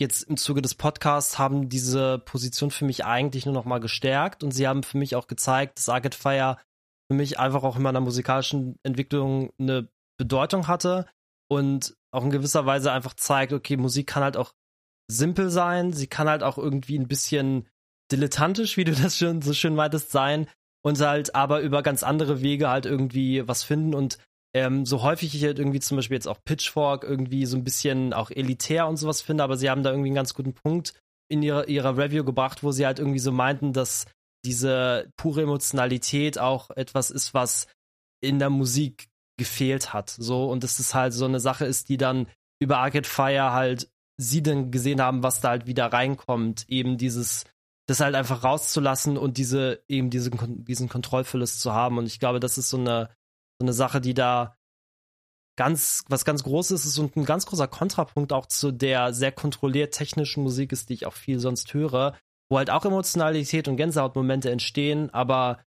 jetzt 0.00 0.24
im 0.24 0.36
Zuge 0.36 0.62
des 0.62 0.74
Podcasts 0.74 1.38
haben 1.38 1.68
diese 1.68 2.18
Position 2.18 2.70
für 2.70 2.84
mich 2.84 3.04
eigentlich 3.04 3.46
nur 3.46 3.54
noch 3.54 3.64
mal 3.64 3.80
gestärkt 3.80 4.42
und 4.42 4.50
sie 4.50 4.66
haben 4.66 4.82
für 4.82 4.98
mich 4.98 5.14
auch 5.14 5.26
gezeigt, 5.26 5.78
dass 5.78 5.88
Arcade 5.88 6.16
Fire 6.16 6.58
für 7.10 7.16
mich 7.16 7.38
einfach 7.38 7.62
auch 7.62 7.76
in 7.76 7.82
meiner 7.82 8.00
musikalischen 8.00 8.76
Entwicklung 8.82 9.52
eine 9.58 9.88
Bedeutung 10.18 10.66
hatte 10.68 11.06
und 11.48 11.96
auch 12.12 12.24
in 12.24 12.30
gewisser 12.30 12.66
Weise 12.66 12.92
einfach 12.92 13.14
zeigt, 13.14 13.52
okay, 13.52 13.76
Musik 13.76 14.06
kann 14.06 14.22
halt 14.22 14.36
auch 14.36 14.52
simpel 15.10 15.50
sein, 15.50 15.92
sie 15.92 16.06
kann 16.06 16.28
halt 16.28 16.42
auch 16.42 16.58
irgendwie 16.58 16.98
ein 16.98 17.08
bisschen 17.08 17.68
dilettantisch, 18.10 18.76
wie 18.76 18.84
du 18.84 18.92
das 19.02 19.18
schon 19.18 19.42
so 19.42 19.52
schön 19.52 19.74
meintest, 19.74 20.10
sein 20.10 20.48
und 20.82 21.00
halt 21.00 21.34
aber 21.34 21.60
über 21.60 21.82
ganz 21.82 22.02
andere 22.02 22.42
Wege 22.42 22.68
halt 22.68 22.86
irgendwie 22.86 23.46
was 23.46 23.62
finden 23.62 23.94
und 23.94 24.18
ähm, 24.54 24.86
so 24.86 25.02
häufig 25.02 25.34
ich 25.34 25.44
halt 25.44 25.58
irgendwie 25.58 25.80
zum 25.80 25.96
Beispiel 25.96 26.14
jetzt 26.16 26.28
auch 26.28 26.38
Pitchfork 26.44 27.02
irgendwie 27.02 27.44
so 27.44 27.56
ein 27.56 27.64
bisschen 27.64 28.12
auch 28.12 28.30
elitär 28.30 28.86
und 28.86 28.96
sowas 28.96 29.20
finde, 29.20 29.42
aber 29.42 29.56
sie 29.56 29.68
haben 29.68 29.82
da 29.82 29.90
irgendwie 29.90 30.08
einen 30.08 30.16
ganz 30.16 30.32
guten 30.34 30.54
Punkt 30.54 30.94
in 31.28 31.42
ihrer, 31.42 31.68
ihrer 31.68 31.96
Review 31.96 32.24
gebracht, 32.24 32.62
wo 32.62 32.70
sie 32.70 32.86
halt 32.86 32.98
irgendwie 32.98 33.18
so 33.18 33.32
meinten, 33.32 33.72
dass 33.72 34.06
diese 34.44 35.10
pure 35.16 35.42
Emotionalität 35.42 36.38
auch 36.38 36.70
etwas 36.70 37.10
ist, 37.10 37.34
was 37.34 37.66
in 38.22 38.38
der 38.38 38.50
Musik 38.50 39.08
gefehlt 39.38 39.92
hat. 39.92 40.10
So, 40.10 40.48
und 40.50 40.62
dass 40.62 40.78
es 40.78 40.94
halt 40.94 41.12
so 41.12 41.24
eine 41.24 41.40
Sache 41.40 41.64
ist, 41.64 41.88
die 41.88 41.96
dann 41.96 42.28
über 42.60 42.78
Arcade 42.78 43.08
Fire 43.08 43.52
halt 43.52 43.90
sie 44.16 44.42
dann 44.42 44.70
gesehen 44.70 45.00
haben, 45.00 45.24
was 45.24 45.40
da 45.40 45.50
halt 45.50 45.66
wieder 45.66 45.86
reinkommt, 45.86 46.66
eben 46.68 46.98
dieses, 46.98 47.44
das 47.88 47.98
halt 47.98 48.14
einfach 48.14 48.44
rauszulassen 48.44 49.18
und 49.18 49.38
diese, 49.38 49.82
eben 49.88 50.10
diesen, 50.10 50.64
diesen 50.64 50.88
Kontrollverlust 50.88 51.60
zu 51.60 51.72
haben. 51.72 51.98
Und 51.98 52.06
ich 52.06 52.20
glaube, 52.20 52.38
das 52.38 52.56
ist 52.56 52.70
so 52.70 52.78
eine, 52.78 53.10
so 53.58 53.64
eine 53.64 53.72
Sache, 53.72 54.00
die 54.00 54.14
da 54.14 54.56
ganz, 55.56 56.04
was 56.08 56.24
ganz 56.24 56.42
Großes 56.42 56.84
ist 56.84 56.98
und 56.98 57.16
ein 57.16 57.24
ganz 57.24 57.46
großer 57.46 57.68
Kontrapunkt 57.68 58.32
auch 58.32 58.46
zu 58.46 58.72
der 58.72 59.12
sehr 59.12 59.32
kontrolliert 59.32 59.94
technischen 59.94 60.42
Musik 60.42 60.72
ist, 60.72 60.88
die 60.88 60.94
ich 60.94 61.06
auch 61.06 61.12
viel 61.12 61.38
sonst 61.38 61.72
höre, 61.74 62.16
wo 62.50 62.58
halt 62.58 62.70
auch 62.70 62.84
Emotionalität 62.84 63.68
und 63.68 63.76
Gänsehautmomente 63.76 64.50
entstehen, 64.50 65.10
aber 65.10 65.64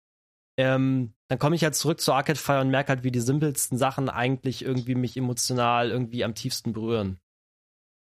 ähm, 0.60 1.14
dann 1.30 1.40
komme 1.40 1.56
ich 1.56 1.64
halt 1.64 1.76
zurück 1.76 2.02
zu 2.02 2.14
Arcade 2.14 2.40
Fire 2.40 2.62
und 2.62 2.70
merke 2.70 2.90
halt, 2.90 3.04
wie 3.04 3.12
die 3.12 3.20
simpelsten 3.20 3.78
Sachen 3.78 4.10
eigentlich 4.10 4.64
irgendwie 4.64 4.96
mich 4.96 5.16
emotional 5.16 5.92
irgendwie 5.92 6.24
am 6.24 6.36
tiefsten 6.36 6.74
berühren. 6.74 7.20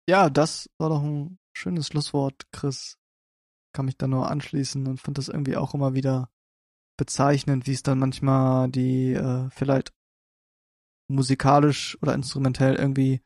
Ja, 0.07 0.29
das 0.29 0.69
war 0.77 0.89
doch 0.89 1.01
ein 1.01 1.39
schönes 1.53 1.87
Schlusswort, 1.87 2.43
Chris. 2.51 2.99
Kann 3.73 3.85
mich 3.85 3.97
da 3.97 4.07
nur 4.07 4.29
anschließen 4.29 4.85
und 4.87 5.01
finde 5.01 5.19
das 5.19 5.29
irgendwie 5.29 5.57
auch 5.57 5.73
immer 5.73 5.95
wieder 5.95 6.29
bezeichnend, 6.97 7.67
wie 7.67 7.73
es 7.73 7.83
dann 7.83 7.99
manchmal 7.99 8.69
die 8.69 9.13
äh, 9.13 9.49
vielleicht 9.49 9.93
musikalisch 11.07 11.97
oder 12.01 12.13
instrumentell 12.13 12.75
irgendwie 12.75 13.21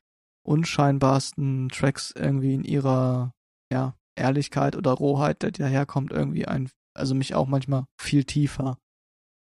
unscheinbarsten 0.45 1.70
Tracks 1.70 2.11
irgendwie 2.15 2.53
in 2.53 2.63
ihrer 2.63 3.34
ja, 3.72 3.95
Ehrlichkeit 4.15 4.76
oder 4.76 4.91
Rohheit, 4.91 5.43
der 5.43 5.51
daherkommt, 5.51 6.11
irgendwie 6.11 6.45
ein, 6.47 6.70
also 6.95 7.15
mich 7.15 7.36
auch 7.36 7.47
manchmal 7.47 7.86
viel 7.99 8.24
tiefer 8.24 8.78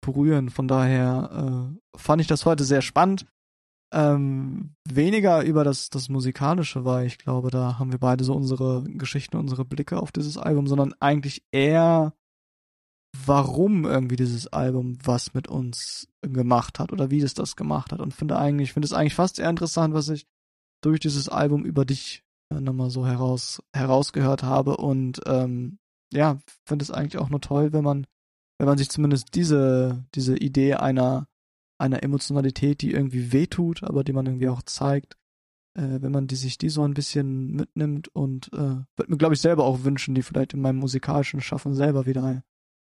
berühren. 0.05 0.51
Von 0.51 0.69
daher 0.69 1.73
äh, 1.75 1.99
fand 1.99 2.21
ich 2.21 2.27
das 2.27 2.45
heute 2.45 2.65
sehr 2.65 2.83
spannend. 2.83 3.27
Ähm, 3.95 4.75
weniger 4.89 5.43
über 5.45 5.65
das, 5.65 5.91
das 5.91 6.09
Musikalische 6.09 6.85
war, 6.85 7.05
ich 7.05 7.19
glaube, 7.19 7.51
da 7.51 7.79
haben 7.79 7.93
wir 7.93 7.99
beide 7.99 8.25
so 8.25 8.35
unsere 8.35 8.85
Geschichten, 8.85 9.37
unsere 9.37 9.67
Blicke 9.67 10.01
auf 10.01 10.13
dieses 10.13 10.39
Album, 10.39 10.67
sondern 10.67 10.95
eigentlich 10.99 11.45
eher 11.53 12.15
warum 13.27 13.85
irgendwie 13.85 14.17
dieses 14.17 14.47
Album 14.49 14.99
was 15.05 15.35
mit 15.35 15.49
uns 15.49 16.09
gemacht 16.23 16.79
hat 16.79 16.93
oder 16.93 17.11
wie 17.11 17.21
es 17.21 17.35
das 17.35 17.57
gemacht 17.57 17.93
hat. 17.93 18.01
Und 18.01 18.15
finde 18.15 18.39
eigentlich, 18.39 18.73
finde 18.73 18.87
es 18.87 18.93
eigentlich 18.93 19.15
fast 19.15 19.39
eher 19.39 19.51
interessant, 19.51 19.95
was 19.95 20.09
ich 20.09 20.27
durch 20.83 21.01
dieses 21.01 21.29
Album 21.29 21.65
über 21.65 21.85
dich 21.85 22.25
äh, 22.51 22.61
nochmal 22.61 22.91
so 22.91 23.07
heraus, 23.07 23.63
herausgehört 23.75 24.43
habe. 24.43 24.77
Und 24.79 25.21
ähm, 25.27 25.79
ja, 26.13 26.39
finde 26.65 26.85
es 26.85 26.91
eigentlich 26.91 27.19
auch 27.19 27.31
nur 27.31 27.41
toll, 27.41 27.73
wenn 27.73 27.85
man, 27.85 28.07
wenn 28.59 28.67
man 28.67 28.79
sich 28.79 28.91
zumindest 28.91 29.35
diese, 29.35 30.05
diese 30.15 30.37
Idee 30.37 30.75
einer, 30.75 31.29
einer 31.79 32.03
Emotionalität, 32.03 32.81
die 32.83 32.93
irgendwie 32.93 33.33
wehtut, 33.33 33.83
aber 33.83 34.05
die 34.05 34.13
man 34.13 34.27
irgendwie 34.27 34.49
auch 34.49 34.63
zeigt, 34.63 35.17
äh, 35.75 36.01
wenn 36.01 36.13
man 36.13 36.27
die 36.27 36.37
sich 36.37 36.59
die 36.59 36.71
so 36.71 36.83
ein 36.83 36.95
bisschen 36.95 37.53
mitnimmt 37.53 38.09
und 38.09 38.53
äh, 38.55 38.59
würde 38.97 39.11
mir, 39.11 39.19
glaube 39.19 39.35
ich, 39.35 39.41
selber 39.41 39.65
auch 39.65 39.85
wünschen, 39.85 40.15
die 40.15 40.23
vielleicht 40.23 40.55
in 40.55 40.61
meinem 40.61 40.79
musikalischen 40.79 41.41
Schaffen 41.41 41.75
selber 41.75 42.07
wieder 42.07 42.43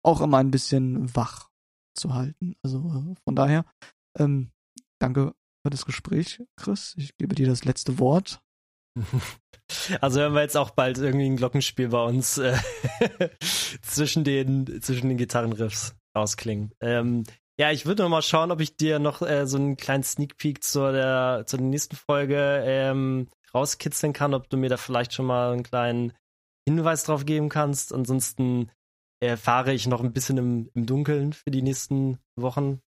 auch 0.02 0.20
immer 0.20 0.38
ein 0.38 0.50
bisschen 0.50 1.14
wach 1.14 1.48
zu 1.94 2.14
halten. 2.14 2.54
Also 2.62 2.78
äh, 2.78 3.14
von 3.24 3.36
daher, 3.36 3.64
ähm, 4.18 4.50
danke 4.98 5.34
für 5.62 5.70
das 5.70 5.84
Gespräch, 5.84 6.42
Chris. 6.56 6.94
Ich 6.96 7.16
gebe 7.16 7.34
dir 7.34 7.46
das 7.46 7.64
letzte 7.64 7.98
Wort. 7.98 8.40
Also 10.00 10.20
hören 10.20 10.32
wir 10.32 10.40
jetzt 10.40 10.56
auch 10.56 10.70
bald 10.70 10.96
irgendwie 10.96 11.26
ein 11.26 11.36
Glockenspiel 11.36 11.88
bei 11.88 12.02
uns 12.02 12.38
äh, 12.38 12.56
zwischen 13.82 14.24
den 14.24 14.80
zwischen 14.80 15.10
den 15.10 15.18
Gitarrenriffs 15.18 15.94
ausklingen. 16.14 16.72
Ähm, 16.80 17.24
ja, 17.60 17.70
ich 17.70 17.84
würde 17.84 18.02
noch 18.02 18.08
mal 18.08 18.22
schauen, 18.22 18.50
ob 18.50 18.62
ich 18.62 18.78
dir 18.78 18.98
noch 18.98 19.20
äh, 19.20 19.46
so 19.46 19.58
einen 19.58 19.76
kleinen 19.76 20.04
Sneak 20.04 20.38
Peek 20.38 20.64
zur 20.64 20.92
der 20.92 21.44
der 21.44 21.60
nächsten 21.60 21.96
Folge 21.96 22.62
ähm, 22.64 23.28
rauskitzeln 23.54 24.14
kann, 24.14 24.32
ob 24.32 24.48
du 24.48 24.56
mir 24.56 24.70
da 24.70 24.78
vielleicht 24.78 25.12
schon 25.12 25.26
mal 25.26 25.52
einen 25.52 25.64
kleinen 25.64 26.14
Hinweis 26.66 27.04
drauf 27.04 27.26
geben 27.26 27.50
kannst. 27.50 27.92
Ansonsten 27.92 28.70
erfahre 29.20 29.72
ich 29.72 29.86
noch 29.86 30.02
ein 30.02 30.12
bisschen 30.12 30.38
im, 30.38 30.70
im 30.74 30.86
Dunkeln 30.86 31.32
für 31.32 31.50
die 31.50 31.62
nächsten 31.62 32.18
Wochen? 32.36 32.80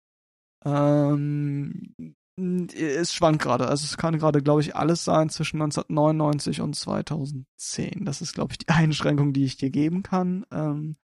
Ähm, 0.65 1.93
es 2.37 3.13
schwankt 3.13 3.41
gerade. 3.41 3.67
Also 3.67 3.85
es 3.85 3.97
kann 3.97 4.17
gerade, 4.17 4.41
glaube 4.41 4.61
ich, 4.61 4.75
alles 4.75 5.03
sein 5.03 5.29
zwischen 5.29 5.61
1999 5.61 6.61
und 6.61 6.75
2010. 6.75 8.05
Das 8.05 8.21
ist, 8.21 8.33
glaube 8.33 8.53
ich, 8.53 8.59
die 8.59 8.69
Einschränkung, 8.69 9.33
die 9.33 9.45
ich 9.45 9.57
dir 9.57 9.69
geben 9.69 10.03
kann. 10.03 10.45
Ähm, 10.51 10.97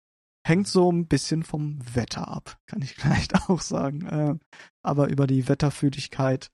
hängt 0.46 0.68
so 0.68 0.90
ein 0.92 1.08
bisschen 1.08 1.42
vom 1.42 1.78
Wetter 1.94 2.28
ab, 2.28 2.58
kann 2.66 2.80
ich 2.82 2.94
vielleicht 2.96 3.34
auch 3.48 3.60
sagen. 3.60 4.06
Ähm, 4.10 4.40
aber 4.82 5.08
über 5.08 5.26
die 5.26 5.48
Wetterfühligkeit 5.48 6.50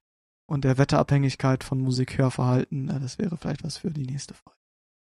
und 0.47 0.65
der 0.65 0.79
Wetterabhängigkeit 0.79 1.63
von 1.65 1.79
Musikhörverhalten, 1.79 2.89
äh, 2.89 3.01
das 3.01 3.19
wäre 3.19 3.37
vielleicht 3.37 3.65
was 3.65 3.79
für 3.79 3.91
die 3.91 4.07
nächste 4.07 4.35
Folge. 4.35 4.62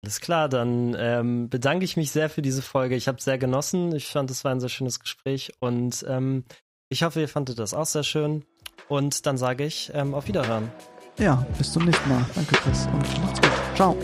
Alles 0.05 0.20
klar, 0.20 0.48
dann 0.48 0.96
ähm, 0.98 1.48
bedanke 1.48 1.84
ich 1.84 1.96
mich 1.96 2.11
sehr 2.11 2.28
für 2.28 2.42
diese 2.42 2.62
Folge. 2.62 2.96
Ich 2.96 3.07
habe 3.07 3.18
es 3.18 3.24
sehr 3.24 3.38
genossen. 3.38 3.94
Ich 3.94 4.09
fand, 4.09 4.30
es 4.30 4.44
war 4.44 4.50
ein 4.50 4.59
sehr 4.59 4.68
schönes 4.68 4.98
Gespräch 4.98 5.53
und 5.61 6.05
ähm, 6.09 6.44
ich 6.88 7.05
hoffe, 7.05 7.20
ihr 7.20 7.28
fandet 7.28 7.59
das 7.59 7.72
auch 7.72 7.86
sehr 7.86 8.03
schön. 8.03 8.44
Und 8.88 9.26
dann 9.26 9.38
sage 9.38 9.64
ich 9.64 9.92
ähm, 9.94 10.14
auf 10.14 10.26
Wiederhören. 10.26 10.70
Ja, 11.18 11.46
bis 11.57 11.72
zum 11.72 11.84
nächsten 11.84 12.09
Mal. 12.09 12.24
Danke, 12.34 12.57
Chris. 12.57 12.86
Und 12.86 13.22
macht's 13.22 13.40
gut. 13.40 13.76
Ciao. 13.76 13.96